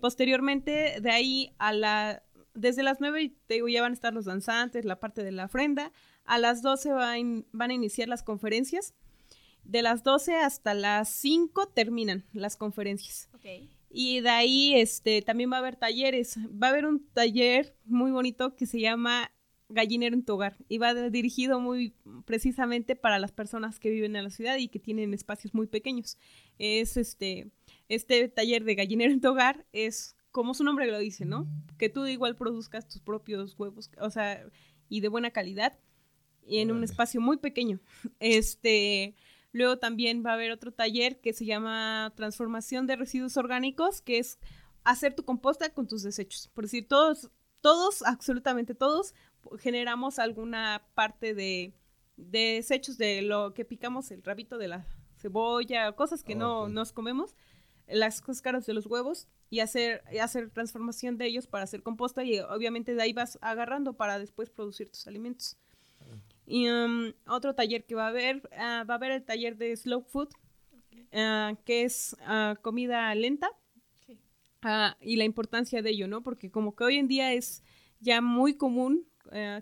Posteriormente, 0.00 1.00
de 1.00 1.10
ahí 1.10 1.54
a 1.58 1.72
la, 1.72 2.24
desde 2.52 2.82
las 2.82 3.00
9 3.00 3.32
te 3.46 3.54
digo, 3.54 3.68
ya 3.68 3.80
van 3.80 3.92
a 3.92 3.94
estar 3.94 4.12
los 4.12 4.24
danzantes, 4.24 4.84
la 4.84 4.98
parte 4.98 5.22
de 5.22 5.30
la 5.30 5.44
ofrenda, 5.44 5.92
a 6.24 6.38
las 6.38 6.62
12 6.62 6.90
van, 6.90 7.46
van 7.52 7.70
a 7.70 7.74
iniciar 7.74 8.08
las 8.08 8.24
conferencias, 8.24 8.92
de 9.62 9.82
las 9.82 10.02
12 10.02 10.34
hasta 10.34 10.74
las 10.74 11.08
5 11.10 11.68
terminan 11.68 12.24
las 12.32 12.56
conferencias. 12.56 13.28
Y 13.96 14.22
de 14.22 14.30
ahí 14.30 14.74
este, 14.74 15.22
también 15.22 15.52
va 15.52 15.56
a 15.56 15.60
haber 15.60 15.76
talleres. 15.76 16.36
Va 16.50 16.66
a 16.66 16.70
haber 16.70 16.84
un 16.84 17.06
taller 17.12 17.76
muy 17.84 18.10
bonito 18.10 18.56
que 18.56 18.66
se 18.66 18.80
llama 18.80 19.30
Gallinero 19.68 20.16
en 20.16 20.24
tu 20.24 20.34
hogar 20.34 20.56
y 20.68 20.78
va 20.78 20.94
dirigido 21.10 21.60
muy 21.60 21.94
precisamente 22.24 22.96
para 22.96 23.20
las 23.20 23.30
personas 23.30 23.78
que 23.78 23.90
viven 23.90 24.16
en 24.16 24.24
la 24.24 24.30
ciudad 24.30 24.56
y 24.56 24.66
que 24.66 24.80
tienen 24.80 25.14
espacios 25.14 25.54
muy 25.54 25.68
pequeños. 25.68 26.18
Es 26.58 26.96
este, 26.96 27.52
este 27.88 28.28
taller 28.28 28.64
de 28.64 28.74
Gallinero 28.74 29.12
en 29.12 29.20
tu 29.20 29.28
hogar 29.28 29.64
es 29.72 30.16
como 30.32 30.54
su 30.54 30.64
nombre 30.64 30.90
lo 30.90 30.98
dice, 30.98 31.24
¿no? 31.24 31.46
Que 31.78 31.88
tú 31.88 32.04
igual 32.06 32.34
produzcas 32.34 32.88
tus 32.88 33.00
propios 33.00 33.54
huevos, 33.56 33.92
o 34.00 34.10
sea, 34.10 34.44
y 34.88 35.02
de 35.02 35.08
buena 35.08 35.30
calidad 35.30 35.78
y 36.44 36.58
en 36.58 36.72
un 36.72 36.82
espacio 36.82 37.20
muy 37.20 37.36
pequeño. 37.36 37.78
Este, 38.18 39.14
Luego 39.54 39.78
también 39.78 40.26
va 40.26 40.32
a 40.32 40.34
haber 40.34 40.50
otro 40.50 40.72
taller 40.72 41.20
que 41.20 41.32
se 41.32 41.46
llama 41.46 42.12
Transformación 42.16 42.88
de 42.88 42.96
Residuos 42.96 43.36
Orgánicos, 43.36 44.00
que 44.02 44.18
es 44.18 44.40
hacer 44.82 45.14
tu 45.14 45.24
composta 45.24 45.72
con 45.72 45.86
tus 45.86 46.02
desechos. 46.02 46.50
Por 46.52 46.64
decir, 46.64 46.88
todos, 46.88 47.30
todos, 47.60 48.02
absolutamente 48.02 48.74
todos, 48.74 49.14
generamos 49.60 50.18
alguna 50.18 50.84
parte 50.96 51.34
de, 51.34 51.72
desechos 52.16 52.98
de 52.98 53.22
lo 53.22 53.54
que 53.54 53.64
picamos, 53.64 54.10
el 54.10 54.24
rabito 54.24 54.58
de 54.58 54.66
la 54.66 54.86
cebolla, 55.18 55.92
cosas 55.92 56.24
que 56.24 56.34
no 56.34 56.68
nos 56.68 56.92
comemos, 56.92 57.36
las 57.86 58.22
cáscaras 58.22 58.66
de 58.66 58.74
los 58.74 58.86
huevos 58.86 59.28
y 59.50 59.60
hacer, 59.60 60.02
hacer 60.20 60.50
transformación 60.50 61.16
de 61.16 61.26
ellos 61.26 61.46
para 61.46 61.62
hacer 61.62 61.84
composta 61.84 62.24
y 62.24 62.40
obviamente 62.40 62.96
de 62.96 63.02
ahí 63.02 63.12
vas 63.12 63.38
agarrando 63.40 63.92
para 63.92 64.18
después 64.18 64.50
producir 64.50 64.90
tus 64.90 65.06
alimentos. 65.06 65.56
Y 66.46 66.68
um, 66.68 67.12
otro 67.26 67.54
taller 67.54 67.84
que 67.84 67.94
va 67.94 68.06
a 68.06 68.08
haber, 68.08 68.48
ah, 68.56 68.84
va 68.88 68.94
a 68.94 68.96
haber 68.96 69.12
el 69.12 69.24
taller 69.24 69.56
de 69.56 69.76
slow 69.76 70.02
food, 70.02 70.28
ah, 71.12 71.54
que 71.64 71.84
es 71.84 72.16
ah, 72.20 72.56
comida 72.60 73.14
lenta. 73.14 73.50
y 75.00 75.16
la 75.16 75.24
importancia 75.24 75.82
de 75.82 75.90
ello, 75.90 76.08
¿no? 76.08 76.22
Porque 76.22 76.50
como 76.50 76.74
que 76.74 76.84
hoy 76.84 76.96
en 76.96 77.08
día 77.08 77.32
es 77.32 77.62
ya 78.00 78.20
muy 78.20 78.54
común 78.54 79.06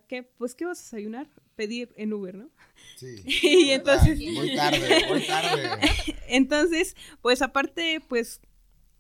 que, 0.09 0.24
pues, 0.37 0.55
¿qué 0.55 0.66
vas 0.66 0.80
a 0.80 0.83
desayunar? 0.83 1.28
Pedir 1.55 1.93
en 1.97 2.12
Uber, 2.12 2.35
¿no? 2.35 2.51
Sí. 2.97 3.22
y 3.43 3.70
entonces... 3.70 4.18
Muy 4.18 4.55
tarde, 4.55 5.07
muy 5.09 5.26
tarde. 5.26 5.70
entonces, 6.28 6.97
pues 7.20 7.43
aparte, 7.43 8.01
pues, 8.09 8.41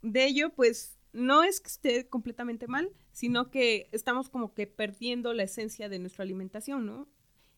de 0.02 0.24
ello, 0.24 0.50
pues, 0.50 0.98
no 1.12 1.42
es 1.42 1.60
que 1.60 1.68
esté 1.68 2.08
completamente 2.08 2.66
mal, 2.68 2.90
sino 3.12 3.50
que 3.50 3.88
estamos 3.92 4.28
como 4.28 4.54
que 4.54 4.66
perdiendo 4.66 5.34
la 5.34 5.42
esencia 5.42 5.88
de 5.88 5.98
nuestra 5.98 6.22
alimentación, 6.22 6.86
¿no? 6.86 7.08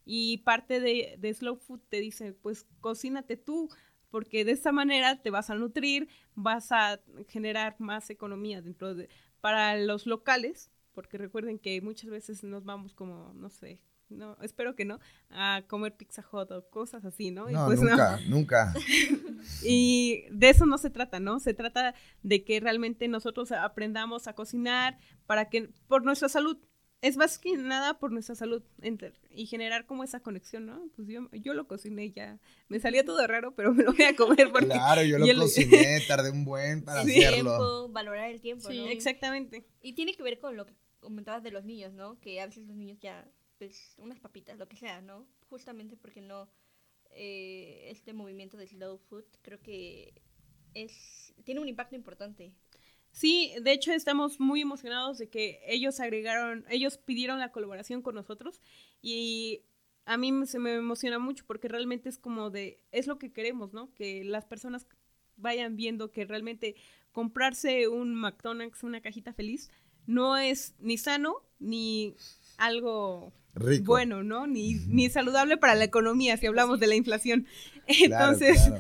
Y 0.05 0.39
parte 0.39 0.81
de, 0.81 1.35
Slow 1.35 1.57
Food 1.57 1.81
te 1.89 2.01
dice, 2.01 2.33
pues 2.33 2.67
cocínate 2.81 3.37
tú, 3.37 3.69
porque 4.11 4.45
de 4.45 4.53
esa 4.53 4.73
manera 4.73 5.21
te 5.23 5.31
vas 5.31 5.51
a 5.51 5.55
nutrir, 5.55 6.09
vas 6.35 6.73
a 6.73 7.01
generar 7.29 7.77
más 7.79 8.11
economía 8.11 8.63
dentro 8.63 8.95
de 8.95 9.09
para 9.41 9.77
los 9.77 10.07
locales, 10.07 10.71
porque 10.93 11.19
recuerden 11.19 11.59
que 11.59 11.81
muchas 11.81 12.11
veces 12.11 12.45
nos 12.45 12.65
vamos 12.65 12.95
como, 12.95 13.33
no 13.35 13.51
sé, 13.51 13.81
no, 14.09 14.37
espero 14.43 14.75
que 14.75 14.85
no, 14.85 15.01
a 15.31 15.63
comer 15.67 15.97
pizza 15.97 16.23
hot 16.23 16.51
o 16.53 16.69
cosas 16.71 17.05
así, 17.05 17.31
¿no? 17.31 17.49
No, 17.49 17.67
pues 17.67 17.81
nunca, 17.81 18.21
nunca. 18.29 18.75
y 19.65 20.25
de 20.31 20.51
eso 20.51 20.67
no 20.67 20.79
se 20.79 20.91
trata, 20.91 21.21
¿no? 21.21 21.41
Se 21.41 21.55
trata 21.55 21.95
de 22.23 22.45
que 22.45 22.61
realmente 22.61 23.09
nosotros 23.09 23.53
aprendamos 23.53 24.29
a 24.29 24.35
cocinar 24.35 24.99
para 25.27 25.49
que, 25.49 25.71
por 25.89 26.05
nuestra 26.05 26.29
salud, 26.29 26.59
es 27.01 27.17
más 27.17 27.39
que 27.39 27.57
nada 27.57 27.99
por 27.99 28.13
nuestra 28.13 28.35
salud 28.35 28.63
y 29.35 29.47
generar 29.47 29.87
como 29.87 30.05
esa 30.05 30.21
conexión, 30.21 30.67
¿no? 30.67 30.89
Pues 30.97 31.09
yo, 31.09 31.29
yo 31.33 31.55
lo 31.55 31.67
cociné 31.67 32.11
ya, 32.11 32.39
me 32.69 32.79
salía 32.81 33.05
todo 33.05 33.27
raro, 33.27 33.55
pero 33.55 33.75
me 33.75 33.83
lo 33.83 33.93
voy 33.93 34.03
a 34.03 34.17
comer 34.17 34.51
porque... 34.53 34.69
Claro, 34.69 35.03
yo 35.03 35.19
lo 35.19 35.43
cociné, 35.43 36.01
tardé 36.09 36.31
un 36.31 36.45
buen 36.45 36.85
para 36.85 37.01
hacerlo. 37.01 37.89
valorar 37.89 38.31
el 38.31 38.41
tiempo, 38.41 38.69
sí, 38.69 38.87
exactamente. 38.89 39.67
Y 39.83 39.95
tiene 39.95 40.15
que 40.15 40.23
ver 40.23 40.39
con 40.39 40.57
lo 40.57 40.67
que 40.67 40.75
comentabas 41.01 41.43
de 41.43 41.51
los 41.51 41.65
niños, 41.65 41.93
¿no? 41.93 42.19
Que 42.21 42.41
a 42.41 42.47
veces 42.47 42.67
los 42.67 42.77
niños 42.77 42.99
ya, 43.01 43.29
pues, 43.59 43.95
unas 43.99 44.21
papitas, 44.21 44.59
lo 44.59 44.69
que 44.69 44.77
sea, 44.77 45.01
¿no? 45.01 45.27
Justamente 45.49 45.97
porque 45.97 46.21
no, 46.21 46.49
eh, 47.11 47.89
este 47.91 48.13
movimiento 48.13 48.57
de 48.57 48.67
slow 48.67 48.99
food 48.99 49.25
creo 49.43 49.61
que 49.61 50.15
es, 50.75 51.35
tiene 51.45 51.61
un 51.61 51.69
impacto 51.69 51.95
importante 51.95 52.53
Sí, 53.15 53.53
de 53.63 53.71
hecho 53.71 53.93
estamos 53.93 54.41
muy 54.41 54.61
emocionados 54.61 55.19
de 55.19 55.29
que 55.29 55.61
ellos 55.69 56.01
agregaron, 56.01 56.65
ellos 56.69 56.99
pidieron 56.99 57.39
la 57.39 57.53
colaboración 57.53 58.03
con 58.03 58.17
nosotros 58.17 58.61
y 59.01 59.63
a 60.05 60.17
mí 60.17 60.33
se 60.47 60.59
me 60.59 60.75
emociona 60.75 61.21
mucho 61.21 61.45
porque 61.47 61.69
realmente 61.69 62.09
es 62.09 62.19
como 62.19 62.51
de, 62.51 62.81
es 62.91 63.07
lo 63.07 63.21
que 63.21 63.33
queremos, 63.33 63.73
¿no? 63.73 63.95
Que 63.95 64.25
las 64.25 64.45
personas 64.47 64.89
vayan 65.37 65.77
viendo 65.77 66.11
que 66.11 66.25
realmente 66.25 66.75
comprarse 67.13 67.87
un 67.87 68.17
McDonald's, 68.17 68.83
una 68.83 69.01
cajita 69.01 69.33
feliz, 69.33 69.71
no 70.07 70.37
es 70.37 70.75
ni 70.81 70.99
sano 70.99 71.37
ni 71.61 72.17
algo 72.59 73.33
bueno, 73.85 74.25
¿no? 74.25 74.49
Ni, 74.49 74.75
ni 74.89 75.09
saludable 75.09 75.57
para 75.57 75.77
la 75.77 75.85
economía 75.85 76.37
si 76.37 76.47
hablamos 76.47 76.81
de 76.81 76.89
la 76.89 76.97
inflación. 76.97 77.47
Entonces, 77.87 78.73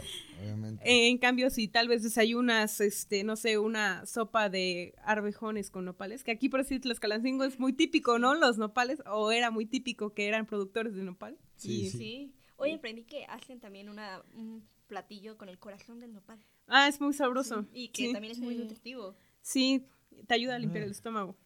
en 0.81 1.19
cambio, 1.19 1.51
si 1.51 1.69
tal 1.69 1.89
vez 1.89 2.03
desayunas, 2.03 2.81
este, 2.81 3.25
no 3.25 3.37
sé, 3.37 3.59
una 3.59 4.07
sopa 4.07 4.49
de 4.49 4.95
arvejones 5.03 5.71
con 5.71 5.85
nopales, 5.85 6.25
que 6.25 6.31
aquí 6.31 6.49
por 6.49 6.61
decir 6.61 6.81
Tlaxcalancingo 6.81 7.45
es 7.45 7.59
muy 7.59 7.73
típico, 7.73 8.19
¿no? 8.19 8.35
Los 8.35 8.59
nopales, 8.59 9.03
o 9.07 9.31
era 9.31 9.51
muy 9.51 9.67
típico 9.67 10.13
que 10.13 10.27
eran 10.29 10.47
productores 10.47 10.95
de 10.95 11.03
nopal. 11.03 11.39
Sí, 11.57 11.91
sí. 11.91 12.35
Hoy 12.57 12.73
aprendí 12.73 13.05
que 13.05 13.25
hacen 13.25 13.61
también 13.61 13.89
una, 13.89 14.23
un 14.35 14.67
platillo 14.87 15.37
con 15.37 15.49
el 15.49 15.59
corazón 15.59 16.01
del 16.01 16.13
nopal. 16.13 16.39
Ah, 16.67 16.89
es 16.89 17.01
muy 17.01 17.13
sabroso. 17.13 17.67
Y 17.73 17.89
que 17.89 18.13
también 18.13 18.33
es 18.33 18.39
muy 18.39 18.55
nutritivo. 18.55 19.17
Sí, 19.43 19.87
te 20.27 20.35
ayuda 20.35 20.55
a 20.55 20.59
limpiar 20.59 20.85
el 20.85 20.91
estómago. 20.91 21.37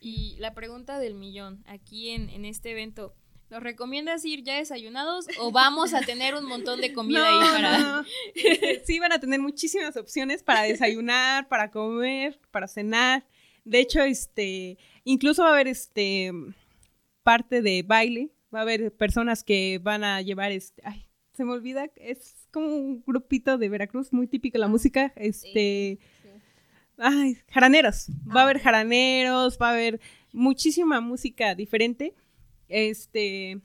Y 0.00 0.36
la 0.38 0.54
pregunta 0.54 0.98
del 0.98 1.14
millón, 1.14 1.64
aquí 1.66 2.10
en, 2.10 2.28
en 2.30 2.44
este 2.44 2.70
evento, 2.70 3.14
¿Nos 3.48 3.62
recomiendas 3.62 4.24
ir 4.24 4.42
ya 4.42 4.56
desayunados 4.56 5.26
o 5.38 5.52
vamos 5.52 5.94
a 5.94 6.00
tener 6.00 6.34
un 6.34 6.46
montón 6.46 6.80
de 6.80 6.92
comida 6.92 7.24
ahí 7.28 7.48
para.? 7.52 8.04
Sí, 8.84 8.98
van 8.98 9.12
a 9.12 9.20
tener 9.20 9.40
muchísimas 9.40 9.96
opciones 9.96 10.42
para 10.42 10.62
desayunar, 10.62 11.48
para 11.48 11.70
comer, 11.70 12.40
para 12.50 12.66
cenar. 12.66 13.24
De 13.64 13.80
hecho, 13.80 14.00
este, 14.02 14.78
incluso 15.04 15.42
va 15.42 15.50
a 15.50 15.52
haber 15.52 15.68
este 15.68 16.32
parte 17.22 17.62
de 17.62 17.82
baile. 17.82 18.30
Va 18.52 18.60
a 18.60 18.62
haber 18.62 18.92
personas 18.92 19.44
que 19.44 19.80
van 19.82 20.02
a 20.02 20.22
llevar 20.22 20.50
este. 20.50 20.82
Ay, 20.84 21.08
se 21.32 21.44
me 21.44 21.52
olvida, 21.52 21.90
es 21.96 22.48
como 22.50 22.68
un 22.68 23.02
grupito 23.06 23.58
de 23.58 23.68
Veracruz, 23.68 24.12
muy 24.12 24.26
típico 24.26 24.58
la 24.58 24.66
ah, 24.66 24.70
música. 24.70 25.12
Este. 25.16 25.98
Ay, 26.98 27.38
jaraneros. 27.48 28.08
Va 28.34 28.40
a 28.40 28.44
haber 28.44 28.56
ah, 28.56 28.60
jaraneros, 28.60 29.58
va 29.60 29.68
a 29.68 29.72
haber 29.72 30.00
muchísima 30.32 31.00
música 31.00 31.54
diferente 31.54 32.14
este 32.68 33.60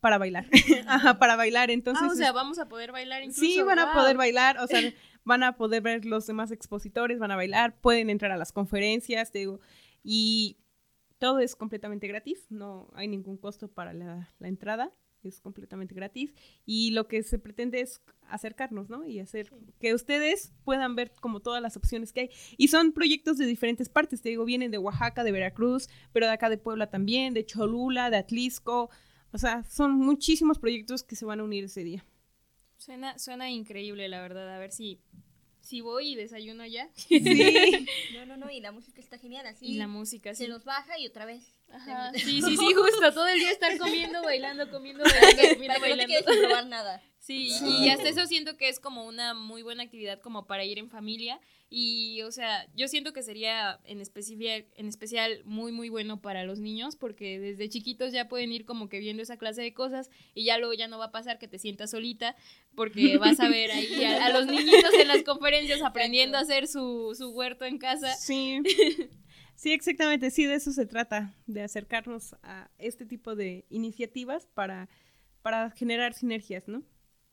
para 0.00 0.18
bailar. 0.18 0.46
Ajá, 0.86 1.18
para 1.18 1.34
bailar. 1.34 1.70
Entonces. 1.70 2.04
Ah, 2.06 2.12
o 2.12 2.14
sea, 2.14 2.32
vamos 2.32 2.58
a 2.58 2.68
poder 2.68 2.92
bailar 2.92 3.22
incluso. 3.22 3.40
Sí, 3.40 3.62
van 3.62 3.78
a 3.78 3.92
poder 3.94 4.18
bailar, 4.18 4.58
o 4.58 4.66
sea, 4.66 4.80
van 5.24 5.42
a 5.42 5.56
poder 5.56 5.82
ver 5.82 6.04
los 6.04 6.26
demás 6.26 6.50
expositores, 6.50 7.18
van 7.18 7.30
a 7.30 7.36
bailar, 7.36 7.80
pueden 7.80 8.10
entrar 8.10 8.30
a 8.30 8.36
las 8.36 8.52
conferencias, 8.52 9.32
digo, 9.32 9.60
y 10.02 10.58
todo 11.18 11.38
es 11.38 11.56
completamente 11.56 12.06
gratis, 12.06 12.46
no 12.50 12.90
hay 12.94 13.08
ningún 13.08 13.38
costo 13.38 13.68
para 13.68 13.94
la, 13.94 14.30
la 14.38 14.48
entrada 14.48 14.92
es 15.28 15.40
completamente 15.40 15.94
gratis 15.94 16.32
y 16.66 16.90
lo 16.90 17.08
que 17.08 17.22
se 17.22 17.38
pretende 17.38 17.80
es 17.80 18.00
acercarnos, 18.28 18.88
¿no? 18.88 19.06
Y 19.06 19.20
hacer 19.20 19.52
que 19.80 19.94
ustedes 19.94 20.52
puedan 20.64 20.96
ver 20.96 21.12
como 21.20 21.40
todas 21.40 21.62
las 21.62 21.76
opciones 21.76 22.12
que 22.12 22.20
hay. 22.22 22.30
Y 22.56 22.68
son 22.68 22.92
proyectos 22.92 23.38
de 23.38 23.46
diferentes 23.46 23.88
partes, 23.88 24.22
te 24.22 24.30
digo, 24.30 24.44
vienen 24.44 24.70
de 24.70 24.78
Oaxaca, 24.78 25.24
de 25.24 25.32
Veracruz, 25.32 25.88
pero 26.12 26.26
de 26.26 26.32
acá 26.32 26.48
de 26.48 26.58
Puebla 26.58 26.90
también, 26.90 27.34
de 27.34 27.44
Cholula, 27.44 28.10
de 28.10 28.16
Atlisco, 28.16 28.90
o 29.32 29.38
sea, 29.38 29.64
son 29.64 29.96
muchísimos 29.98 30.58
proyectos 30.58 31.02
que 31.02 31.16
se 31.16 31.24
van 31.24 31.40
a 31.40 31.44
unir 31.44 31.64
ese 31.64 31.82
día. 31.82 32.06
Suena, 32.76 33.18
suena 33.18 33.50
increíble, 33.50 34.08
la 34.08 34.22
verdad, 34.22 34.54
a 34.54 34.58
ver 34.58 34.70
si 34.70 35.00
si 35.64 35.80
voy 35.80 36.12
y 36.12 36.14
desayuno 36.14 36.62
allá. 36.62 36.90
Sí. 36.94 37.20
no, 38.14 38.26
no, 38.26 38.36
no, 38.36 38.50
y 38.50 38.60
la 38.60 38.70
música 38.70 39.00
está 39.00 39.18
genial, 39.18 39.46
así. 39.46 39.66
Y 39.66 39.74
la 39.74 39.88
música, 39.88 40.34
sí. 40.34 40.44
Se 40.44 40.48
nos 40.48 40.64
baja 40.64 40.98
y 40.98 41.06
otra 41.06 41.24
vez. 41.24 41.56
Ajá. 41.72 42.12
Sí, 42.14 42.40
sí, 42.42 42.56
sí, 42.56 42.72
justo, 42.74 43.12
todo 43.12 43.26
el 43.26 43.38
día 43.38 43.50
estar 43.50 43.76
comiendo, 43.78 44.22
bailando, 44.22 44.70
comiendo, 44.70 45.04
bailando, 45.20 45.54
comiendo, 45.54 45.80
bailando. 45.80 46.14
No 46.14 46.24
te 46.24 46.38
probar 46.38 46.66
nada. 46.66 47.02
Sí, 47.18 47.48
y 47.80 47.88
hasta 47.88 48.10
eso 48.10 48.26
siento 48.26 48.58
que 48.58 48.68
es 48.68 48.78
como 48.78 49.06
una 49.06 49.32
muy 49.32 49.62
buena 49.62 49.82
actividad 49.82 50.20
como 50.20 50.46
para 50.46 50.62
ir 50.66 50.78
en 50.78 50.90
familia 50.90 51.40
y, 51.70 52.20
o 52.20 52.30
sea, 52.30 52.66
yo 52.74 52.86
siento 52.86 53.14
que 53.14 53.22
sería 53.22 53.80
en, 53.84 54.02
especial, 54.02 54.66
en 54.76 54.88
especial 54.88 55.40
muy, 55.46 55.72
muy 55.72 55.88
bueno 55.88 56.20
para 56.20 56.44
los 56.44 56.60
niños 56.60 56.96
porque 56.96 57.40
desde 57.40 57.70
chiquitos 57.70 58.12
ya 58.12 58.28
pueden 58.28 58.52
ir 58.52 58.66
como 58.66 58.90
que 58.90 58.98
viendo 58.98 59.22
esa 59.22 59.38
clase 59.38 59.62
de 59.62 59.72
cosas 59.72 60.10
y 60.34 60.44
ya 60.44 60.58
luego 60.58 60.74
ya 60.74 60.86
no 60.86 60.98
va 60.98 61.06
a 61.06 61.12
pasar 61.12 61.38
que 61.38 61.48
te 61.48 61.58
sientas 61.58 61.92
solita 61.92 62.36
porque 62.74 63.16
vas 63.16 63.40
a 63.40 63.48
ver 63.48 63.70
ahí 63.70 64.04
a, 64.04 64.28
los 64.28 64.46
niñitos 64.46 64.92
en 64.92 65.08
las 65.08 65.22
conferencias 65.22 65.80
aprendiendo 65.80 66.36
a 66.36 66.42
hacer 66.42 66.68
su, 66.68 67.14
su 67.16 67.30
huerto 67.30 67.64
en 67.64 67.78
casa. 67.78 68.14
Sí. 68.16 68.60
Sí, 69.64 69.72
exactamente, 69.72 70.30
sí, 70.30 70.44
de 70.44 70.56
eso 70.56 70.72
se 70.72 70.84
trata, 70.84 71.32
de 71.46 71.62
acercarnos 71.62 72.36
a 72.42 72.70
este 72.76 73.06
tipo 73.06 73.34
de 73.34 73.64
iniciativas 73.70 74.44
para, 74.44 74.90
para 75.40 75.70
generar 75.70 76.12
sinergias, 76.12 76.68
¿no? 76.68 76.82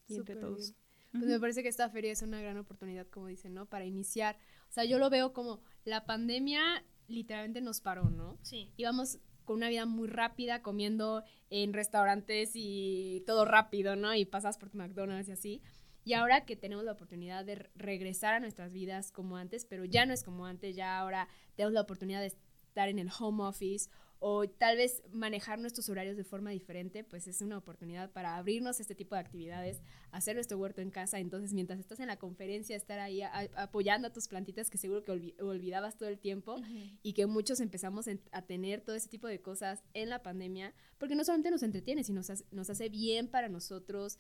entre 0.08 0.38
todos. 0.38 0.74
Pues 1.12 1.26
me 1.26 1.42
parece 1.42 1.62
que 1.62 1.68
esta 1.68 1.90
feria 1.90 2.10
es 2.14 2.22
una 2.22 2.40
gran 2.40 2.56
oportunidad, 2.56 3.06
como 3.08 3.28
dicen, 3.28 3.54
¿no? 3.54 3.66
Para 3.66 3.84
iniciar. 3.84 4.38
O 4.70 4.72
sea, 4.72 4.86
yo 4.86 4.98
lo 4.98 5.10
veo 5.10 5.34
como 5.34 5.62
la 5.84 6.06
pandemia 6.06 6.86
literalmente 7.10 7.60
nos 7.60 7.82
paró, 7.82 8.10
¿no? 8.10 8.40
Sí. 8.44 8.72
Íbamos 8.78 9.20
con 9.44 9.58
una 9.58 9.68
vida 9.68 9.86
muy 9.86 10.08
rápida, 10.08 10.62
comiendo 10.62 11.26
en 11.50 11.74
restaurantes 11.74 12.52
y 12.54 13.26
todo 13.28 13.44
rápido, 13.44 13.98
¿no? 13.98 14.16
Y 14.16 14.24
pasas 14.24 14.58
por 14.58 14.74
McDonald's 14.74 15.28
y 15.28 15.32
así. 15.34 15.62
Y 16.04 16.14
ahora 16.14 16.46
que 16.46 16.56
tenemos 16.56 16.84
la 16.84 16.94
oportunidad 16.94 17.46
de 17.46 17.70
regresar 17.76 18.34
a 18.34 18.40
nuestras 18.40 18.74
vidas 18.74 19.12
como 19.12 19.38
antes, 19.38 19.66
pero 19.66 19.86
ya 19.86 20.06
no 20.06 20.14
es 20.14 20.24
como 20.24 20.46
antes, 20.46 20.76
ya 20.76 21.00
ahora 21.00 21.28
tenemos 21.56 21.74
la 21.74 21.82
oportunidad 21.82 22.22
de 22.22 22.28
estar 22.28 22.90
en 22.90 23.00
el 23.00 23.10
home 23.18 23.44
office 23.44 23.90
o 24.24 24.48
tal 24.48 24.78
vez 24.78 25.02
manejar 25.12 25.58
nuestros 25.58 25.90
horarios 25.90 26.16
de 26.16 26.24
forma 26.24 26.52
diferente, 26.52 27.04
pues 27.04 27.28
es 27.28 27.42
una 27.42 27.58
oportunidad 27.58 28.12
para 28.12 28.38
abrirnos 28.38 28.80
este 28.80 28.94
tipo 28.94 29.16
de 29.16 29.22
actividades, 29.22 29.82
hacer 30.12 30.36
nuestro 30.36 30.60
huerto 30.60 30.80
en 30.80 30.92
casa. 30.92 31.18
Entonces, 31.18 31.54
mientras 31.54 31.80
estás 31.80 32.00
en 32.00 32.06
la 32.06 32.18
conferencia, 32.18 32.76
estar 32.76 33.00
ahí 33.00 33.24
apoyando 33.24 34.08
a 34.08 34.14
tus 34.14 34.28
plantitas 34.28 34.70
que 34.70 34.78
seguro 34.78 35.04
que 35.04 35.34
olvidabas 35.40 35.98
todo 35.98 36.08
el 36.08 36.20
tiempo 36.20 36.58
y 37.02 37.14
que 37.14 37.26
muchos 37.26 37.60
empezamos 37.62 38.08
a 38.32 38.42
tener 38.44 38.82
todo 38.82 38.96
ese 38.96 39.10
tipo 39.10 39.26
de 39.26 39.42
cosas 39.42 39.84
en 39.96 40.10
la 40.10 40.22
pandemia, 40.22 40.72
porque 41.00 41.16
no 41.16 41.24
solamente 41.24 41.50
nos 41.50 41.64
entretiene, 41.64 42.04
sino 42.04 42.20
nos 42.20 42.30
hace, 42.30 42.46
nos 42.52 42.70
hace 42.70 42.90
bien 42.90 43.28
para 43.28 43.50
nosotros 43.50 44.20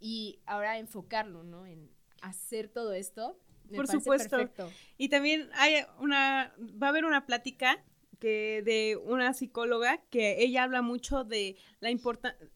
y 0.00 0.40
ahora 0.46 0.78
enfocarlo, 0.78 1.44
¿no? 1.44 1.66
En 1.66 1.90
hacer 2.22 2.68
todo 2.68 2.92
esto. 2.92 3.38
Por 3.74 3.86
supuesto. 3.86 4.50
Y 4.98 5.08
también 5.08 5.48
hay 5.54 5.84
una, 6.00 6.52
va 6.60 6.88
a 6.88 6.90
haber 6.90 7.04
una 7.04 7.26
plática 7.26 7.84
que 8.18 8.62
de 8.64 8.96
una 8.96 9.32
psicóloga 9.32 10.02
que 10.10 10.42
ella 10.42 10.64
habla 10.64 10.82
mucho 10.82 11.24
de 11.24 11.56
la 11.78 11.90
importancia 11.90 12.50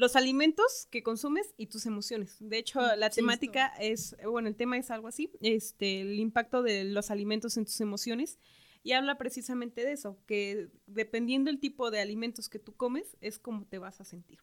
los 0.00 0.16
alimentos 0.16 0.88
que 0.90 1.02
consumes 1.02 1.54
y 1.58 1.66
tus 1.66 1.84
emociones. 1.84 2.36
De 2.40 2.56
hecho, 2.56 2.80
mm, 2.80 2.98
la 2.98 3.10
temática 3.10 3.66
es, 3.78 4.16
bueno, 4.24 4.48
el 4.48 4.56
tema 4.56 4.78
es 4.78 4.90
algo 4.90 5.08
así, 5.08 5.30
este, 5.42 6.00
el 6.00 6.18
impacto 6.18 6.62
de 6.62 6.84
los 6.84 7.10
alimentos 7.10 7.58
en 7.58 7.66
tus 7.66 7.78
emociones. 7.82 8.38
Y 8.82 8.92
habla 8.92 9.18
precisamente 9.18 9.84
de 9.84 9.92
eso, 9.92 10.18
que 10.26 10.70
dependiendo 10.86 11.50
del 11.50 11.60
tipo 11.60 11.90
de 11.90 12.00
alimentos 12.00 12.48
que 12.48 12.58
tú 12.58 12.74
comes, 12.74 13.18
es 13.20 13.38
como 13.38 13.66
te 13.66 13.78
vas 13.78 14.00
a 14.00 14.04
sentir. 14.04 14.38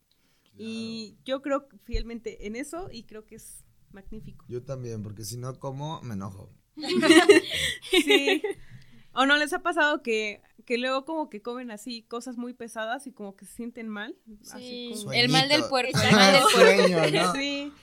Y 0.57 1.17
yo 1.25 1.41
creo 1.41 1.67
fielmente 1.83 2.47
en 2.47 2.55
eso 2.55 2.89
y 2.91 3.03
creo 3.03 3.25
que 3.25 3.35
es 3.35 3.63
magnífico. 3.91 4.45
Yo 4.47 4.63
también, 4.63 5.03
porque 5.03 5.23
si 5.23 5.37
no 5.37 5.57
como, 5.59 6.01
me 6.01 6.13
enojo. 6.13 6.51
sí. 7.91 8.41
¿O 9.13 9.25
no 9.25 9.37
les 9.37 9.51
ha 9.53 9.63
pasado 9.63 10.03
que, 10.03 10.41
que 10.65 10.77
luego 10.77 11.05
como 11.05 11.29
que 11.29 11.41
comen 11.41 11.71
así 11.71 12.03
cosas 12.03 12.37
muy 12.37 12.53
pesadas 12.53 13.07
y 13.07 13.11
como 13.11 13.35
que 13.35 13.45
se 13.45 13.53
sienten 13.53 13.87
mal? 13.87 14.15
Sí, 14.43 14.93
el 15.13 15.29
mal 15.29 15.49
del 15.49 15.63
puerco, 15.65 15.99
el 15.99 16.11
mal 16.15 16.33
del 16.33 16.43
puerco. 16.53 17.33
Sí. 17.33 17.73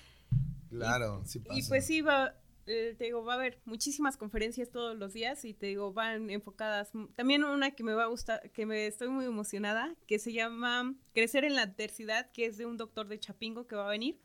Claro, 0.71 1.23
sí 1.25 1.41
pasa. 1.41 1.59
Y 1.59 1.63
pues 1.65 1.87
sí, 1.87 2.03
va, 2.03 2.35
eh, 2.67 2.95
te 2.97 3.05
digo, 3.05 3.25
va 3.25 3.35
a 3.35 3.37
haber 3.37 3.61
muchísimas 3.65 4.17
conferencias 4.17 4.71
todos 4.71 4.97
los 4.97 5.13
días 5.13 5.45
y 5.45 5.55
te 5.55 5.67
digo, 5.67 5.93
van 5.93 6.31
enfocadas. 6.31 6.93
También 7.15 7.45
una 7.45 7.73
que 7.73 7.85
me 7.85 7.95
va 7.95 8.05
a 8.05 8.09
gustar, 8.09 8.51
que 8.53 8.67
me 8.67 8.87
estoy 8.87 9.09
muy 9.09 9.27
emocionada, 9.27 9.95
que 10.07 10.19
se 10.19 10.33
llama 10.33 10.95
Crecer 11.13 11.45
en 11.45 11.55
la 11.55 11.63
adversidad, 11.63 12.31
que 12.33 12.47
es 12.47 12.57
de 12.57 12.67
un 12.67 12.77
doctor 12.77 13.09
de 13.09 13.19
Chapingo 13.21 13.67
que 13.67 13.77
va 13.77 13.87
a 13.87 13.91
venir. 13.91 14.21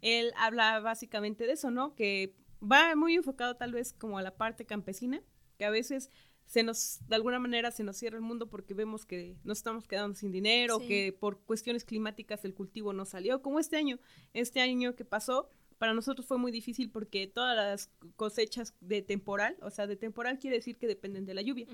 Él 0.00 0.32
habla 0.36 0.80
básicamente 0.80 1.46
de 1.46 1.52
eso, 1.52 1.70
¿no? 1.70 1.94
Que 1.94 2.34
va 2.62 2.94
muy 2.94 3.14
enfocado 3.14 3.56
tal 3.56 3.72
vez 3.72 3.92
como 3.92 4.18
a 4.18 4.22
la 4.22 4.36
parte 4.36 4.66
campesina, 4.66 5.22
que 5.56 5.64
a 5.64 5.70
veces 5.70 6.10
se 6.48 6.62
nos, 6.62 7.00
de 7.06 7.14
alguna 7.14 7.38
manera 7.38 7.70
se 7.70 7.84
nos 7.84 7.98
cierra 7.98 8.16
el 8.16 8.22
mundo 8.22 8.48
porque 8.48 8.72
vemos 8.72 9.04
que 9.04 9.36
nos 9.44 9.58
estamos 9.58 9.86
quedando 9.86 10.16
sin 10.16 10.32
dinero, 10.32 10.78
que 10.78 11.12
por 11.12 11.40
cuestiones 11.44 11.84
climáticas 11.84 12.44
el 12.44 12.54
cultivo 12.54 12.94
no 12.94 13.04
salió, 13.04 13.42
como 13.42 13.60
este 13.60 13.76
año, 13.76 13.98
este 14.32 14.60
año 14.60 14.96
que 14.96 15.04
pasó, 15.04 15.50
para 15.78 15.94
nosotros 15.94 16.26
fue 16.26 16.38
muy 16.38 16.52
difícil 16.52 16.90
porque 16.90 17.26
todas 17.26 17.56
las 17.56 17.90
cosechas 18.16 18.74
de 18.80 19.02
temporal, 19.02 19.56
o 19.62 19.70
sea, 19.70 19.86
de 19.86 19.96
temporal 19.96 20.38
quiere 20.38 20.56
decir 20.56 20.76
que 20.76 20.86
dependen 20.86 21.24
de 21.24 21.34
la 21.34 21.42
lluvia, 21.42 21.66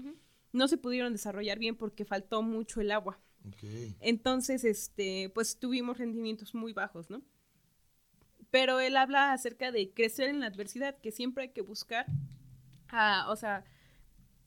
no 0.53 0.69
se 0.69 0.77
pudieron 0.77 1.13
desarrollar 1.13 1.59
bien 1.59 1.77
porque 1.77 2.05
faltó 2.05 2.43
mucho 2.43 2.81
el 2.81 2.91
agua. 2.91 3.19
Entonces, 4.01 4.65
este, 4.65 5.31
pues 5.35 5.59
tuvimos 5.59 5.99
rendimientos 5.99 6.55
muy 6.55 6.73
bajos, 6.73 7.11
¿no? 7.11 7.23
Pero 8.51 8.81
él 8.81 8.97
habla 8.97 9.33
acerca 9.33 9.73
de 9.73 9.91
crecer 9.93 10.29
en 10.29 10.41
la 10.41 10.47
adversidad, 10.47 10.97
que 10.99 11.11
siempre 11.11 11.45
hay 11.45 11.51
que 11.51 11.63
buscar, 11.63 12.07
o 13.29 13.37
sea, 13.37 13.65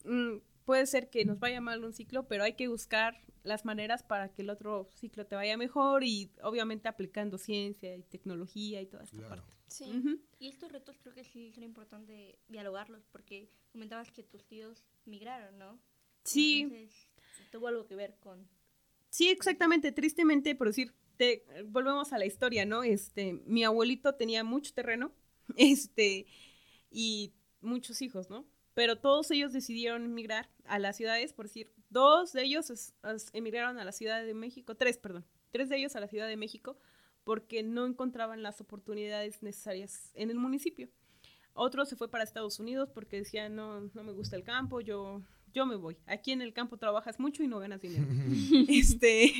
mm, 0.05 0.37
puede 0.65 0.85
ser 0.85 1.09
que 1.09 1.25
nos 1.25 1.39
vaya 1.39 1.61
mal 1.61 1.83
un 1.83 1.93
ciclo, 1.93 2.27
pero 2.27 2.43
hay 2.43 2.53
que 2.53 2.67
buscar 2.67 3.21
las 3.47 3.65
maneras 3.65 4.03
para 4.03 4.31
que 4.31 4.41
el 4.41 4.49
otro 4.49 4.89
ciclo 4.93 5.25
te 5.25 5.35
vaya 5.35 5.57
mejor 5.57 6.03
y 6.03 6.31
obviamente 6.43 6.87
aplicando 6.87 7.37
ciencia 7.37 7.95
y 7.95 8.03
tecnología 8.03 8.81
y 8.81 8.85
toda 8.85 9.03
esta 9.03 9.27
parte. 9.27 9.53
Sí. 9.67 10.19
Y 10.39 10.47
estos 10.49 10.71
retos 10.71 10.97
creo 11.01 11.13
que 11.13 11.23
sí 11.23 11.47
es 11.47 11.57
importante 11.57 12.39
dialogarlos 12.47 13.05
porque 13.11 13.49
comentabas 13.71 14.11
que 14.11 14.23
tus 14.23 14.45
tíos 14.45 14.85
migraron, 15.05 15.57
¿no? 15.57 15.79
Sí. 16.23 16.61
Entonces, 16.61 17.09
tuvo 17.51 17.67
algo 17.67 17.85
que 17.87 17.95
ver 17.95 18.17
con... 18.19 18.47
Sí, 19.09 19.29
exactamente. 19.29 19.91
Tristemente, 19.91 20.55
por 20.55 20.67
decir, 20.67 20.93
te, 21.17 21.45
volvemos 21.65 22.13
a 22.13 22.17
la 22.17 22.25
historia, 22.25 22.65
¿no? 22.65 22.83
Este, 22.83 23.33
mi 23.45 23.63
abuelito 23.63 24.15
tenía 24.15 24.43
mucho 24.43 24.73
terreno, 24.73 25.11
este, 25.57 26.27
y 26.91 27.33
muchos 27.61 28.01
hijos, 28.01 28.29
¿no? 28.29 28.45
Pero 28.77 28.95
todos 28.95 29.31
ellos 29.31 29.53
decidieron 29.53 30.05
emigrar 30.05 30.51
a 30.65 30.77
las 30.77 30.97
ciudades, 30.97 31.33
por 31.33 31.47
decir, 31.47 31.71
Dos 31.89 32.33
de 32.33 32.43
ellos 32.43 32.93
emigraron 33.33 33.79
a 33.79 33.85
la 33.85 33.91
Ciudad 33.91 34.23
de 34.23 34.33
México, 34.33 34.75
tres, 34.75 34.97
perdón, 34.97 35.25
tres 35.51 35.69
de 35.69 35.77
ellos 35.77 35.95
a 35.95 35.99
la 35.99 36.07
Ciudad 36.07 36.27
de 36.27 36.35
México 36.35 36.77
porque 37.23 37.63
no 37.63 37.85
encontraban 37.85 38.43
las 38.43 38.61
oportunidades 38.61 39.41
necesarias 39.41 40.11
en 40.13 40.29
el 40.29 40.37
municipio. 40.37 40.89
Otro 41.53 41.85
se 41.85 41.95
fue 41.95 42.09
para 42.09 42.23
Estados 42.23 42.59
Unidos 42.59 42.89
porque 42.93 43.17
decía, 43.17 43.49
no, 43.49 43.81
no 43.93 44.03
me 44.03 44.11
gusta 44.11 44.35
el 44.35 44.43
campo, 44.43 44.79
yo, 44.79 45.21
yo 45.53 45.65
me 45.65 45.75
voy. 45.75 45.97
Aquí 46.05 46.31
en 46.31 46.41
el 46.41 46.53
campo 46.53 46.77
trabajas 46.77 47.19
mucho 47.19 47.41
y 47.41 47.47
no 47.47 47.59
ganas 47.59 47.81
dinero. 47.81 48.05
este, 48.69 49.33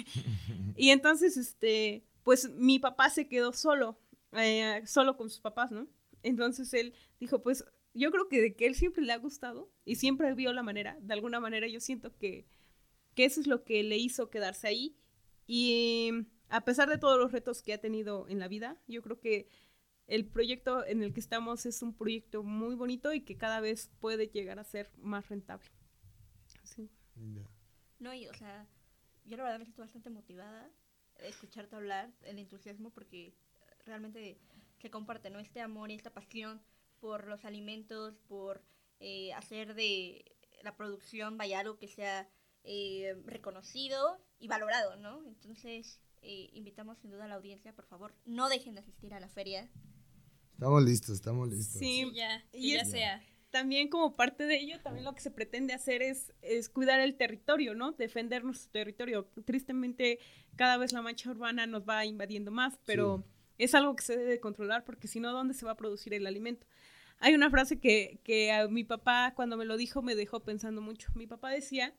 y 0.76 0.90
entonces, 0.90 1.38
este, 1.38 2.04
pues 2.24 2.50
mi 2.56 2.80
papá 2.80 3.10
se 3.10 3.28
quedó 3.28 3.54
solo, 3.54 4.00
eh, 4.34 4.82
solo 4.86 5.16
con 5.16 5.30
sus 5.30 5.42
papás, 5.42 5.72
¿no? 5.72 5.88
Entonces 6.24 6.74
él 6.74 6.94
dijo, 7.20 7.42
pues 7.42 7.64
yo 7.98 8.12
creo 8.12 8.28
que 8.28 8.42
de 8.42 8.56
que 8.56 8.68
él 8.68 8.76
siempre 8.76 9.04
le 9.04 9.14
ha 9.14 9.18
gustado 9.18 9.72
y 9.86 9.96
siempre 9.96 10.34
vio 10.34 10.54
la 10.54 10.64
manera, 10.64 10.98
de 11.02 11.14
alguna 11.14 11.40
manera 11.40 11.68
yo 11.68 11.80
siento 11.80 12.16
que, 12.18 12.48
que 13.16 13.26
eso 13.26 13.42
es 13.42 13.48
lo 13.48 13.64
que 13.64 13.84
le 13.84 13.98
hizo 13.98 14.30
quedarse 14.30 14.68
ahí 14.68 14.98
y 15.48 16.12
a 16.50 16.62
pesar 16.62 16.90
de 16.90 16.98
todos 16.98 17.18
los 17.18 17.32
retos 17.32 17.62
que 17.62 17.74
ha 17.74 17.80
tenido 17.80 18.28
en 18.28 18.40
la 18.40 18.48
vida, 18.48 18.78
yo 18.88 19.02
creo 19.02 19.20
que 19.20 19.50
el 20.08 20.26
proyecto 20.26 20.86
en 20.86 21.04
el 21.04 21.14
que 21.14 21.20
estamos 21.20 21.66
es 21.66 21.82
un 21.82 21.94
proyecto 21.94 22.44
muy 22.44 22.76
bonito 22.76 23.14
y 23.14 23.22
que 23.22 23.38
cada 23.38 23.60
vez 23.60 23.92
puede 24.00 24.28
llegar 24.28 24.60
a 24.60 24.64
ser 24.64 24.90
más 24.98 25.28
rentable. 25.28 25.70
Sí. 26.64 26.90
No, 28.00 28.14
y 28.14 28.28
o 28.28 28.34
sea, 28.34 28.68
yo 29.26 29.38
la 29.38 29.44
verdad 29.44 29.60
me 29.60 29.66
siento 29.66 29.82
bastante 29.82 30.10
motivada 30.10 30.70
de 31.20 31.28
escucharte 31.28 31.76
hablar, 31.76 32.14
el 32.22 32.40
entusiasmo, 32.40 32.92
porque 32.92 33.34
realmente 33.86 34.40
se 34.80 34.90
comparte, 34.90 35.30
¿no? 35.30 35.40
Este 35.40 35.62
amor 35.62 35.92
y 35.92 35.96
esta 35.96 36.14
pasión 36.14 36.62
por 37.00 37.28
los 37.28 37.46
alimentos, 37.46 38.18
por 38.28 38.64
eh, 39.00 39.34
hacer 39.34 39.76
de 39.76 40.26
la 40.64 40.76
producción, 40.76 41.38
vaya, 41.38 41.60
algo 41.60 41.78
que 41.78 41.88
sea 41.88 42.30
eh, 42.64 43.16
reconocido 43.26 44.20
y 44.40 44.48
valorado, 44.48 44.96
¿no? 44.98 45.26
Entonces, 45.26 46.00
eh, 46.22 46.50
invitamos 46.54 46.98
sin 47.00 47.12
duda 47.12 47.26
a 47.26 47.28
la 47.28 47.36
audiencia, 47.36 47.74
por 47.74 47.86
favor, 47.86 48.16
no 48.26 48.50
dejen 48.50 48.74
de 48.74 48.82
asistir 48.82 49.14
a 49.14 49.20
la 49.20 49.30
feria. 49.30 49.70
Estamos 50.54 50.84
listos, 50.84 51.16
estamos 51.16 51.48
listos. 51.50 51.80
Sí, 51.80 52.12
ya, 52.14 52.44
y 52.52 52.74
ya 52.74 52.86
sea. 52.86 53.24
También 53.52 53.88
como 53.90 54.16
parte 54.16 54.46
de 54.46 54.60
ello, 54.60 54.82
también 54.82 55.06
lo 55.06 55.14
que 55.14 55.22
se 55.22 55.32
pretende 55.32 55.74
hacer 55.74 56.02
es, 56.02 56.34
es 56.42 56.68
cuidar 56.68 57.00
el 57.00 57.16
territorio, 57.16 57.76
¿no? 57.76 57.94
Defender 57.94 58.44
nuestro 58.44 58.72
territorio. 58.72 59.32
Tristemente, 59.46 60.20
cada 60.56 60.78
vez 60.78 60.92
la 60.92 61.02
mancha 61.02 61.32
urbana 61.32 61.66
nos 61.66 61.88
va 61.88 62.06
invadiendo 62.06 62.52
más, 62.52 62.78
pero 62.86 63.24
es 63.58 63.76
algo 63.76 63.96
que 63.96 64.04
se 64.04 64.18
debe 64.18 64.40
controlar 64.40 64.84
porque 64.84 65.08
si 65.08 65.20
no, 65.20 65.32
¿dónde 65.32 65.54
se 65.54 65.66
va 65.66 65.74
a 65.74 65.78
producir 65.78 66.14
el 66.14 66.28
alimento? 66.28 66.68
Hay 67.20 67.34
una 67.34 67.50
frase 67.50 67.80
que, 67.80 68.20
que 68.24 68.52
a 68.52 68.68
mi 68.68 68.84
papá 68.84 69.34
cuando 69.36 69.58
me 69.58 69.66
lo 69.66 69.78
dijo 69.78 70.02
me 70.02 70.16
dejó 70.16 70.42
pensando 70.42 70.82
mucho. 70.82 71.12
Mi 71.16 71.26
papá 71.26 71.50
decía 71.50 71.96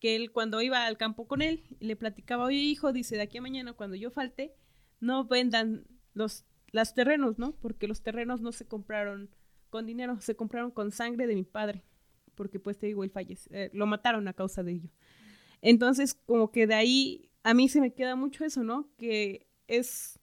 que 0.00 0.16
él 0.16 0.32
cuando 0.32 0.60
iba 0.60 0.84
al 0.84 0.98
campo 0.98 1.26
con 1.26 1.40
él 1.40 1.64
le 1.80 1.96
platicaba, 1.96 2.44
oye 2.44 2.58
hijo, 2.58 2.92
dice, 2.92 3.16
de 3.16 3.22
aquí 3.22 3.38
a 3.38 3.42
mañana 3.42 3.72
cuando 3.72 3.96
yo 3.96 4.10
falte, 4.10 4.54
no 5.00 5.24
vendan 5.24 5.86
los, 6.12 6.44
los 6.72 6.94
terrenos, 6.94 7.38
¿no? 7.38 7.52
Porque 7.52 7.88
los 7.88 8.02
terrenos 8.02 8.40
no 8.40 8.52
se 8.52 8.66
compraron 8.66 9.30
con 9.70 9.86
dinero, 9.86 10.20
se 10.20 10.36
compraron 10.36 10.70
con 10.70 10.90
sangre 10.92 11.26
de 11.26 11.34
mi 11.34 11.44
padre, 11.44 11.84
porque 12.34 12.60
pues 12.60 12.78
te 12.78 12.86
digo, 12.86 13.02
él 13.02 13.10
falleció, 13.10 13.50
eh, 13.56 13.70
lo 13.72 13.86
mataron 13.86 14.28
a 14.28 14.34
causa 14.34 14.62
de 14.62 14.72
ello. 14.72 14.90
Entonces, 15.62 16.14
como 16.14 16.50
que 16.50 16.66
de 16.66 16.74
ahí 16.74 17.30
a 17.42 17.54
mí 17.54 17.68
se 17.68 17.80
me 17.80 17.94
queda 17.94 18.14
mucho 18.16 18.44
eso, 18.44 18.62
¿no? 18.62 18.90
Que 18.98 19.46
es 19.66 20.18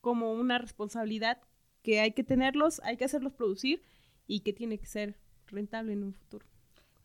como 0.00 0.32
una 0.32 0.58
responsabilidad 0.58 1.40
que 1.82 2.00
hay 2.00 2.12
que 2.12 2.24
tenerlos, 2.24 2.80
hay 2.84 2.96
que 2.96 3.04
hacerlos 3.04 3.32
producir 3.32 3.82
y 4.26 4.40
que 4.40 4.52
tiene 4.52 4.78
que 4.78 4.86
ser 4.86 5.18
rentable 5.46 5.92
en 5.92 6.04
un 6.04 6.14
futuro 6.14 6.46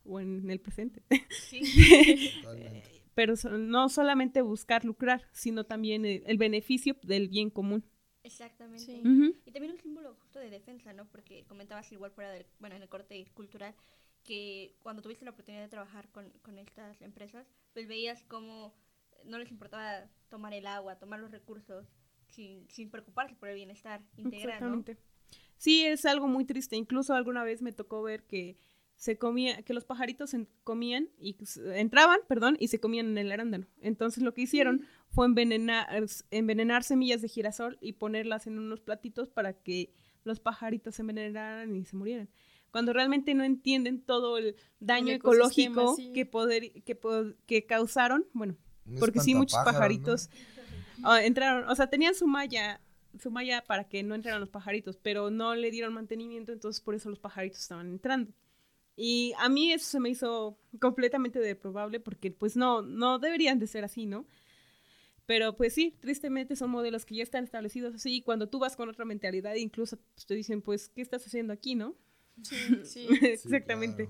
o 0.04 0.20
en 0.20 0.48
el 0.50 0.60
presente. 0.60 1.02
Sí. 1.30 1.62
Pero 3.14 3.34
no 3.58 3.88
solamente 3.88 4.42
buscar 4.42 4.84
lucrar, 4.84 5.26
sino 5.32 5.64
también 5.64 6.04
el, 6.04 6.36
beneficio 6.36 6.96
del 7.02 7.28
bien 7.28 7.48
común. 7.48 7.82
Exactamente. 8.22 9.00
Y 9.46 9.52
también 9.52 9.72
un 9.72 9.80
símbolo 9.80 10.14
justo 10.14 10.38
de 10.38 10.50
defensa, 10.50 10.92
¿no? 10.92 11.06
Porque 11.06 11.44
comentabas 11.46 11.90
igual 11.92 12.10
fuera 12.10 12.30
del, 12.30 12.44
bueno, 12.58 12.76
en 12.76 12.82
el 12.82 12.88
corte 12.90 13.24
cultural, 13.32 13.74
que 14.22 14.76
cuando 14.82 15.00
tuviste 15.00 15.24
la 15.24 15.30
oportunidad 15.30 15.62
de 15.62 15.68
trabajar 15.68 16.10
con, 16.10 16.28
con 16.42 16.58
estas 16.58 17.00
empresas, 17.00 17.46
pues 17.72 17.88
veías 17.88 18.22
cómo 18.24 18.74
no 19.24 19.38
les 19.38 19.50
importaba 19.50 20.08
tomar 20.28 20.52
el 20.52 20.66
agua, 20.66 20.98
tomar 20.98 21.20
los 21.20 21.30
recursos, 21.30 21.86
sin, 22.28 22.68
sin 22.70 22.90
preocuparse 22.90 23.34
por 23.34 23.48
el 23.48 23.56
bienestar 23.56 24.02
integral. 24.16 24.54
Exactamente. 24.54 24.98
Sí, 25.58 25.84
es 25.84 26.04
algo 26.04 26.28
muy 26.28 26.44
triste. 26.44 26.76
Incluso 26.76 27.14
alguna 27.14 27.44
vez 27.44 27.62
me 27.62 27.72
tocó 27.72 28.02
ver 28.02 28.24
que 28.24 28.56
se 28.96 29.18
comía, 29.18 29.62
que 29.62 29.74
los 29.74 29.84
pajaritos 29.84 30.34
comían 30.64 31.10
y 31.18 31.36
entraban, 31.74 32.18
perdón, 32.28 32.56
y 32.58 32.68
se 32.68 32.80
comían 32.80 33.08
en 33.08 33.18
el 33.18 33.32
arándano. 33.32 33.66
Entonces 33.80 34.22
lo 34.22 34.32
que 34.32 34.42
hicieron 34.42 34.86
fue 35.10 35.26
envenenar, 35.26 35.86
envenenar 36.30 36.82
semillas 36.82 37.20
de 37.20 37.28
girasol 37.28 37.78
y 37.80 37.92
ponerlas 37.92 38.46
en 38.46 38.58
unos 38.58 38.80
platitos 38.80 39.28
para 39.28 39.52
que 39.52 39.92
los 40.24 40.40
pajaritos 40.40 40.94
se 40.94 41.02
envenenaran 41.02 41.76
y 41.76 41.84
se 41.84 41.96
murieran. 41.96 42.30
Cuando 42.70 42.92
realmente 42.92 43.34
no 43.34 43.44
entienden 43.44 44.02
todo 44.02 44.38
el 44.38 44.56
daño 44.80 45.12
ecológico 45.12 45.96
que, 46.14 46.26
poder, 46.26 46.72
que, 46.82 46.98
que 47.46 47.66
causaron, 47.66 48.26
bueno, 48.32 48.56
porque 48.98 49.20
sí 49.20 49.34
muchos 49.34 49.58
pajaritos 49.64 50.30
Ah, 51.02 51.24
entraron, 51.24 51.68
o 51.68 51.74
sea, 51.74 51.88
tenían 51.88 52.14
su 52.14 52.26
malla, 52.26 52.80
su 53.20 53.30
malla 53.30 53.62
para 53.64 53.84
que 53.84 54.02
no 54.02 54.14
entraran 54.14 54.40
los 54.40 54.50
pajaritos, 54.50 54.96
pero 54.96 55.30
no 55.30 55.54
le 55.54 55.70
dieron 55.70 55.92
mantenimiento, 55.92 56.52
entonces 56.52 56.80
por 56.80 56.94
eso 56.94 57.10
los 57.10 57.18
pajaritos 57.18 57.60
estaban 57.60 57.88
entrando. 57.88 58.32
Y 58.96 59.34
a 59.38 59.48
mí 59.48 59.72
eso 59.72 59.84
se 59.84 60.00
me 60.00 60.08
hizo 60.08 60.58
completamente 60.80 61.38
deprobable 61.38 62.00
porque 62.00 62.30
pues 62.30 62.56
no, 62.56 62.80
no 62.80 63.18
deberían 63.18 63.58
de 63.58 63.66
ser 63.66 63.84
así, 63.84 64.06
¿no? 64.06 64.26
Pero 65.26 65.56
pues 65.56 65.74
sí, 65.74 65.94
tristemente 66.00 66.56
son 66.56 66.70
modelos 66.70 67.04
que 67.04 67.16
ya 67.16 67.22
están 67.22 67.44
establecidos 67.44 67.94
así 67.94 68.16
y 68.16 68.22
cuando 68.22 68.48
tú 68.48 68.58
vas 68.58 68.76
con 68.76 68.88
otra 68.88 69.04
mentalidad 69.04 69.54
incluso 69.56 69.98
te 70.26 70.34
dicen 70.34 70.62
pues, 70.62 70.88
¿qué 70.88 71.02
estás 71.02 71.26
haciendo 71.26 71.52
aquí, 71.52 71.74
no? 71.74 71.94
Sí, 72.42 72.56
sí. 72.84 73.08
Exactamente. 73.22 74.08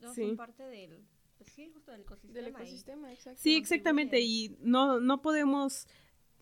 No, 0.00 0.14
son 0.14 0.36
parte 0.36 0.62
del, 0.64 1.04
pues 1.36 1.50
sí, 1.50 1.70
justo 1.72 1.92
del 1.92 2.02
ecosistema. 2.02 2.34
Del 2.34 2.46
ecosistema, 2.48 3.08
Sí, 3.36 3.56
exactamente, 3.56 4.20
y 4.20 4.56
no, 4.60 4.98
no 5.00 5.20
podemos 5.20 5.86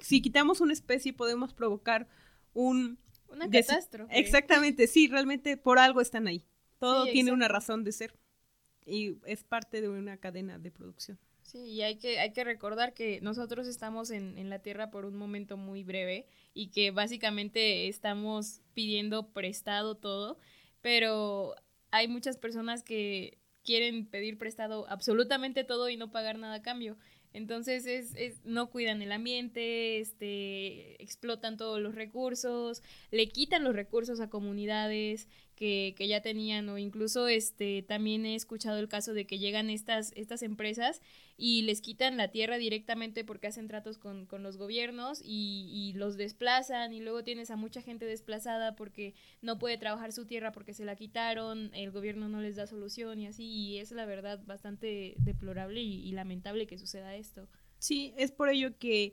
si 0.01 0.21
quitamos 0.23 0.61
una 0.61 0.73
especie 0.73 1.13
podemos 1.13 1.55
provocar 1.55 2.09
un... 2.53 2.99
Una 3.29 3.49
catástrofe. 3.49 4.19
Exactamente, 4.19 4.89
sí, 4.89 5.07
realmente 5.07 5.57
por 5.57 5.79
algo 5.79 6.01
están 6.01 6.27
ahí. 6.27 6.45
Todo 6.79 7.05
tiene 7.05 7.31
una 7.31 7.47
razón 7.47 7.85
de 7.85 7.93
ser 7.93 8.19
y 8.85 9.19
es 9.25 9.45
parte 9.45 9.81
de 9.81 9.89
una 9.89 10.17
cadena 10.17 10.59
de 10.59 10.71
producción. 10.71 11.19
Sí, 11.43 11.59
y 11.59 11.83
hay 11.83 11.97
que, 11.97 12.19
hay 12.19 12.33
que 12.33 12.45
recordar 12.45 12.93
que 12.93 13.21
nosotros 13.21 13.67
estamos 13.67 14.11
en, 14.11 14.37
en 14.39 14.51
la 14.51 14.61
Tierra 14.61 14.91
por 14.91 15.05
un 15.05 15.17
momento 15.17 15.57
muy 15.57 15.85
breve 15.85 16.27
y 16.55 16.71
que 16.71 16.91
básicamente 16.91 17.89
estamos 17.89 18.63
pidiendo 18.75 19.33
prestado 19.33 19.97
todo, 19.97 20.39
pero 20.81 21.55
hay 21.91 22.09
muchas 22.09 22.37
personas 22.37 22.83
que 22.83 23.39
quieren 23.63 24.07
pedir 24.07 24.39
prestado 24.39 24.87
absolutamente 24.89 25.65
todo 25.65 25.89
y 25.89 25.97
no 25.97 26.11
pagar 26.11 26.39
nada 26.39 26.57
a 26.57 26.63
cambio. 26.63 26.97
Entonces 27.33 27.87
es, 27.87 28.15
es, 28.17 28.45
no 28.45 28.71
cuidan 28.71 29.03
el 29.03 29.13
ambiente, 29.13 30.01
este, 30.01 31.01
explotan 31.03 31.57
todos 31.57 31.81
los 31.81 31.95
recursos, 31.95 32.83
le 33.11 33.29
quitan 33.29 33.63
los 33.63 33.75
recursos 33.75 34.21
a 34.21 34.29
comunidades, 34.29 35.29
que, 35.61 35.95
que, 35.95 36.09
ya 36.09 36.23
tenían 36.23 36.71
o 36.71 36.79
incluso 36.79 37.29
este 37.29 37.83
también 37.83 38.25
he 38.25 38.35
escuchado 38.35 38.79
el 38.79 38.89
caso 38.89 39.13
de 39.13 39.27
que 39.27 39.39
llegan 39.39 39.69
estas, 39.69 40.11
estas 40.17 40.43
empresas 40.43 41.03
y 41.37 41.61
les 41.63 41.83
quitan 41.83 42.17
la 42.17 42.29
tierra 42.29 42.57
directamente 42.57 43.25
porque 43.25 43.49
hacen 43.49 43.69
tratos 43.69 43.99
con, 43.99 44.25
con 44.25 44.43
los 44.43 44.57
gobiernos 44.57 45.21
y, 45.23 45.69
y, 45.71 45.93
los 45.99 46.17
desplazan 46.17 46.95
y 46.95 47.01
luego 47.01 47.25
tienes 47.25 47.51
a 47.51 47.57
mucha 47.57 47.83
gente 47.83 48.07
desplazada 48.07 48.75
porque 48.75 49.13
no 49.43 49.59
puede 49.59 49.77
trabajar 49.77 50.13
su 50.13 50.25
tierra 50.25 50.51
porque 50.51 50.73
se 50.73 50.87
la 50.87 50.97
quitaron, 50.97 51.71
el 51.75 51.91
gobierno 51.91 52.31
no 52.31 52.41
les 52.41 52.57
da 52.57 52.67
solución 52.67 53.21
y 53.21 53.27
así 53.27 53.45
y 53.45 53.79
es 53.81 53.93
la 53.93 54.07
verdad 54.07 54.41
bastante 54.47 55.15
deplorable 55.19 55.83
y, 55.83 56.09
y 56.09 56.13
lamentable 56.13 56.67
que 56.67 56.79
suceda 56.79 57.17
esto. 57.17 57.47
Sí, 57.79 58.15
es 58.17 58.33
por 58.33 58.49
ello 58.49 58.79
que 58.79 59.13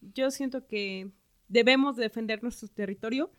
yo 0.00 0.30
siento 0.30 0.66
que 0.66 1.10
debemos 1.48 1.96
defender 1.96 2.42
nuestro 2.42 2.68
territorio 2.68 3.30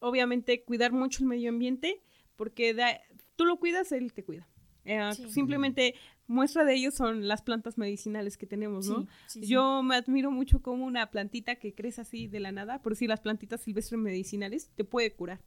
obviamente 0.00 0.64
cuidar 0.64 0.92
mucho 0.92 1.22
el 1.22 1.28
medio 1.28 1.50
ambiente, 1.50 2.02
porque 2.36 2.74
da, 2.74 3.00
tú 3.36 3.44
lo 3.44 3.58
cuidas, 3.58 3.92
él 3.92 4.12
te 4.12 4.24
cuida. 4.24 4.48
Eh, 4.84 5.10
sí. 5.14 5.30
Simplemente 5.30 5.94
muestra 6.26 6.64
de 6.64 6.74
ello 6.74 6.90
son 6.90 7.28
las 7.28 7.42
plantas 7.42 7.78
medicinales 7.78 8.36
que 8.36 8.46
tenemos, 8.46 8.88
¿no? 8.88 9.02
Sí, 9.26 9.40
sí, 9.40 9.46
Yo 9.46 9.82
me 9.82 9.96
admiro 9.96 10.30
mucho 10.30 10.62
como 10.62 10.86
una 10.86 11.10
plantita 11.10 11.56
que 11.56 11.74
crece 11.74 12.00
así 12.00 12.28
de 12.28 12.40
la 12.40 12.52
nada, 12.52 12.82
por 12.82 12.92
decir 12.92 13.08
las 13.08 13.20
plantitas 13.20 13.60
silvestres 13.60 14.00
medicinales, 14.00 14.70
te 14.74 14.84
puede 14.84 15.12
curar 15.12 15.40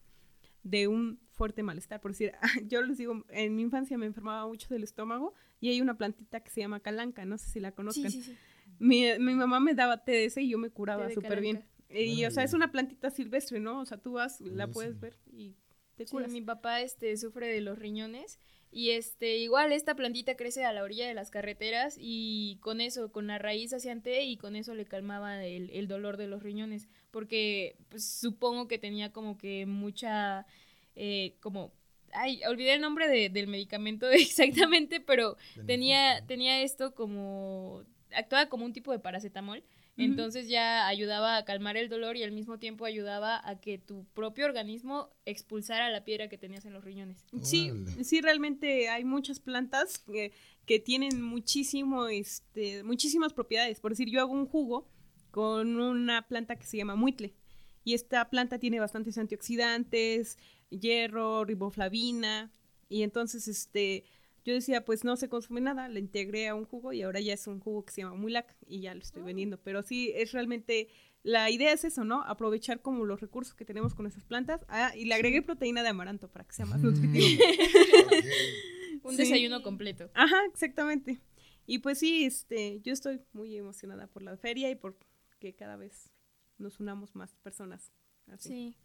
de 0.63 0.87
un 0.87 1.19
fuerte 1.31 1.63
malestar. 1.63 2.01
Por 2.01 2.11
decir, 2.11 2.33
yo 2.67 2.81
les 2.81 2.97
digo, 2.97 3.25
en 3.29 3.55
mi 3.55 3.61
infancia 3.61 3.97
me 3.97 4.05
enfermaba 4.05 4.47
mucho 4.47 4.67
del 4.69 4.83
estómago 4.83 5.33
y 5.59 5.69
hay 5.69 5.81
una 5.81 5.97
plantita 5.97 6.41
que 6.41 6.49
se 6.49 6.61
llama 6.61 6.79
calanca, 6.79 7.25
no 7.25 7.37
sé 7.37 7.49
si 7.49 7.59
la 7.59 7.71
conozcan. 7.71 8.11
Mi, 8.79 9.05
mi, 9.19 9.35
mamá 9.35 9.59
me 9.59 9.75
daba 9.75 10.03
té 10.03 10.11
de 10.13 10.25
ese 10.25 10.41
y 10.41 10.49
yo 10.49 10.57
me 10.57 10.69
curaba 10.69 11.09
súper 11.11 11.41
bien. 11.41 11.63
Y, 11.93 12.25
o 12.25 12.31
sea, 12.31 12.43
es 12.43 12.53
una 12.53 12.71
plantita 12.71 13.09
silvestre, 13.09 13.59
¿no? 13.59 13.79
O 13.81 13.85
sea, 13.85 13.97
tú 13.97 14.13
vas, 14.13 14.41
la 14.41 14.67
puedes 14.67 14.99
ver 14.99 15.17
y 15.31 15.55
te 15.95 16.05
curas. 16.05 16.31
Sí, 16.31 16.39
mi 16.39 16.45
papá 16.45 16.81
este, 16.81 17.15
sufre 17.17 17.47
de 17.47 17.61
los 17.61 17.77
riñones 17.77 18.39
y 18.71 18.91
este, 18.91 19.37
igual 19.37 19.71
esta 19.71 19.95
plantita 19.95 20.35
crece 20.35 20.65
a 20.65 20.73
la 20.73 20.81
orilla 20.81 21.07
de 21.07 21.13
las 21.13 21.29
carreteras 21.29 21.95
y 21.99 22.57
con 22.61 22.81
eso, 22.81 23.11
con 23.11 23.27
la 23.27 23.37
raíz 23.37 23.71
hacían 23.73 24.01
té 24.01 24.23
y 24.23 24.37
con 24.37 24.55
eso 24.55 24.73
le 24.73 24.85
calmaba 24.85 25.45
el, 25.45 25.69
el 25.69 25.87
dolor 25.87 26.17
de 26.17 26.27
los 26.27 26.41
riñones. 26.41 26.89
Porque 27.11 27.77
pues, 27.89 28.03
supongo 28.03 28.67
que 28.67 28.79
tenía 28.79 29.11
como 29.11 29.37
que 29.37 29.67
mucha, 29.67 30.47
eh, 30.95 31.35
como 31.39 31.71
ay, 32.13 32.41
olvidé 32.45 32.73
el 32.73 32.81
nombre 32.81 33.07
de, 33.07 33.29
del 33.29 33.47
medicamento 33.47 34.09
exactamente, 34.11 34.99
pero 34.99 35.37
tenía, 35.65 36.25
tenía 36.25 36.61
esto 36.61 36.95
como, 36.95 37.83
actuaba 38.15 38.47
como 38.47 38.65
un 38.65 38.73
tipo 38.73 38.91
de 38.91 38.99
paracetamol 38.99 39.63
entonces 39.97 40.47
ya 40.47 40.87
ayudaba 40.87 41.37
a 41.37 41.45
calmar 41.45 41.77
el 41.77 41.87
dolor 41.87 42.17
y 42.17 42.23
al 42.23 42.31
mismo 42.31 42.57
tiempo 42.57 42.85
ayudaba 42.85 43.39
a 43.47 43.59
que 43.59 43.77
tu 43.77 44.05
propio 44.13 44.45
organismo 44.45 45.09
expulsara 45.25 45.89
la 45.89 46.03
piedra 46.03 46.29
que 46.29 46.37
tenías 46.37 46.65
en 46.65 46.73
los 46.73 46.83
riñones. 46.83 47.25
Sí, 47.43 47.71
sí, 48.01 48.21
realmente 48.21 48.89
hay 48.89 49.03
muchas 49.03 49.39
plantas 49.39 49.99
que, 49.99 50.31
que 50.65 50.79
tienen 50.79 51.21
muchísimo, 51.21 52.07
este, 52.07 52.83
muchísimas 52.83 53.33
propiedades. 53.33 53.79
Por 53.79 53.91
decir, 53.91 54.09
yo 54.09 54.21
hago 54.21 54.33
un 54.33 54.47
jugo 54.47 54.89
con 55.29 55.79
una 55.79 56.27
planta 56.27 56.55
que 56.55 56.65
se 56.65 56.77
llama 56.77 56.95
muitle. 56.95 57.35
Y 57.83 57.93
esta 57.93 58.29
planta 58.29 58.59
tiene 58.59 58.79
bastantes 58.79 59.17
antioxidantes, 59.17 60.37
hierro, 60.69 61.43
riboflavina. 61.45 62.51
Y 62.89 63.03
entonces, 63.03 63.47
este, 63.47 64.05
yo 64.43 64.53
decía, 64.53 64.83
pues 64.83 65.03
no 65.03 65.15
se 65.15 65.29
consume 65.29 65.61
nada, 65.61 65.87
le 65.87 65.99
integré 65.99 66.47
a 66.47 66.55
un 66.55 66.65
jugo 66.65 66.93
y 66.93 67.01
ahora 67.01 67.19
ya 67.19 67.33
es 67.33 67.47
un 67.47 67.59
jugo 67.59 67.85
que 67.85 67.93
se 67.93 68.01
llama 68.01 68.15
Mulac 68.15 68.55
y 68.67 68.81
ya 68.81 68.93
lo 68.93 69.01
estoy 69.01 69.21
oh. 69.21 69.25
vendiendo. 69.25 69.57
Pero 69.57 69.83
sí, 69.83 70.11
es 70.15 70.31
realmente, 70.33 70.89
la 71.23 71.49
idea 71.49 71.71
es 71.71 71.83
eso, 71.85 72.03
¿no? 72.03 72.23
Aprovechar 72.23 72.81
como 72.81 73.05
los 73.05 73.21
recursos 73.21 73.55
que 73.55 73.65
tenemos 73.65 73.95
con 73.95 74.05
esas 74.05 74.25
plantas. 74.25 74.65
Ah, 74.67 74.91
y 74.95 75.05
le 75.05 75.15
agregué 75.15 75.41
proteína 75.41 75.81
de 75.81 75.89
amaranto 75.89 76.29
para 76.29 76.45
que 76.45 76.53
sea 76.53 76.65
más 76.65 76.81
nutritivo. 76.81 77.25
okay. 78.05 78.21
Un 79.03 79.11
sí. 79.11 79.17
desayuno 79.17 79.63
completo. 79.63 80.09
Ajá, 80.13 80.45
exactamente. 80.51 81.21
Y 81.65 81.79
pues 81.79 81.99
sí, 81.99 82.25
este, 82.25 82.81
yo 82.81 82.91
estoy 82.91 83.21
muy 83.31 83.55
emocionada 83.55 84.07
por 84.07 84.21
la 84.21 84.35
feria 84.37 84.69
y 84.69 84.75
por 84.75 84.97
que 85.39 85.53
cada 85.53 85.77
vez 85.77 86.11
nos 86.57 86.79
unamos 86.79 87.15
más 87.15 87.35
personas. 87.35 87.91
Así. 88.27 88.49
Sí. 88.49 88.75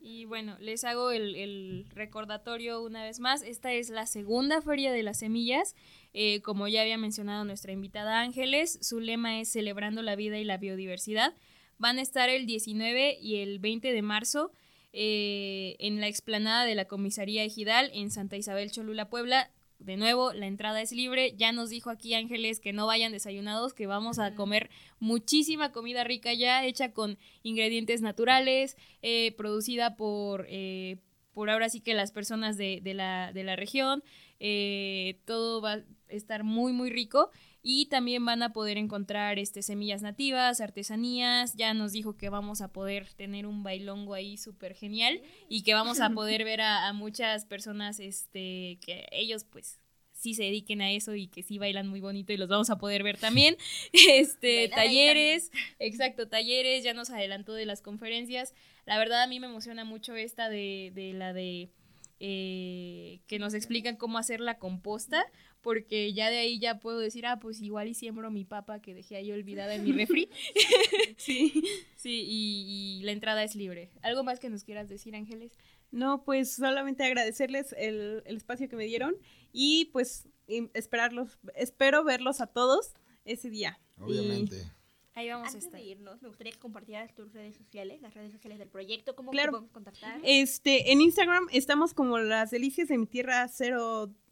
Y 0.00 0.24
bueno, 0.24 0.56
les 0.60 0.84
hago 0.84 1.10
el, 1.10 1.34
el, 1.34 1.86
recordatorio 1.94 2.82
una 2.82 3.02
vez 3.02 3.18
más. 3.18 3.42
Esta 3.42 3.72
es 3.72 3.90
la 3.90 4.06
segunda 4.06 4.62
Feria 4.62 4.92
de 4.92 5.02
las 5.02 5.18
Semillas. 5.18 5.74
Eh, 6.14 6.40
como 6.42 6.68
ya 6.68 6.82
había 6.82 6.96
mencionado 6.96 7.44
nuestra 7.44 7.72
invitada 7.72 8.20
Ángeles, 8.20 8.78
su 8.82 9.00
lema 9.00 9.40
es 9.40 9.50
Celebrando 9.50 10.02
la 10.02 10.16
Vida 10.16 10.38
y 10.38 10.44
la 10.44 10.58
Biodiversidad. 10.58 11.34
Van 11.78 11.98
a 11.98 12.02
estar 12.02 12.28
el 12.28 12.46
19 12.46 13.18
y 13.20 13.36
el 13.36 13.58
20 13.58 13.92
de 13.92 14.02
marzo 14.02 14.52
eh, 14.92 15.76
en 15.78 16.00
la 16.00 16.08
explanada 16.08 16.64
de 16.64 16.74
la 16.74 16.86
Comisaría 16.86 17.44
Ejidal 17.44 17.90
en 17.92 18.10
Santa 18.10 18.36
Isabel 18.36 18.70
Cholula, 18.70 19.10
Puebla 19.10 19.50
de 19.78 19.96
nuevo, 19.96 20.32
la 20.32 20.46
entrada 20.46 20.80
es 20.80 20.92
libre. 20.92 21.34
Ya 21.36 21.52
nos 21.52 21.70
dijo 21.70 21.90
aquí 21.90 22.14
Ángeles 22.14 22.60
que 22.60 22.72
no 22.72 22.86
vayan 22.86 23.12
desayunados, 23.12 23.74
que 23.74 23.86
vamos 23.86 24.18
a 24.18 24.34
comer 24.34 24.70
muchísima 24.98 25.72
comida 25.72 26.04
rica 26.04 26.32
ya, 26.32 26.64
hecha 26.64 26.92
con 26.92 27.18
ingredientes 27.42 28.00
naturales, 28.02 28.76
eh, 29.02 29.32
producida 29.36 29.96
por, 29.96 30.46
eh, 30.48 30.98
por 31.32 31.50
ahora 31.50 31.68
sí 31.68 31.80
que 31.80 31.94
las 31.94 32.12
personas 32.12 32.56
de, 32.56 32.80
de, 32.82 32.94
la, 32.94 33.32
de 33.32 33.44
la, 33.44 33.56
región. 33.56 34.02
Eh, 34.40 35.20
todo 35.24 35.60
va 35.60 35.72
a 35.72 35.82
estar 36.08 36.44
muy, 36.44 36.72
muy 36.72 36.90
rico. 36.90 37.30
Y 37.68 37.86
también 37.86 38.24
van 38.24 38.44
a 38.44 38.52
poder 38.52 38.78
encontrar 38.78 39.40
este, 39.40 39.60
semillas 39.60 40.00
nativas, 40.00 40.60
artesanías. 40.60 41.54
Ya 41.54 41.74
nos 41.74 41.90
dijo 41.90 42.16
que 42.16 42.28
vamos 42.28 42.60
a 42.60 42.72
poder 42.72 43.12
tener 43.14 43.44
un 43.44 43.64
bailongo 43.64 44.14
ahí 44.14 44.36
súper 44.36 44.72
genial 44.72 45.20
y 45.48 45.64
que 45.64 45.74
vamos 45.74 45.98
a 45.98 46.10
poder 46.10 46.44
ver 46.44 46.60
a, 46.60 46.86
a, 46.86 46.92
muchas 46.92 47.44
personas 47.44 47.98
este, 47.98 48.78
que 48.86 49.08
ellos 49.10 49.42
pues 49.42 49.80
sí 50.12 50.34
se 50.34 50.44
dediquen 50.44 50.80
a 50.80 50.92
eso 50.92 51.16
y 51.16 51.26
que 51.26 51.42
sí 51.42 51.58
bailan 51.58 51.88
muy 51.88 52.00
bonito 52.00 52.32
y 52.32 52.36
los 52.36 52.48
vamos 52.48 52.70
a 52.70 52.78
poder 52.78 53.02
ver 53.02 53.18
también. 53.18 53.56
Este, 53.92 54.68
talleres, 54.68 55.50
exacto, 55.80 56.28
talleres, 56.28 56.84
ya 56.84 56.94
nos 56.94 57.10
adelantó 57.10 57.52
de 57.54 57.66
las 57.66 57.82
conferencias. 57.82 58.54
La 58.84 58.96
verdad 58.96 59.24
a 59.24 59.26
mí 59.26 59.40
me 59.40 59.48
emociona 59.48 59.84
mucho 59.84 60.14
esta 60.14 60.48
de, 60.48 60.92
de 60.94 61.14
la 61.14 61.32
de... 61.32 61.70
Eh, 62.18 63.20
que 63.26 63.38
nos 63.38 63.52
explican 63.52 63.96
cómo 63.96 64.16
hacer 64.16 64.40
la 64.40 64.58
composta, 64.58 65.26
porque 65.60 66.14
ya 66.14 66.30
de 66.30 66.38
ahí 66.38 66.58
ya 66.58 66.78
puedo 66.78 66.98
decir, 66.98 67.26
ah, 67.26 67.38
pues 67.38 67.60
igual 67.60 67.88
y 67.88 67.94
siembro 67.94 68.30
mi 68.30 68.44
papa 68.44 68.80
que 68.80 68.94
dejé 68.94 69.16
ahí 69.16 69.32
olvidada 69.32 69.74
en 69.74 69.84
mi 69.84 69.92
refri. 69.92 70.30
sí. 71.18 71.62
Sí, 71.96 72.24
y, 72.26 73.00
y, 73.00 73.02
la 73.02 73.12
entrada 73.12 73.44
es 73.44 73.54
libre. 73.54 73.90
¿Algo 74.02 74.22
más 74.22 74.40
que 74.40 74.48
nos 74.48 74.64
quieras 74.64 74.88
decir, 74.88 75.14
Ángeles? 75.14 75.52
No, 75.90 76.24
pues 76.24 76.52
solamente 76.52 77.04
agradecerles 77.04 77.74
el, 77.76 78.22
el 78.24 78.36
espacio 78.36 78.68
que 78.68 78.76
me 78.76 78.84
dieron 78.84 79.16
y 79.52 79.86
pues 79.86 80.28
esperarlos, 80.74 81.38
espero 81.54 82.04
verlos 82.04 82.40
a 82.40 82.46
todos 82.46 82.94
ese 83.24 83.50
día. 83.50 83.78
Obviamente. 83.98 84.56
Y... 84.56 84.75
Ahí 85.16 85.30
vamos 85.30 85.48
Antes 85.48 85.64
a 85.64 85.66
estar. 85.66 85.80
de 85.80 85.86
irnos, 85.86 86.22
me 86.22 86.28
gustaría 86.28 86.52
que 86.52 86.58
compartieras 86.58 87.14
tus 87.14 87.32
redes 87.32 87.56
sociales, 87.56 88.02
las 88.02 88.14
redes 88.14 88.32
sociales 88.32 88.58
del 88.58 88.68
proyecto, 88.68 89.16
cómo 89.16 89.30
claro. 89.30 89.50
podemos 89.50 89.72
contactar. 89.72 90.20
Este, 90.22 90.92
en 90.92 91.00
Instagram 91.00 91.48
estamos 91.52 91.94
como 91.94 92.18
las 92.18 92.50
delicias 92.50 92.88
de 92.88 92.98
mi 92.98 93.06
tierra 93.06 93.50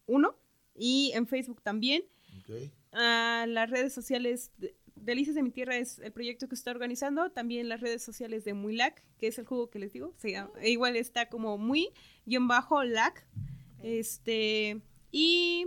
01 0.07 0.37
y 0.77 1.11
en 1.15 1.27
Facebook 1.27 1.63
también. 1.63 2.05
Okay. 2.43 2.71
Uh, 2.93 3.47
las 3.47 3.71
redes 3.71 3.93
sociales 3.93 4.53
de 4.59 4.77
Delicias 4.97 5.35
de 5.35 5.43
mi 5.43 5.51
Tierra 5.51 5.77
es 5.77 5.99
el 5.99 6.13
proyecto 6.13 6.49
que 6.49 6.55
está 6.55 6.71
organizando. 6.71 7.31
También 7.31 7.69
las 7.69 7.81
redes 7.81 8.03
sociales 8.03 8.45
de 8.45 8.55
Muy 8.55 8.77
Lac, 8.77 9.03
que 9.19 9.27
es 9.27 9.39
el 9.39 9.45
jugo 9.45 9.69
que 9.69 9.79
les 9.79 9.93
digo. 9.93 10.15
Se 10.17 10.31
llama, 10.31 10.51
oh. 10.55 10.67
Igual 10.67 10.97
está 10.97 11.29
como 11.29 11.59
muy 11.59 11.91
guion 12.25 12.49
bajo 12.49 12.83
Lac. 12.85 13.27
Okay. 13.79 13.99
Este, 13.99 14.81
y 15.11 15.67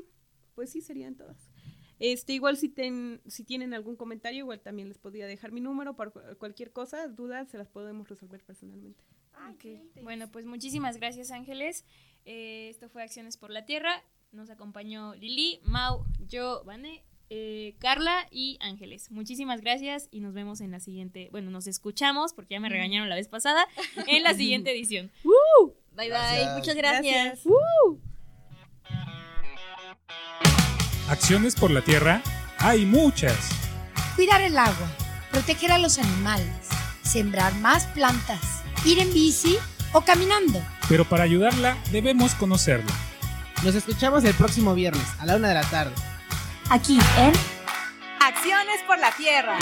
pues 0.56 0.72
sí, 0.72 0.82
serían 0.82 1.16
todas. 1.16 1.47
Este, 2.00 2.34
igual 2.34 2.58
si, 2.58 2.70
ten, 2.70 3.22
si 3.28 3.44
tienen 3.44 3.74
algún 3.74 3.96
comentario, 3.96 4.40
igual 4.40 4.60
también 4.60 4.88
les 4.88 4.98
podría 4.98 5.28
dejar 5.28 5.52
mi 5.52 5.62
número 5.62 5.96
para 5.96 6.12
cualquier 6.38 6.72
cosa, 6.72 7.08
dudas, 7.08 7.50
se 7.50 7.58
las 7.58 7.70
podemos 7.70 8.08
resolver 8.08 8.44
personalmente. 8.44 9.04
Okay. 9.56 9.82
Bueno, 10.02 10.32
pues 10.32 10.46
muchísimas 10.46 10.98
gracias 10.98 11.32
Ángeles. 11.32 11.86
Eh, 12.26 12.70
esto 12.70 12.90
fue 12.90 13.04
Acciones 13.04 13.38
por 13.38 13.52
la 13.52 13.66
Tierra. 13.66 14.04
Nos 14.32 14.50
acompañó 14.50 15.16
Lili, 15.16 15.62
Mau, 15.64 16.04
yo, 16.28 16.64
Vane, 16.66 17.04
eh, 17.30 17.76
Carla 17.80 18.28
y 18.32 18.58
Ángeles. 18.62 19.12
Muchísimas 19.12 19.62
gracias 19.62 20.08
y 20.12 20.20
nos 20.20 20.34
vemos 20.34 20.62
en 20.62 20.72
la 20.72 20.80
siguiente. 20.80 21.30
Bueno, 21.32 21.52
nos 21.52 21.68
escuchamos 21.68 22.34
porque 22.34 22.56
ya 22.56 22.60
me 22.60 22.70
regañaron 22.70 23.10
la 23.10 23.16
vez 23.16 23.28
pasada. 23.28 23.66
En 24.08 24.24
la 24.24 24.34
siguiente 24.34 24.72
edición. 24.72 25.12
¡Uh! 25.24 25.72
Bye 25.96 26.10
gracias. 26.10 26.46
bye. 26.46 26.60
Muchas 26.60 26.76
gracias. 26.76 27.44
gracias. 27.46 28.07
Acciones 31.10 31.56
por 31.56 31.72
la 31.72 31.82
Tierra. 31.82 32.22
Hay 32.60 32.86
muchas. 32.86 33.38
Cuidar 34.16 34.42
el 34.42 34.58
agua, 34.58 34.92
proteger 35.32 35.72
a 35.72 35.78
los 35.78 36.00
animales, 36.00 36.50
sembrar 37.02 37.54
más 37.56 37.86
plantas, 37.88 38.40
ir 38.84 39.00
en 39.00 39.14
bici 39.14 39.58
o 39.94 40.02
caminando. 40.02 40.62
Pero 40.90 41.06
para 41.06 41.24
ayudarla 41.24 41.78
debemos 41.92 42.34
conocerla. 42.36 42.92
Nos 43.64 43.76
escuchamos 43.76 44.24
el 44.26 44.34
próximo 44.34 44.74
viernes 44.74 45.08
a 45.20 45.26
la 45.26 45.38
una 45.38 45.48
de 45.48 45.54
la 45.54 45.64
tarde. 45.64 45.94
Aquí 46.70 47.00
en 47.18 47.34
Acciones 48.20 48.82
por 48.86 49.00
la 49.00 49.12
Tierra. 49.12 49.58